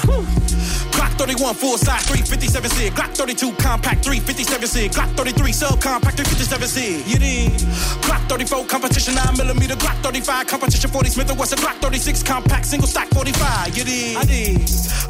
31 1.19 1.53
full 1.53 1.77
size 1.77 2.07
357 2.07 2.71
SIG, 2.71 2.93
Glock 2.93 3.11
32 3.11 3.51
compact 3.59 4.05
357 4.05 4.67
SIG, 4.67 4.91
Glock 4.91 5.11
33 5.17 5.51
sub 5.51 5.81
compact 5.81 6.15
357 6.15 6.67
SIG. 6.69 7.05
You 7.11 7.19
did. 7.19 7.51
Glock 8.07 8.23
34 8.29 8.63
competition 8.63 9.15
9 9.15 9.35
millimeter, 9.35 9.75
Glock 9.75 9.99
35 9.99 10.47
competition 10.47 10.89
40 10.89 11.09
Smith 11.09 11.29
and 11.29 11.37
Wesson, 11.37 11.59
Glock 11.59 11.75
36 11.83 12.23
compact 12.23 12.65
single 12.65 12.87
stack 12.87 13.09
45. 13.09 13.77
You 13.77 13.83
did. 13.83 14.15
I 14.15 14.23
did. 14.23 14.61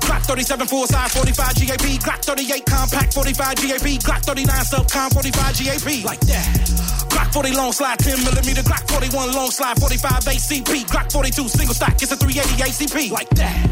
Glock 0.01 0.25
37 0.25 0.65
full 0.65 0.87
size 0.87 1.13
45 1.13 1.53
GAP, 1.53 2.01
Glock 2.01 2.25
38 2.25 2.65
compact 2.65 3.13
45 3.13 3.55
GAP, 3.61 3.87
Glock 4.01 4.21
39 4.25 4.65
sub 4.65 4.89
com 4.89 5.11
45 5.11 5.59
GAP. 5.61 6.05
Like 6.05 6.21
that. 6.21 6.89
Glock 7.13 7.33
40 7.33 7.53
long 7.53 7.71
slide 7.71 7.99
10 7.99 8.23
millimeter, 8.23 8.63
Glock 8.63 8.89
41 8.89 9.33
long 9.33 9.51
slide 9.51 9.77
45 9.77 10.25
ACP, 10.25 10.85
Glock 10.89 11.11
42 11.11 11.47
single 11.49 11.75
stack, 11.75 12.01
it's 12.01 12.11
a 12.11 12.15
380 12.15 12.63
ACP. 12.65 13.11
Like 13.11 13.29
that. 13.37 13.65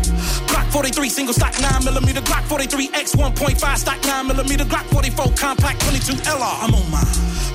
Glock 0.47 0.71
43 0.71 1.09
single 1.09 1.33
stack 1.33 1.59
9 1.61 1.83
millimeter, 1.85 2.21
Glock 2.27 2.43
43 2.43 2.89
X 2.93 3.15
1.5 3.15 3.77
stack 3.77 4.03
9 4.03 4.27
millimeter, 4.27 4.65
Glock 4.65 4.85
44 4.91 5.31
compact 5.37 5.81
22 5.81 6.13
LR. 6.27 6.63
I'm 6.63 6.75
on 6.75 6.91
my 6.91 6.99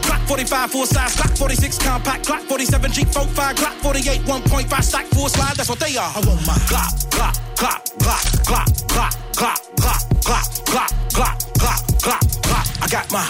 Glock 0.03 0.27
45 0.27 0.71
full 0.71 0.87
size, 0.87 1.15
Glock 1.17 1.37
46 1.37 1.79
compact, 1.79 2.27
Glock 2.27 2.41
47 2.49 2.91
G45, 2.91 3.55
Glock 3.55 3.77
48 3.85 4.21
1.5 4.23 4.83
stack 4.83 5.07
full 5.07 5.29
slide. 5.29 5.57
That's 5.57 5.69
what 5.69 5.79
they 5.79 5.97
are. 5.97 6.11
I 6.17 6.21
want 6.27 6.47
my 6.47 6.57
Glock, 6.73 6.93
Glock, 7.11 7.37
Glock, 7.57 7.83
Glock, 7.99 8.25
Glock, 8.49 8.69
Glock, 8.89 9.13
Glock, 9.37 9.61
Glock, 9.77 10.49
Glock, 10.65 10.91
Glock, 11.13 11.39
Glock, 11.59 11.83
Glock, 12.01 12.23
Glock. 12.43 12.83
I 12.83 12.89
got 12.89 13.13
my 13.13 13.25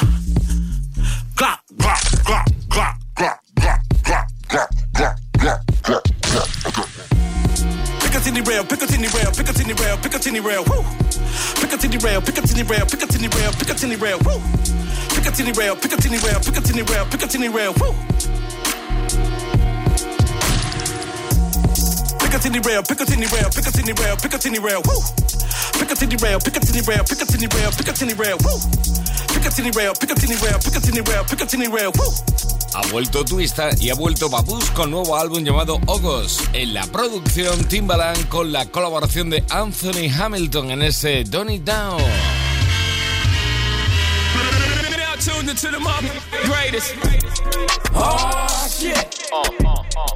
Glock, 1.34 1.58
Glock, 1.76 2.02
Glock, 2.24 2.61
rail, 12.72 12.86
Piccadilly 12.86 13.28
rail, 13.28 13.52
Piccadilly 13.52 13.96
rail, 13.96 14.18
woo. 14.24 14.40
Piccadilly 15.14 15.52
rail, 15.52 15.76
Piccadilly 15.76 16.18
rail, 16.18 16.40
Piccadilly 16.40 16.82
rail, 16.82 17.04
Piccadilly 17.06 17.48
rail, 17.48 17.72
woo. 17.80 17.94
Piccadilly 22.20 22.60
rail, 22.60 22.82
Piccadilly 22.82 23.26
rail, 23.26 23.48
Piccadilly 23.52 23.92
rail, 24.00 24.16
Piccadilly 24.16 24.58
rail, 24.58 24.80
woo. 24.86 25.00
Piccadilly 25.78 26.16
rail, 26.16 26.38
Piccadilly 26.40 26.82
rail, 26.88 27.04
Piccadilly 27.04 27.48
rail, 27.54 27.70
Piccadilly 27.76 28.14
rail, 28.14 28.36
woo. 28.44 28.58
Piccadilly 29.34 29.70
rail, 29.72 29.92
Piccadilly 30.00 30.36
rail, 30.36 30.58
Piccadilly 30.64 31.02
rail, 31.02 31.24
Piccadilly 31.24 31.68
rail, 31.68 31.92
woo. 31.98 32.12
Ha 32.74 32.80
vuelto 32.90 33.22
Twista 33.24 33.68
y 33.78 33.90
ha 33.90 33.94
vuelto 33.94 34.30
Papus 34.30 34.70
con 34.70 34.90
nuevo 34.90 35.16
álbum 35.16 35.44
llamado 35.44 35.78
Ogos. 35.86 36.38
En 36.54 36.72
la 36.72 36.86
producción 36.86 37.64
Timbaland 37.66 38.28
con 38.28 38.50
la 38.50 38.64
colaboración 38.64 39.28
de 39.28 39.44
Anthony 39.50 40.08
Hamilton 40.10 40.70
en 40.70 40.82
ese 40.82 41.24
Don't 41.24 41.50
It 41.50 41.64
Down. 41.64 42.41
Tuned 45.22 45.48
into 45.48 45.70
the 45.70 45.78
mother 45.78 46.08
greatest. 46.46 46.96
Oh 47.94 48.68
shit. 48.68 49.30
Uh, 49.32 49.38
uh, 49.64 49.84
uh. 49.96 50.06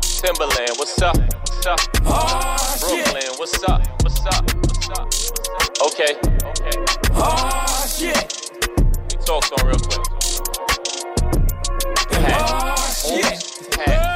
Timbaland, 0.00 0.78
what's 0.78 1.02
up? 1.02 1.16
What's 1.16 1.66
up? 1.66 1.80
Oh 2.04 2.76
Brooklyn, 2.78 3.32
what's 3.38 3.64
up? 3.64 3.82
What's 4.04 4.24
up? 4.24 4.44
What's 4.62 4.90
up? 4.90 5.08
What's 5.08 5.40
up? 5.50 5.82
Okay, 5.86 6.14
okay. 6.44 6.78
Oh 7.14 7.86
shit. 7.88 8.52
We 9.10 9.18
talk 9.24 9.42
him 9.50 9.66
real 9.66 9.80
quick. 9.80 10.06
Oh 12.12 12.76
shit. 12.94 13.52
I'm 13.88 14.11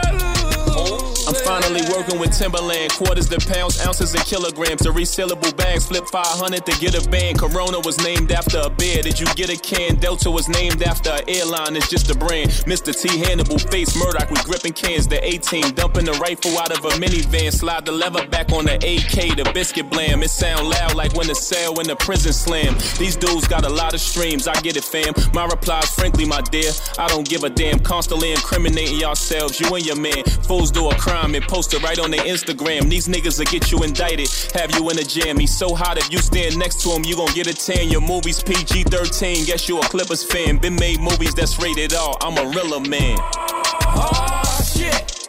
finally 1.43 1.83
working 1.91 2.19
with 2.19 2.31
Timbaland. 2.31 2.91
Quarters 2.97 3.29
to 3.29 3.39
pounds, 3.53 3.85
ounces 3.85 4.15
and 4.15 4.25
kilograms. 4.25 4.83
The 4.83 4.91
resealable 4.91 5.57
bags 5.57 5.87
flip 5.87 6.07
500 6.07 6.65
to 6.67 6.73
get 6.79 6.95
a 6.95 7.09
band. 7.11 7.39
Corona 7.39 7.81
was 7.81 7.99
named 8.05 8.33
after 8.33 8.59
a 8.59 8.71
beer. 8.71 9.03
Did 9.03 9.19
you 9.19 9.27
get 9.35 9.51
a 9.51 9.57
can? 9.57 9.97
Delta 9.97 10.31
was 10.31 10.49
named 10.49 10.83
after 10.83 11.11
an 11.11 11.25
airline. 11.29 11.77
It's 11.77 11.91
just 11.91 12.11
a 12.11 12.15
brand. 12.17 12.51
Mr. 12.71 12.95
T. 12.95 13.19
Hannibal, 13.19 13.59
face 13.59 13.97
Murdock. 13.97 14.31
We 14.31 14.37
gripping 14.43 14.73
cans. 14.73 15.07
The 15.07 15.23
18, 15.23 15.75
dumping 15.75 16.05
the 16.05 16.13
rifle 16.15 16.57
out 16.59 16.73
of 16.73 16.85
a 16.85 16.91
minivan. 16.97 17.53
Slide 17.53 17.85
the 17.85 17.93
lever 17.93 18.27
back 18.29 18.53
on 18.53 18.67
the 18.67 18.77
AK. 18.77 19.37
The 19.37 19.51
biscuit 19.53 19.91
blam. 19.91 20.23
It 20.23 20.31
sound 20.31 20.69
loud 20.69 20.95
like 20.95 21.15
when 21.15 21.27
the 21.27 21.35
cell 21.35 21.79
in 21.81 21.87
the 21.87 21.97
prison 21.97 22.33
slam. 22.33 22.75
These 22.99 23.17
dudes 23.17 23.49
got 23.49 23.65
a 23.65 23.71
lot 23.71 23.95
of 23.95 24.01
streams. 24.01 24.47
I 24.49 24.61
get 24.61 24.77
it, 24.77 24.85
fam. 24.85 25.13
My 25.35 25.47
replies, 25.47 25.91
frankly, 25.95 26.25
my 26.25 26.41
dear. 26.41 26.71
I 26.99 27.09
don't 27.09 27.29
give 27.29 27.45
a 27.45 27.51
damn. 27.51 27.79
Constantly 27.81 28.31
incriminating 28.33 29.01
yourselves. 29.01 29.61
You 29.61 29.75
and 29.75 29.85
your 29.85 29.97
man. 29.97 30.23
Fools 30.47 30.71
do 30.71 30.89
a 30.89 30.95
crime 30.97 31.26
and 31.35 31.45
post 31.45 31.75
it 31.75 31.83
right 31.83 31.99
on 31.99 32.11
their 32.11 32.25
Instagram. 32.25 32.89
These 32.89 33.09
niggas 33.09 33.39
will 33.39 33.47
get 33.47 33.71
you 33.73 33.83
indicted, 33.83 34.29
have 34.55 34.75
you 34.75 34.89
in 34.91 34.99
a 34.99 35.03
jam. 35.03 35.39
He's 35.39 35.57
so 35.57 35.75
hot 35.75 35.99
if 35.99 36.11
you 36.13 36.19
stand 36.19 36.59
next 36.59 36.83
to 36.83 36.91
him, 36.91 37.05
you 37.05 37.17
gon' 37.17 37.33
get 37.35 37.47
a 37.47 37.55
tan. 37.55 37.89
Your 37.89 38.01
movie's 38.01 38.43
PG 38.43 38.85
13, 38.85 39.47
guess 39.47 39.69
you 39.69 39.79
a 39.79 39.83
Clippers 39.83 40.23
fan. 40.23 40.59
Been 40.59 40.77
made 40.77 41.01
movies 41.01 41.35
that's 41.35 41.59
rated 41.61 41.95
R. 41.95 42.15
I'm 42.21 42.37
a 42.39 42.51
realer 42.51 42.81
man. 42.81 43.19
Oh 43.21 44.73
shit. 44.75 45.29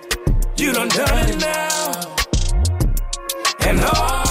You 0.57 0.73
done 0.73 0.89
done 0.89 1.29
it 1.29 1.39
now. 1.39 2.15
And 3.61 3.79
oh 3.81 4.26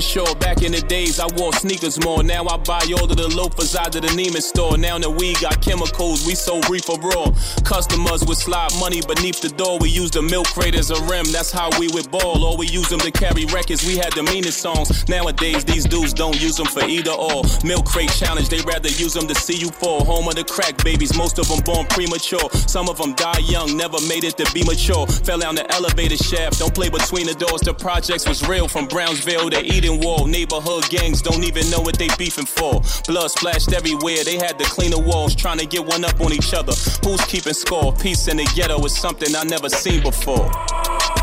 for 0.00 0.24
sure. 0.24 0.34
Back 0.36 0.62
in 0.62 0.72
the 0.72 0.80
days, 0.80 1.20
I 1.20 1.26
wore 1.36 1.52
sneakers 1.52 2.02
more. 2.04 2.22
Now 2.22 2.46
I 2.46 2.56
buy 2.56 2.80
all 2.96 3.04
of 3.04 3.16
the 3.16 3.28
loafers 3.28 3.76
out 3.76 3.94
of 3.94 4.02
the 4.02 4.08
Neiman 4.08 4.42
store. 4.42 4.78
Now 4.78 4.98
that 4.98 5.10
we 5.10 5.34
got 5.34 5.60
chemicals, 5.62 6.26
we 6.26 6.34
so 6.34 6.60
reefer 6.70 6.96
raw. 7.00 7.32
Customers 7.64 8.24
would 8.24 8.36
slide 8.36 8.72
money 8.80 9.02
beneath 9.02 9.40
the 9.40 9.50
door. 9.50 9.78
We 9.78 9.90
use 9.90 10.10
the 10.10 10.22
milk 10.22 10.46
crate 10.48 10.74
as 10.74 10.90
a 10.90 11.00
rim. 11.04 11.26
That's 11.32 11.52
how 11.52 11.68
we 11.78 11.88
would 11.88 12.10
ball. 12.10 12.44
Or 12.44 12.56
we 12.56 12.66
use 12.66 12.88
them 12.88 13.00
to 13.00 13.10
carry 13.10 13.44
records. 13.46 13.84
We 13.86 13.96
had 13.96 14.12
the 14.12 14.22
meanest 14.22 14.60
songs. 14.60 15.08
Nowadays, 15.08 15.64
these 15.64 15.84
dudes 15.84 16.14
don't 16.14 16.40
use 16.40 16.56
them 16.56 16.66
for 16.66 16.84
either 16.84 17.12
or. 17.12 17.42
Milk 17.64 17.84
crate 17.84 18.12
challenge, 18.12 18.48
they 18.48 18.60
rather 18.62 18.88
use 18.88 19.14
them 19.14 19.26
to 19.28 19.34
see 19.34 19.56
you 19.56 19.68
fall. 19.68 20.04
Home 20.04 20.28
of 20.28 20.34
the 20.34 20.44
crack 20.44 20.82
babies, 20.84 21.16
most 21.16 21.38
of 21.38 21.48
them 21.48 21.60
born 21.64 21.86
premature. 21.86 22.48
Some 22.66 22.88
of 22.88 22.96
them 22.96 23.14
die 23.14 23.44
young, 23.44 23.76
never 23.76 24.00
made 24.08 24.24
it 24.24 24.36
to 24.38 24.46
be 24.52 24.64
mature. 24.64 25.06
Fell 25.26 25.38
down 25.38 25.54
the 25.54 25.66
elevator 25.74 26.16
shaft. 26.16 26.58
Don't 26.58 26.74
play 26.74 26.88
between 26.88 27.26
the 27.26 27.34
doors. 27.34 27.60
The 27.60 27.74
projects 27.74 28.26
was 28.26 28.46
real 28.48 28.66
from 28.66 28.86
Brownsville 28.86 29.50
to 29.50 29.60
Eden 29.60 29.89
building 29.90 30.06
wall. 30.06 30.26
Neighborhood 30.26 30.88
gangs 30.88 31.22
don't 31.22 31.44
even 31.44 31.68
know 31.70 31.80
what 31.80 31.98
they 31.98 32.08
beefing 32.18 32.46
for. 32.46 32.80
Blood 33.06 33.30
splashed 33.30 33.72
everywhere. 33.72 34.24
They 34.24 34.36
had 34.36 34.58
to 34.58 34.64
clean 34.64 34.90
the 34.90 34.98
walls, 34.98 35.34
trying 35.34 35.58
to 35.58 35.66
get 35.66 35.84
one 35.84 36.04
up 36.04 36.20
on 36.20 36.32
each 36.32 36.54
other. 36.54 36.72
Who's 37.04 37.24
keeping 37.26 37.54
score? 37.54 37.92
Peace 37.94 38.28
in 38.28 38.36
the 38.36 38.50
ghetto 38.54 38.84
is 38.84 38.96
something 38.96 39.34
I 39.34 39.44
never 39.44 39.68
seen 39.68 40.02
before. 40.02 40.50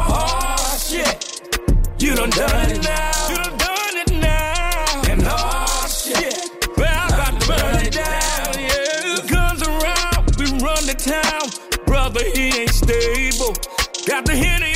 Oh 0.10 0.78
shit, 0.80 1.42
you 2.00 2.16
done 2.16 2.30
done 2.30 2.72
it 2.72 2.84
now. 2.84 3.30
You 3.30 3.36
done 3.36 3.58
done 3.58 3.98
it 3.98 4.12
now. 4.14 5.02
And 5.10 5.22
oh 5.26 5.88
shit, 5.88 6.50
we're 6.78 6.86
about 6.86 7.40
to 7.40 7.48
burn 7.48 7.86
it 7.86 7.94
down. 7.94 8.54
Yeah, 8.60 9.28
guns 9.30 9.62
around, 9.64 10.36
we 10.38 10.46
run 10.64 10.86
the 10.86 10.96
town. 10.98 11.86
Brother, 11.86 12.22
he 12.34 12.62
ain't 12.62 12.70
stable. 12.70 13.54
Got 14.06 14.26
the 14.26 14.36
hint 14.36 14.67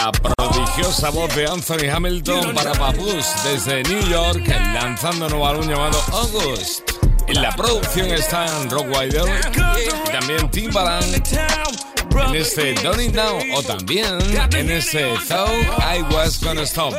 La 0.00 0.10
prodigiosa 0.12 1.10
voz 1.10 1.34
de 1.36 1.46
Anthony 1.46 1.90
Hamilton 1.94 2.54
para 2.54 2.72
Papus 2.72 3.26
desde 3.44 3.82
New 3.82 4.00
York, 4.08 4.48
lanzando 4.72 5.26
un 5.26 5.32
nuevo 5.32 5.46
álbum 5.46 5.68
llamado 5.68 6.02
August. 6.12 6.90
En 7.26 7.42
la 7.42 7.54
producción 7.54 8.06
están 8.10 8.70
Rock 8.70 8.86
Wider 8.86 9.28
y 9.76 10.10
también 10.10 10.50
Timbaland 10.50 11.22
en 12.28 12.34
este 12.34 12.72
Don't 12.82 12.98
It 12.98 13.14
Now 13.14 13.40
o 13.54 13.62
también 13.62 14.06
en 14.54 14.70
este 14.70 15.12
Thought 15.28 15.52
I 15.78 16.14
Was 16.14 16.42
Gonna 16.42 16.62
Stop. 16.62 16.94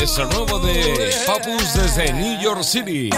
Es 0.00 0.16
el 0.16 0.28
nuevo 0.28 0.60
de 0.60 1.16
Papus 1.26 1.74
desde 1.74 2.12
New 2.12 2.40
York 2.40 2.62
City. 2.62 3.10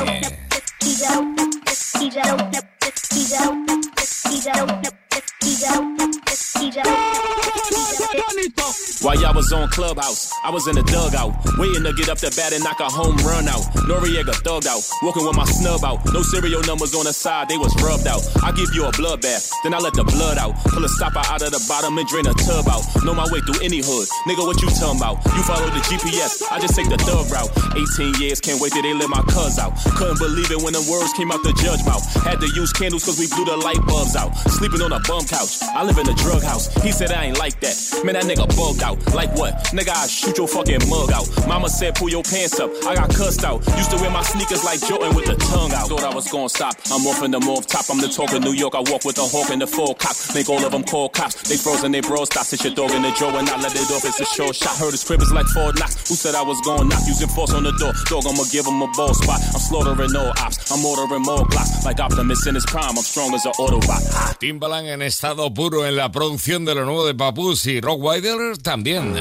While 9.00 9.14
y'all 9.22 9.32
was 9.32 9.52
on 9.52 9.68
Clubhouse, 9.70 10.28
I 10.42 10.50
was 10.50 10.66
in 10.66 10.74
the 10.74 10.82
dugout, 10.82 11.30
waiting 11.56 11.86
to 11.86 11.94
get 11.94 12.10
up 12.10 12.18
the 12.18 12.34
bat 12.34 12.52
and 12.52 12.60
knock 12.66 12.82
a 12.82 12.90
home 12.90 13.16
run 13.22 13.46
out. 13.46 13.62
Noriega 13.86 14.34
thugged 14.42 14.66
out, 14.66 14.82
walking 15.06 15.22
with 15.24 15.32
my 15.38 15.46
snub 15.46 15.86
out. 15.86 16.02
No 16.12 16.20
serial 16.20 16.60
numbers 16.66 16.92
on 16.98 17.06
the 17.06 17.14
side, 17.14 17.48
they 17.48 17.56
was 17.56 17.70
rubbed 17.78 18.10
out. 18.10 18.20
I 18.42 18.50
give 18.52 18.74
you 18.74 18.84
a 18.84 18.92
bloodbath, 18.92 19.48
then 19.62 19.72
I 19.72 19.78
let 19.78 19.94
the 19.94 20.02
blood 20.02 20.36
out. 20.36 20.58
Pull 20.66 20.84
a 20.84 20.90
stopper 20.90 21.22
out 21.30 21.46
of 21.46 21.54
the 21.54 21.62
bottom 21.70 21.96
and 21.96 22.04
drain 22.10 22.26
a 22.26 22.34
tub 22.34 22.66
out. 22.66 22.82
Know 23.06 23.14
my 23.14 23.24
way 23.30 23.38
through 23.46 23.62
any 23.62 23.78
hood, 23.78 24.10
nigga. 24.26 24.42
What 24.42 24.58
you 24.60 24.68
talking 24.74 24.98
about? 24.98 25.22
You 25.30 25.46
follow 25.46 25.70
the 25.70 25.82
GPS, 25.86 26.42
I 26.50 26.58
just 26.58 26.74
take 26.74 26.90
the 26.90 26.98
thug 26.98 27.30
route. 27.30 27.54
18 27.78 28.18
years, 28.18 28.42
can't 28.42 28.58
wait 28.58 28.74
till 28.74 28.82
they 28.82 28.98
let 28.98 29.08
my 29.08 29.22
cuz 29.30 29.62
out. 29.62 29.78
Couldn't 29.94 30.18
believe 30.18 30.50
it 30.50 30.58
when 30.58 30.74
the 30.74 30.82
words 30.90 31.14
came 31.14 31.30
out 31.30 31.38
the 31.46 31.54
judge 31.62 31.86
mouth. 31.86 32.02
Had 32.26 32.42
to 32.42 32.50
use 32.50 32.74
candles 32.74 33.06
cause 33.06 33.14
we 33.14 33.30
blew 33.30 33.46
the 33.46 33.56
light 33.62 33.78
bulbs 33.86 34.18
out. 34.18 34.34
Sleeping 34.58 34.82
on 34.82 34.90
a 34.90 34.98
bum 35.06 35.22
couch, 35.22 35.62
I 35.62 35.86
live 35.86 36.02
in 36.02 36.10
a 36.10 36.17
drug 36.22 36.42
house. 36.42 36.72
He 36.82 36.92
said 36.92 37.12
I 37.12 37.24
ain't 37.26 37.38
like 37.38 37.60
that. 37.60 37.76
Man, 38.04 38.14
that 38.14 38.24
nigga 38.24 38.46
bugged 38.56 38.82
out. 38.82 38.98
Like 39.14 39.32
what? 39.36 39.54
Nigga, 39.76 39.90
I 39.90 40.06
shoot 40.06 40.36
your 40.38 40.48
fucking 40.48 40.88
mug 40.88 41.12
out. 41.12 41.26
Mama 41.46 41.68
said 41.68 41.94
pull 41.94 42.08
your 42.08 42.22
pants 42.22 42.58
up. 42.60 42.70
I 42.86 42.94
got 42.94 43.10
cussed 43.10 43.44
out. 43.44 43.64
Used 43.76 43.90
to 43.90 43.96
wear 43.96 44.10
my 44.10 44.22
sneakers 44.22 44.64
like 44.64 44.80
Jordan 44.80 45.14
with 45.14 45.26
the 45.26 45.36
tongue 45.50 45.72
out. 45.72 45.88
Thought 45.88 46.04
I 46.04 46.14
was 46.14 46.28
gonna 46.28 46.48
stop. 46.48 46.74
I'm 46.90 47.06
off 47.06 47.22
in 47.22 47.30
the 47.30 47.40
morph 47.40 47.66
top. 47.66 47.86
I'm 47.90 48.00
the 48.00 48.08
talk 48.08 48.32
of 48.32 48.42
New 48.42 48.52
York. 48.52 48.74
I 48.74 48.82
walk 48.90 49.04
with 49.04 49.18
a 49.18 49.26
hawk 49.26 49.50
and 49.50 49.60
the 49.60 49.66
full 49.66 49.94
cop. 49.94 50.16
Make 50.34 50.48
all 50.48 50.64
of 50.64 50.72
them 50.72 50.84
call 50.84 51.08
cops. 51.08 51.48
They 51.48 51.56
frozen, 51.56 51.92
they 51.92 52.00
bros. 52.00 52.28
Stop, 52.28 52.44
sit 52.44 52.64
your 52.64 52.74
dog 52.74 52.90
in 52.92 53.02
the 53.02 53.10
drawer 53.16 53.32
and 53.38 53.48
I 53.48 53.56
let 53.60 53.74
it 53.74 53.90
off. 53.90 54.04
It's 54.04 54.20
a 54.20 54.26
short 54.26 54.54
shot. 54.54 54.76
Heard 54.76 54.92
his 54.92 55.04
crib 55.04 55.22
is 55.22 55.32
like 55.32 55.46
four 55.46 55.72
knocks. 55.74 56.08
Who 56.08 56.14
said 56.14 56.34
I 56.34 56.42
was 56.42 56.60
gonna 56.62 56.88
knock? 56.88 57.02
Using 57.06 57.28
force 57.28 57.54
on 57.54 57.62
the 57.62 57.72
door. 57.78 57.92
Dog, 58.06 58.24
I'ma 58.26 58.44
give 58.50 58.66
him 58.66 58.82
a 58.82 58.88
ball 58.92 59.14
spot. 59.14 59.40
I'm 59.54 59.60
slaughtering 59.60 60.14
all 60.16 60.32
ops. 60.40 60.70
I'm 60.70 60.84
ordering 60.84 61.22
more 61.22 61.44
glocks. 61.46 61.84
Like 61.84 62.00
Optimus 62.00 62.46
in 62.46 62.54
his 62.54 62.66
prime. 62.66 62.96
I'm 62.96 63.04
strong 63.04 63.32
as 63.34 63.44
an 63.46 63.52
Autobot. 63.58 64.38
Timbaland 64.38 64.88
en 64.88 65.02
estado 65.02 65.52
puro 65.52 65.84
en 65.84 65.96
la 65.96 66.07
producción 66.11 66.64
de 66.64 66.74
lo 66.74 66.84
nuevo 66.84 67.06
de 67.06 67.14
Papus 67.14 67.66
y 67.66 67.80
Rock 67.80 68.00
Wider 68.02 68.59
también. 68.59 69.14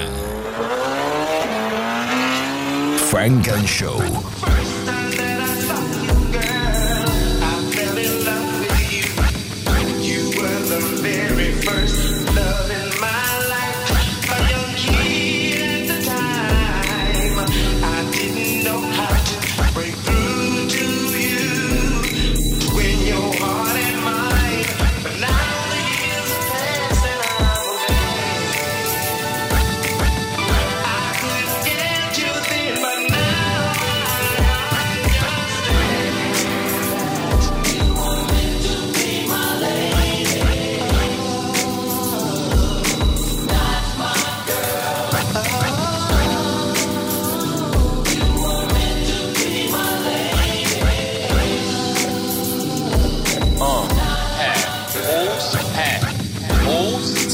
Frank 3.09 3.47
and 3.47 3.65
Show. 3.65 4.36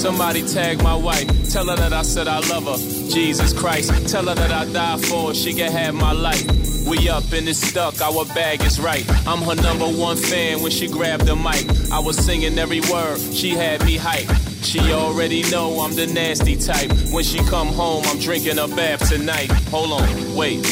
Somebody 0.04 0.45
tag 0.45 0.84
my 0.84 0.95
wife, 0.95 1.49
tell 1.49 1.66
her 1.66 1.78
that 1.78 1.93
I 1.93 2.01
said 2.01 2.28
I 2.28 2.39
love 2.49 2.66
her. 2.66 2.76
Jesus 3.10 3.54
Christ, 3.54 4.10
tell 4.10 4.26
her 4.26 4.36
that 4.36 4.51
I 4.51 4.66
die 4.66 4.97
for 4.97 5.30
her, 5.30 5.34
she 5.34 5.54
can 5.54 5.72
have 5.72 5.95
my 5.95 6.12
life. 6.12 6.45
We 6.86 7.08
up 7.08 7.24
and 7.32 7.47
it's 7.47 7.60
stuck, 7.60 8.01
our 8.01 8.26
bag 8.36 8.62
is 8.64 8.82
right. 8.82 9.10
I'm 9.26 9.41
her 9.43 9.56
number 9.56 9.86
one 9.86 10.18
fan 10.18 10.62
when 10.62 10.72
she 10.72 10.89
grabbed 10.89 11.26
the 11.26 11.38
mic. 11.38 11.66
I 11.89 11.99
was 11.99 12.18
singing 12.18 12.60
every 12.60 12.82
word, 12.82 13.18
she 13.18 13.51
had 13.51 13.86
me 13.86 13.95
hype. 13.95 14.28
She 14.62 14.91
already 14.91 15.49
know 15.49 15.80
I'm 15.80 15.95
the 15.95 16.08
nasty 16.08 16.58
type. 16.58 16.91
When 17.14 17.24
she 17.24 17.38
come 17.38 17.70
home, 17.70 18.04
I'm 18.08 18.20
drinking 18.20 18.58
a 18.58 18.68
bath 18.68 19.08
tonight. 19.08 19.49
Hold 19.72 20.01
on, 20.01 20.36
wait, 20.36 20.64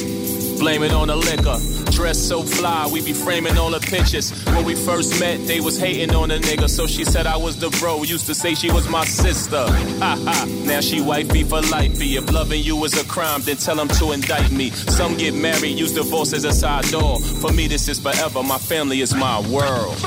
blame 0.60 0.84
it 0.84 0.92
on 0.92 1.08
the 1.08 1.16
liquor. 1.16 1.81
Dressed 1.92 2.28
so 2.28 2.42
fly, 2.42 2.88
we 2.92 3.04
be 3.04 3.14
framing 3.14 3.58
all 3.58 3.70
the 3.70 3.80
pictures. 3.80 4.32
When 4.46 4.66
we 4.66 4.76
first 4.76 5.20
met, 5.20 5.46
they 5.46 5.60
was 5.60 5.78
hating 5.78 6.16
on 6.16 6.32
a 6.32 6.40
nigga, 6.40 6.70
so 6.70 6.88
she 6.88 7.04
said 7.04 7.28
I 7.28 7.38
was 7.38 7.58
the 7.58 7.70
bro. 7.80 8.04
Used 8.04 8.26
to 8.28 8.34
say 8.34 8.56
she 8.56 8.72
was 8.72 8.88
my 8.90 9.06
sister. 9.06 9.66
Ha 10.00 10.16
ha, 10.26 10.46
now 10.66 10.80
she 10.80 11.02
wifey 11.02 11.44
for 11.44 11.62
lifey. 11.62 12.18
If 12.18 12.32
loving 12.32 12.64
you 12.64 12.84
is 12.86 13.00
a 13.00 13.06
crime, 13.08 13.42
then 13.42 13.58
tell 13.58 13.76
them 13.76 13.90
to 13.90 14.14
indict 14.14 14.52
me. 14.52 14.72
Some 14.72 15.18
get 15.18 15.34
married, 15.34 15.78
use 15.78 15.94
divorce 15.94 16.34
as 16.34 16.46
a 16.46 16.54
side 16.54 16.86
door. 16.86 17.20
For 17.20 17.52
me, 17.52 17.68
this 17.68 17.88
is 17.88 18.00
forever. 18.00 18.42
My 18.42 18.58
family 18.58 19.02
is 19.02 19.14
my 19.14 19.40
world. 19.50 19.98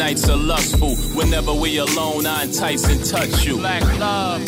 Nights 0.00 0.30
are 0.30 0.36
lustful. 0.36 0.96
Whenever 1.14 1.52
we 1.52 1.76
alone, 1.76 2.24
I 2.24 2.44
entice 2.44 2.88
and 2.88 3.04
touch 3.04 3.44
you. 3.44 3.58
Black 3.58 3.82
love. 3.98 4.40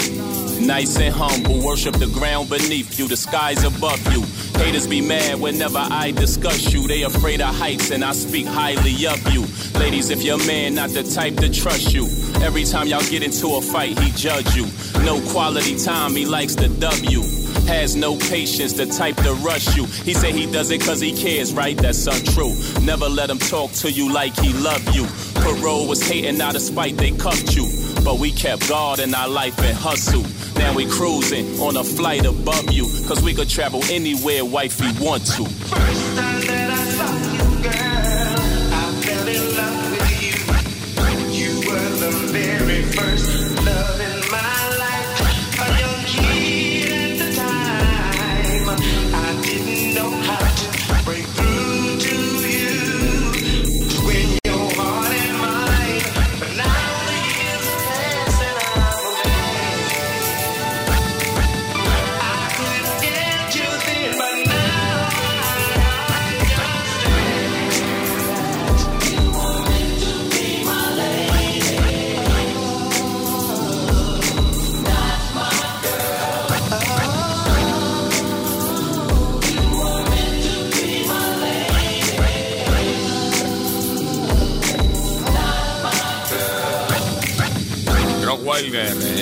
Nice 0.58 0.98
and 0.98 1.14
humble, 1.14 1.62
worship 1.62 1.94
the 1.96 2.06
ground 2.06 2.48
beneath 2.48 2.98
you, 2.98 3.06
the 3.06 3.18
skies 3.18 3.62
above 3.62 4.00
you. 4.14 4.22
Haters 4.58 4.86
be 4.86 5.02
mad 5.02 5.38
whenever 5.38 5.76
I 5.78 6.12
discuss 6.12 6.72
you. 6.72 6.88
They 6.88 7.02
afraid 7.02 7.42
of 7.42 7.54
heights, 7.54 7.90
and 7.90 8.02
I 8.02 8.12
speak 8.12 8.46
highly 8.46 9.06
of 9.06 9.20
you. 9.34 9.44
Ladies, 9.78 10.08
if 10.08 10.22
your 10.22 10.38
man 10.46 10.74
not 10.76 10.88
the 10.90 11.02
type 11.02 11.36
to 11.36 11.52
trust 11.52 11.92
you, 11.92 12.04
every 12.40 12.64
time 12.64 12.86
y'all 12.86 13.10
get 13.10 13.22
into 13.22 13.48
a 13.48 13.60
fight, 13.60 13.98
he 13.98 14.10
judge 14.12 14.56
you. 14.56 14.66
No 15.04 15.20
quality 15.32 15.76
time, 15.76 16.16
he 16.16 16.24
likes 16.24 16.54
the 16.54 16.68
W. 16.68 17.41
Has 17.66 17.96
no 17.96 18.16
patience, 18.16 18.72
the 18.74 18.86
type 18.86 19.16
to 19.16 19.32
rush 19.34 19.76
you. 19.76 19.86
He 19.86 20.14
say 20.14 20.32
he 20.32 20.50
does 20.50 20.70
it 20.70 20.82
cause 20.82 21.00
he 21.00 21.12
cares, 21.12 21.52
right? 21.54 21.76
That's 21.76 22.06
untrue. 22.06 22.54
Never 22.82 23.08
let 23.08 23.30
him 23.30 23.38
talk 23.38 23.72
to 23.82 23.90
you 23.90 24.12
like 24.12 24.36
he 24.38 24.52
love 24.54 24.82
you. 24.94 25.06
Parole 25.36 25.88
was 25.88 26.06
hating 26.06 26.40
out 26.40 26.54
of 26.54 26.62
spite, 26.62 26.96
they 26.96 27.10
cuffed 27.12 27.54
you. 27.56 27.66
But 28.04 28.18
we 28.18 28.30
kept 28.32 28.68
God 28.68 28.98
in 29.00 29.14
our 29.14 29.28
life 29.28 29.58
and 29.60 29.76
hustle. 29.76 30.24
Now 30.58 30.74
we 30.74 30.86
cruising 30.86 31.58
on 31.60 31.76
a 31.76 31.84
flight 31.84 32.26
above 32.26 32.70
you. 32.70 32.84
Cause 33.06 33.22
we 33.22 33.32
could 33.34 33.48
travel 33.48 33.82
anywhere 33.84 34.44
wifey 34.44 34.92
want 35.04 35.24
to. 35.36 35.44
First 35.44 36.16
time 36.16 36.40
that 36.42 36.70
I 36.70 36.84
saw 36.98 37.14
you, 37.32 37.62
girl, 37.62 37.72
I 38.74 38.92
fell 39.02 39.28
in 39.28 39.56
love 39.56 39.90
with 39.92 40.22
you. 40.22 40.34
You 41.32 41.70
were 41.70 41.90
the 41.98 42.10
very 42.32 42.82
first 42.82 43.41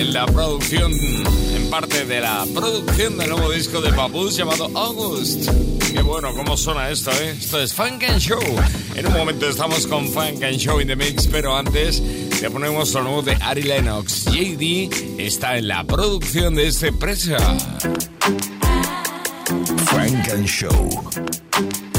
en 0.01 0.15
la 0.15 0.25
producción, 0.25 0.93
en 0.93 1.69
parte 1.69 2.07
de 2.07 2.21
la 2.23 2.47
producción 2.55 3.19
del 3.19 3.29
nuevo 3.29 3.51
disco 3.51 3.83
de 3.83 3.93
Papus 3.93 4.35
llamado 4.35 4.71
August. 4.75 5.51
Qué 5.93 6.01
bueno, 6.01 6.35
cómo 6.35 6.57
suena 6.57 6.89
esto, 6.89 7.11
¿eh? 7.13 7.37
Esto 7.39 7.61
es 7.61 7.75
Funk 7.75 8.05
and 8.05 8.19
Show. 8.19 8.41
En 8.95 9.07
un 9.07 9.13
momento 9.13 9.47
estamos 9.47 9.87
con 9.87 10.09
Funk 10.09 10.43
and 10.43 10.57
Show 10.57 10.81
in 10.81 10.89
the 10.89 10.97
Mix, 10.97 11.27
pero 11.27 11.55
antes 11.55 12.01
le 12.41 12.51
ponemos 12.51 12.95
lo 12.95 13.03
nuevo 13.03 13.21
de 13.21 13.37
Ari 13.43 13.63
Lennox. 13.63 14.25
JD 14.25 15.19
está 15.21 15.59
en 15.59 15.69
la 15.69 15.85
producción 15.85 16.55
de 16.55 16.69
este 16.69 16.93
Pressure. 16.93 17.39
Funk 19.85 20.47
Show. 20.47 21.90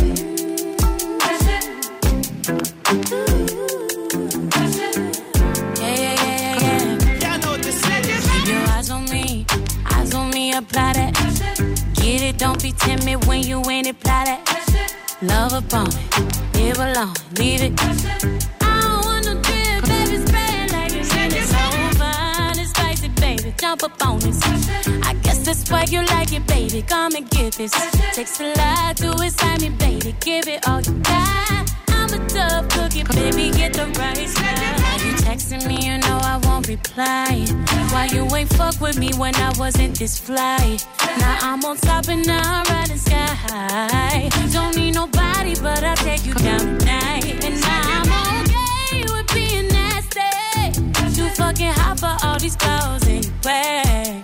Don't 12.41 12.59
be 12.63 12.71
timid 12.71 13.23
when 13.27 13.43
you 13.43 13.61
in 13.69 13.85
it, 13.85 13.91
apply 13.91 14.25
that. 14.25 14.95
Love 15.21 15.53
upon 15.53 15.87
it, 15.89 16.55
live 16.55 16.79
alone, 16.79 17.13
leave 17.37 17.61
it. 17.61 17.73
I 18.59 18.81
don't 18.81 19.05
want 19.05 19.25
no 19.27 19.33
drip, 19.45 19.85
baby, 19.85 20.17
spread 20.25 20.71
like 20.71 20.91
it's 20.91 21.13
in 21.13 21.31
it. 21.37 21.45
So 21.45 21.61
fine 21.99 22.57
and 22.57 22.67
spicy, 22.67 23.09
baby, 23.09 23.53
jump 23.59 23.83
up 23.83 24.03
on 24.03 24.17
this. 24.21 24.41
I 25.03 25.13
guess 25.21 25.45
that's 25.45 25.69
why 25.69 25.83
you 25.83 26.03
like 26.05 26.33
it, 26.33 26.47
baby. 26.47 26.81
Come 26.81 27.13
and 27.13 27.29
get 27.29 27.53
this. 27.53 27.73
Takes 28.15 28.39
a 28.41 28.55
lot 28.55 28.97
to 28.97 29.11
excite 29.23 29.61
me, 29.61 29.69
baby. 29.69 30.15
Give 30.19 30.47
it 30.47 30.67
all 30.67 30.81
you 30.81 30.93
got. 30.93 31.70
I'm 32.13 32.21
a 32.21 32.27
tough 32.27 32.67
cookie, 32.69 33.03
baby, 33.03 33.51
get 33.55 33.73
the 33.73 33.85
right 33.97 34.27
side. 34.27 35.01
You 35.01 35.13
texting 35.23 35.65
me, 35.65 35.77
you 35.85 35.97
know 35.97 36.19
I 36.21 36.41
won't 36.43 36.67
reply. 36.67 37.45
Why 37.89 38.09
you 38.11 38.27
ain't 38.35 38.51
fuck 38.53 38.81
with 38.81 38.97
me 38.99 39.11
when 39.15 39.33
I 39.35 39.53
wasn't 39.57 39.97
this 39.97 40.19
fly? 40.19 40.77
Now 41.19 41.37
I'm 41.41 41.63
on 41.63 41.77
top 41.77 42.09
and 42.09 42.25
now 42.27 42.41
I'm 42.43 42.65
riding 42.65 42.97
sky. 42.97 44.29
Don't 44.51 44.75
need 44.75 44.95
nobody, 44.95 45.55
but 45.61 45.85
I'll 45.85 45.95
take 45.95 46.25
you 46.25 46.33
down 46.33 46.79
tonight. 46.79 47.45
And 47.45 47.61
now 47.61 47.81
I'm 47.85 48.43
okay 48.43 49.03
with 49.13 49.33
being 49.33 49.67
nasty. 49.69 50.81
Too 51.15 51.29
fucking 51.35 51.71
hot 51.71 51.99
for 51.99 52.27
all 52.27 52.37
these 52.39 52.57
clothes 52.57 53.07
anyway. 53.07 54.21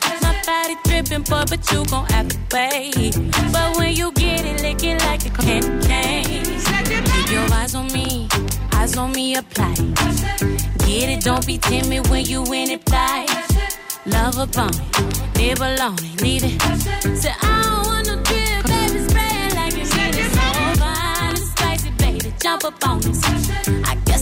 Body 0.48 0.78
dripping, 0.86 1.24
boy, 1.24 1.44
but 1.50 1.72
you 1.74 1.84
gon' 1.88 2.06
have 2.06 2.30
to 2.30 2.38
wait. 2.54 3.14
But 3.52 3.78
when 3.78 3.94
you 3.94 4.14
get 4.14 4.46
it, 4.46 4.62
lick 4.62 4.82
it 4.82 5.02
like 5.02 5.26
a 5.26 5.30
candy 5.30 5.86
cane. 5.86 6.46
Keep 6.46 7.32
your 7.32 7.52
eyes 7.52 7.76
on 7.76 7.88
me, 7.92 8.30
eyes 8.72 8.96
on 8.96 9.12
me, 9.12 9.36
apply. 9.36 9.76
Get 10.86 11.10
it, 11.10 11.22
don't 11.22 11.46
be 11.46 11.58
timid 11.58 12.08
when 12.08 12.24
you 12.24 12.46
in 12.46 12.70
it, 12.70 12.82
fly. 12.90 13.26
Love 14.06 14.38
upon 14.38 14.72
it, 14.74 15.38
live 15.38 15.60
alone, 15.60 15.98
leave 16.22 16.46
it. 16.46 16.62
Say, 17.18 17.34
I 17.42 17.62
don't 17.64 17.88
want 17.88 18.08
no 18.08 18.16
drip, 18.24 18.64
baby, 18.68 19.00
like 19.54 19.74
need 19.76 20.16
it. 20.16 20.32
So 20.32 20.80
fine 20.80 21.36
and 21.36 21.40
spicy, 21.40 21.92
baby, 21.98 22.34
jump 22.40 22.64
up 22.64 22.88
on 22.88 23.02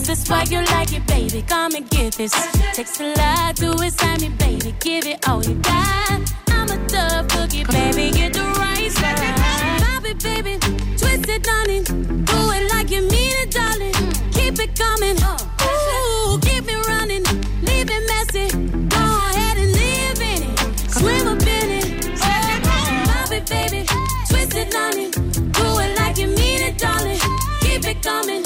this. 0.06 0.30
Why 0.30 0.44
you 0.44 0.62
like 0.76 0.94
it, 0.94 1.06
baby. 1.08 1.42
Come 1.42 1.76
and 1.76 1.90
get 1.90 2.14
this. 2.14 2.34
Takes 2.74 3.00
a 3.00 3.14
lot 3.16 3.56
to 3.58 3.72
excite 3.84 4.22
me, 4.22 4.30
baby. 4.30 4.76
Give 4.80 5.06
it 5.06 5.28
all 5.28 5.44
you 5.44 5.56
got. 5.56 6.22
I'm 6.50 6.70
a 6.70 6.78
tough 6.88 7.28
cookie, 7.30 7.64
baby. 7.66 8.12
Get 8.12 8.34
the 8.34 8.44
right 8.60 8.92
side. 8.92 9.82
Pop 9.84 10.06
it, 10.06 10.22
baby. 10.24 10.58
Twist 10.98 11.30
it, 11.30 11.44
darling. 11.44 11.84
Do 11.84 12.38
it 12.56 12.72
like 12.72 12.90
you 12.92 13.02
mean 13.02 13.36
it, 13.44 13.52
darling. 13.52 13.94
Keep 14.32 14.60
it 14.60 14.78
coming. 14.78 15.18
Ooh, 15.18 16.40
keep 16.42 16.66
it 16.68 16.88
running. 16.88 17.24
Leave 17.64 17.90
it 17.90 18.04
messy. 18.12 18.48
Go 18.96 19.04
ahead 19.30 19.58
and 19.58 19.72
live 19.72 20.22
in 20.32 20.42
it. 20.50 20.92
Swim 20.92 21.28
up 21.28 21.42
in 21.42 21.70
it. 21.80 21.86
Oh, 22.22 23.26
it, 23.32 23.46
baby. 23.50 23.86
Twist 24.30 24.56
it, 24.56 24.72
darling. 24.72 25.12
Do 25.12 25.80
it 25.84 25.98
like 25.98 26.18
you 26.18 26.28
mean 26.28 26.62
it, 26.62 26.78
darling. 26.78 27.20
Keep 27.62 27.88
it 27.88 28.04
coming. 28.04 28.45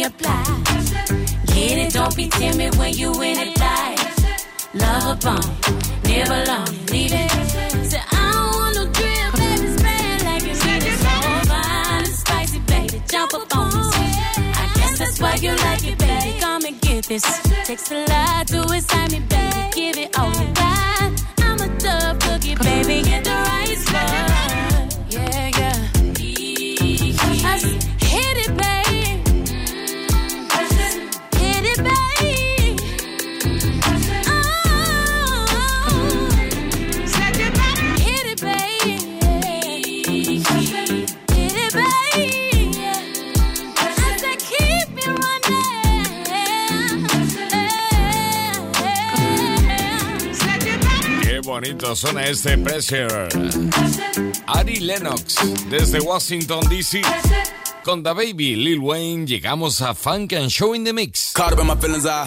Me, 0.00 0.06
apply. 0.06 0.44
Get 1.46 1.78
it, 1.78 1.92
don't 1.92 2.14
be 2.16 2.28
timid 2.28 2.74
when 2.76 2.94
you 2.94 3.12
in 3.22 3.36
it, 3.38 3.58
fly. 3.58 3.96
Love 4.74 5.24
a 5.24 5.36
it, 5.36 6.06
live 6.08 6.30
alone, 6.30 6.86
leave 6.90 7.12
it. 7.12 7.30
I 7.92 8.32
don't 8.32 8.54
want 8.56 8.74
no 8.76 8.84
drip, 8.96 9.32
baby, 9.40 9.68
spread 9.76 10.22
like 10.24 10.44
it. 10.44 10.56
So 10.56 11.10
fine 11.48 12.04
and 12.04 12.14
spicy, 12.14 12.60
baby, 12.60 13.02
jump 13.08 13.34
up 13.34 13.56
on 13.56 13.70
this. 13.70 13.94
I 13.96 14.70
guess 14.76 14.98
that's 14.98 15.20
why 15.20 15.34
you 15.34 15.50
like 15.56 15.86
it, 15.86 15.98
baby. 15.98 16.40
Come 16.40 16.64
and 16.64 16.80
get 16.80 17.04
this. 17.06 17.24
Takes 17.64 17.90
a 17.90 18.06
lot 18.06 18.46
to 18.48 18.62
excite 18.74 19.12
me, 19.12 19.20
baby. 19.20 19.70
Give 19.74 19.96
it 19.98 20.18
all 20.18 20.32
you 20.40 20.50
bonito 51.60 51.94
suena 51.94 52.24
este 52.24 52.56
Pressure. 52.56 53.28
Ari 54.46 54.80
Lennox, 54.80 55.36
desde 55.68 56.00
Washington, 56.00 56.66
D.C. 56.70 57.02
Con 57.84 58.02
The 58.02 58.14
Baby, 58.14 58.56
Lil 58.56 58.80
Wayne, 58.80 59.26
llegamos 59.26 59.82
a 59.82 59.94
Funk 59.94 60.32
and 60.32 60.48
Show 60.50 60.74
in 60.74 60.84
the 60.84 60.92
Mix. 60.92 61.34
Caught 61.34 61.52
up 61.52 61.60
in 61.60 61.66
my 61.66 61.76
feelings, 61.76 62.06
I 62.06 62.26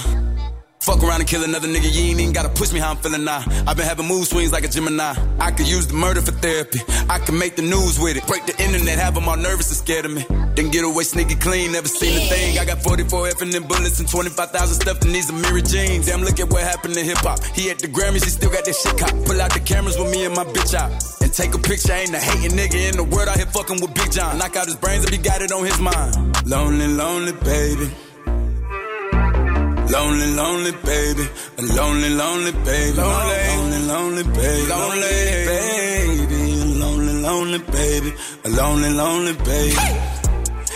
fuck 0.82 1.02
around 1.02 1.22
and 1.22 1.28
kill 1.28 1.44
another 1.44 1.68
nigga. 1.68 1.92
You 1.92 2.12
ain't 2.12 2.20
even 2.20 2.34
gotta 2.34 2.50
push 2.50 2.72
me 2.72 2.80
how 2.80 2.92
I'm 2.92 2.98
feeling 2.98 3.24
now. 3.24 3.44
I've 3.66 3.76
been 3.76 3.88
having 3.88 4.08
mood 4.08 4.28
swings 4.28 4.52
like 4.52 4.66
a 4.66 4.68
Gemini. 4.68 5.16
I 5.40 5.50
could 5.50 5.68
use 5.68 5.88
the 5.88 5.96
murder 5.96 6.22
for 6.22 6.34
therapy. 6.34 6.82
I 7.10 7.18
can 7.18 7.38
make 7.40 7.56
the 7.56 7.64
news 7.64 8.00
with 8.00 8.18
it. 8.18 8.28
Break 8.28 8.46
the 8.46 8.56
internet, 8.64 9.00
have 9.00 9.16
them 9.16 9.28
all 9.28 9.38
nervous 9.38 9.70
and 9.70 9.78
scared 9.78 10.06
of 10.06 10.12
me. 10.12 10.43
Then 10.56 10.70
get 10.70 10.84
away 10.84 11.04
sneaky 11.04 11.36
clean, 11.36 11.72
never 11.72 11.88
seen 11.88 12.16
a 12.16 12.22
thing. 12.30 12.60
I 12.60 12.66
got 12.66 12.82
44 12.84 13.28
F 13.28 13.42
and 13.42 13.52
them 13.52 13.64
bullets 13.64 14.00
and 14.00 14.08
25,000 14.08 14.82
stuffed 14.82 15.06
in 15.06 15.12
these 15.12 15.32
Amiri 15.32 15.68
jeans. 15.68 16.06
Damn, 16.06 16.22
look 16.22 16.40
at 16.40 16.50
what 16.50 16.62
happened 16.62 16.94
to 16.94 17.02
hip 17.02 17.18
hop. 17.18 17.44
He 17.56 17.72
at 17.72 17.80
the 17.80 17.88
Grammys, 17.88 18.24
he 18.24 18.30
still 18.30 18.52
got 18.52 18.64
that 18.66 18.76
shit 18.76 18.98
cop. 18.98 19.10
Pull 19.26 19.42
out 19.42 19.52
the 19.52 19.60
cameras 19.62 19.98
with 19.98 20.12
me 20.12 20.26
and 20.26 20.36
my 20.36 20.44
bitch 20.44 20.76
out. 20.76 20.92
And 21.22 21.34
take 21.34 21.56
a 21.56 21.60
picture, 21.60 21.94
ain't 21.94 22.14
a 22.14 22.20
hating 22.20 22.56
nigga 22.58 22.92
in 22.92 22.98
the 22.98 23.04
world 23.04 23.30
out 23.30 23.38
here 23.38 23.48
fucking 23.48 23.82
with 23.82 23.94
Big 23.96 24.12
John. 24.12 24.38
Knock 24.38 24.56
out 24.56 24.68
his 24.68 24.76
brains 24.76 25.04
if 25.06 25.10
he 25.10 25.18
got 25.18 25.42
it 25.42 25.52
on 25.52 25.66
his 25.66 25.80
mind. 25.80 26.14
Lonely, 26.46 26.88
lonely 26.88 27.34
baby. 27.34 27.90
Lonely, 29.90 30.28
lonely 30.38 30.72
baby. 30.86 31.26
A 31.58 31.62
lonely, 31.62 32.10
lonely 32.10 32.52
baby. 32.62 32.98
Lonely, 32.98 33.80
lonely, 33.90 34.24
lonely 34.24 34.24
baby. 34.24 34.70
Lonely, 34.70 35.02
baby. 35.50 36.34
A 36.62 36.80
lonely, 36.80 37.14
lonely 37.22 37.60
baby. 37.60 38.14
A 38.46 38.50
lonely, 38.50 38.90
lonely 38.90 39.34
baby. 39.34 40.13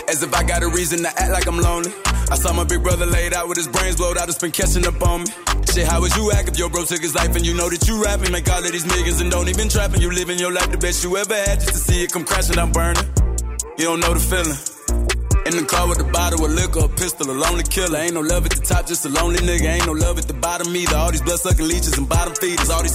As 0.08 0.22
if 0.22 0.34
I 0.34 0.42
got 0.42 0.62
a 0.62 0.68
reason 0.68 1.02
to 1.02 1.08
act 1.08 1.30
like 1.30 1.46
I'm 1.46 1.60
lonely. 1.60 1.92
I 2.30 2.36
saw 2.36 2.52
my 2.54 2.64
big 2.64 2.82
brother 2.82 3.04
laid 3.04 3.34
out 3.34 3.46
with 3.46 3.58
his 3.58 3.68
brains 3.68 3.96
blowed 3.96 4.16
out, 4.16 4.28
it's 4.28 4.38
been 4.38 4.52
catching 4.52 4.86
up 4.86 5.00
on 5.02 5.24
me. 5.24 5.30
Shit, 5.72 5.86
how 5.86 6.00
would 6.00 6.16
you 6.16 6.32
act 6.32 6.48
if 6.48 6.58
your 6.58 6.70
bro 6.70 6.84
took 6.84 7.00
his 7.00 7.14
life 7.14 7.36
and 7.36 7.44
you 7.44 7.52
know 7.52 7.68
that 7.68 7.86
you 7.86 8.02
rapping? 8.02 8.32
Make 8.32 8.48
all 8.48 8.64
of 8.64 8.72
these 8.72 8.84
niggas 8.84 9.20
and 9.20 9.30
don't 9.30 9.48
even 9.48 9.68
trapping. 9.68 10.00
You 10.00 10.10
living 10.10 10.38
your 10.38 10.52
life 10.52 10.70
the 10.70 10.78
best 10.78 11.04
you 11.04 11.16
ever 11.16 11.34
had 11.34 11.60
just 11.60 11.72
to 11.72 11.78
see 11.78 12.02
it 12.02 12.12
come 12.12 12.24
crashing 12.24 12.56
down 12.56 12.72
burning. 12.72 13.04
You 13.76 13.84
don't 13.84 14.00
know 14.00 14.14
the 14.14 14.20
feeling. 14.20 14.56
In 15.48 15.56
the 15.56 15.64
car 15.64 15.88
with 15.88 16.00
a 16.00 16.04
bottle 16.04 16.44
of 16.44 16.52
liquor, 16.52 16.84
a 16.84 16.88
pistol, 16.88 17.30
a 17.30 17.32
lonely 17.32 17.64
killer. 17.64 17.98
Ain't 17.98 18.12
no 18.12 18.20
love 18.20 18.44
at 18.44 18.52
the 18.52 18.60
top, 18.60 18.86
just 18.86 19.04
a 19.04 19.08
lonely 19.08 19.40
nigga. 19.40 19.64
Ain't 19.64 19.86
no 19.86 19.92
love 19.92 20.18
at 20.18 20.28
the 20.28 20.34
bottom 20.36 20.68
either. 20.76 20.96
All 20.96 21.10
these 21.10 21.22
blood 21.22 21.40
sucking 21.40 21.66
leeches 21.66 21.96
and 21.96 22.06
bottom 22.06 22.34
feeders. 22.34 22.68
All 22.68 22.82
these 22.82 22.86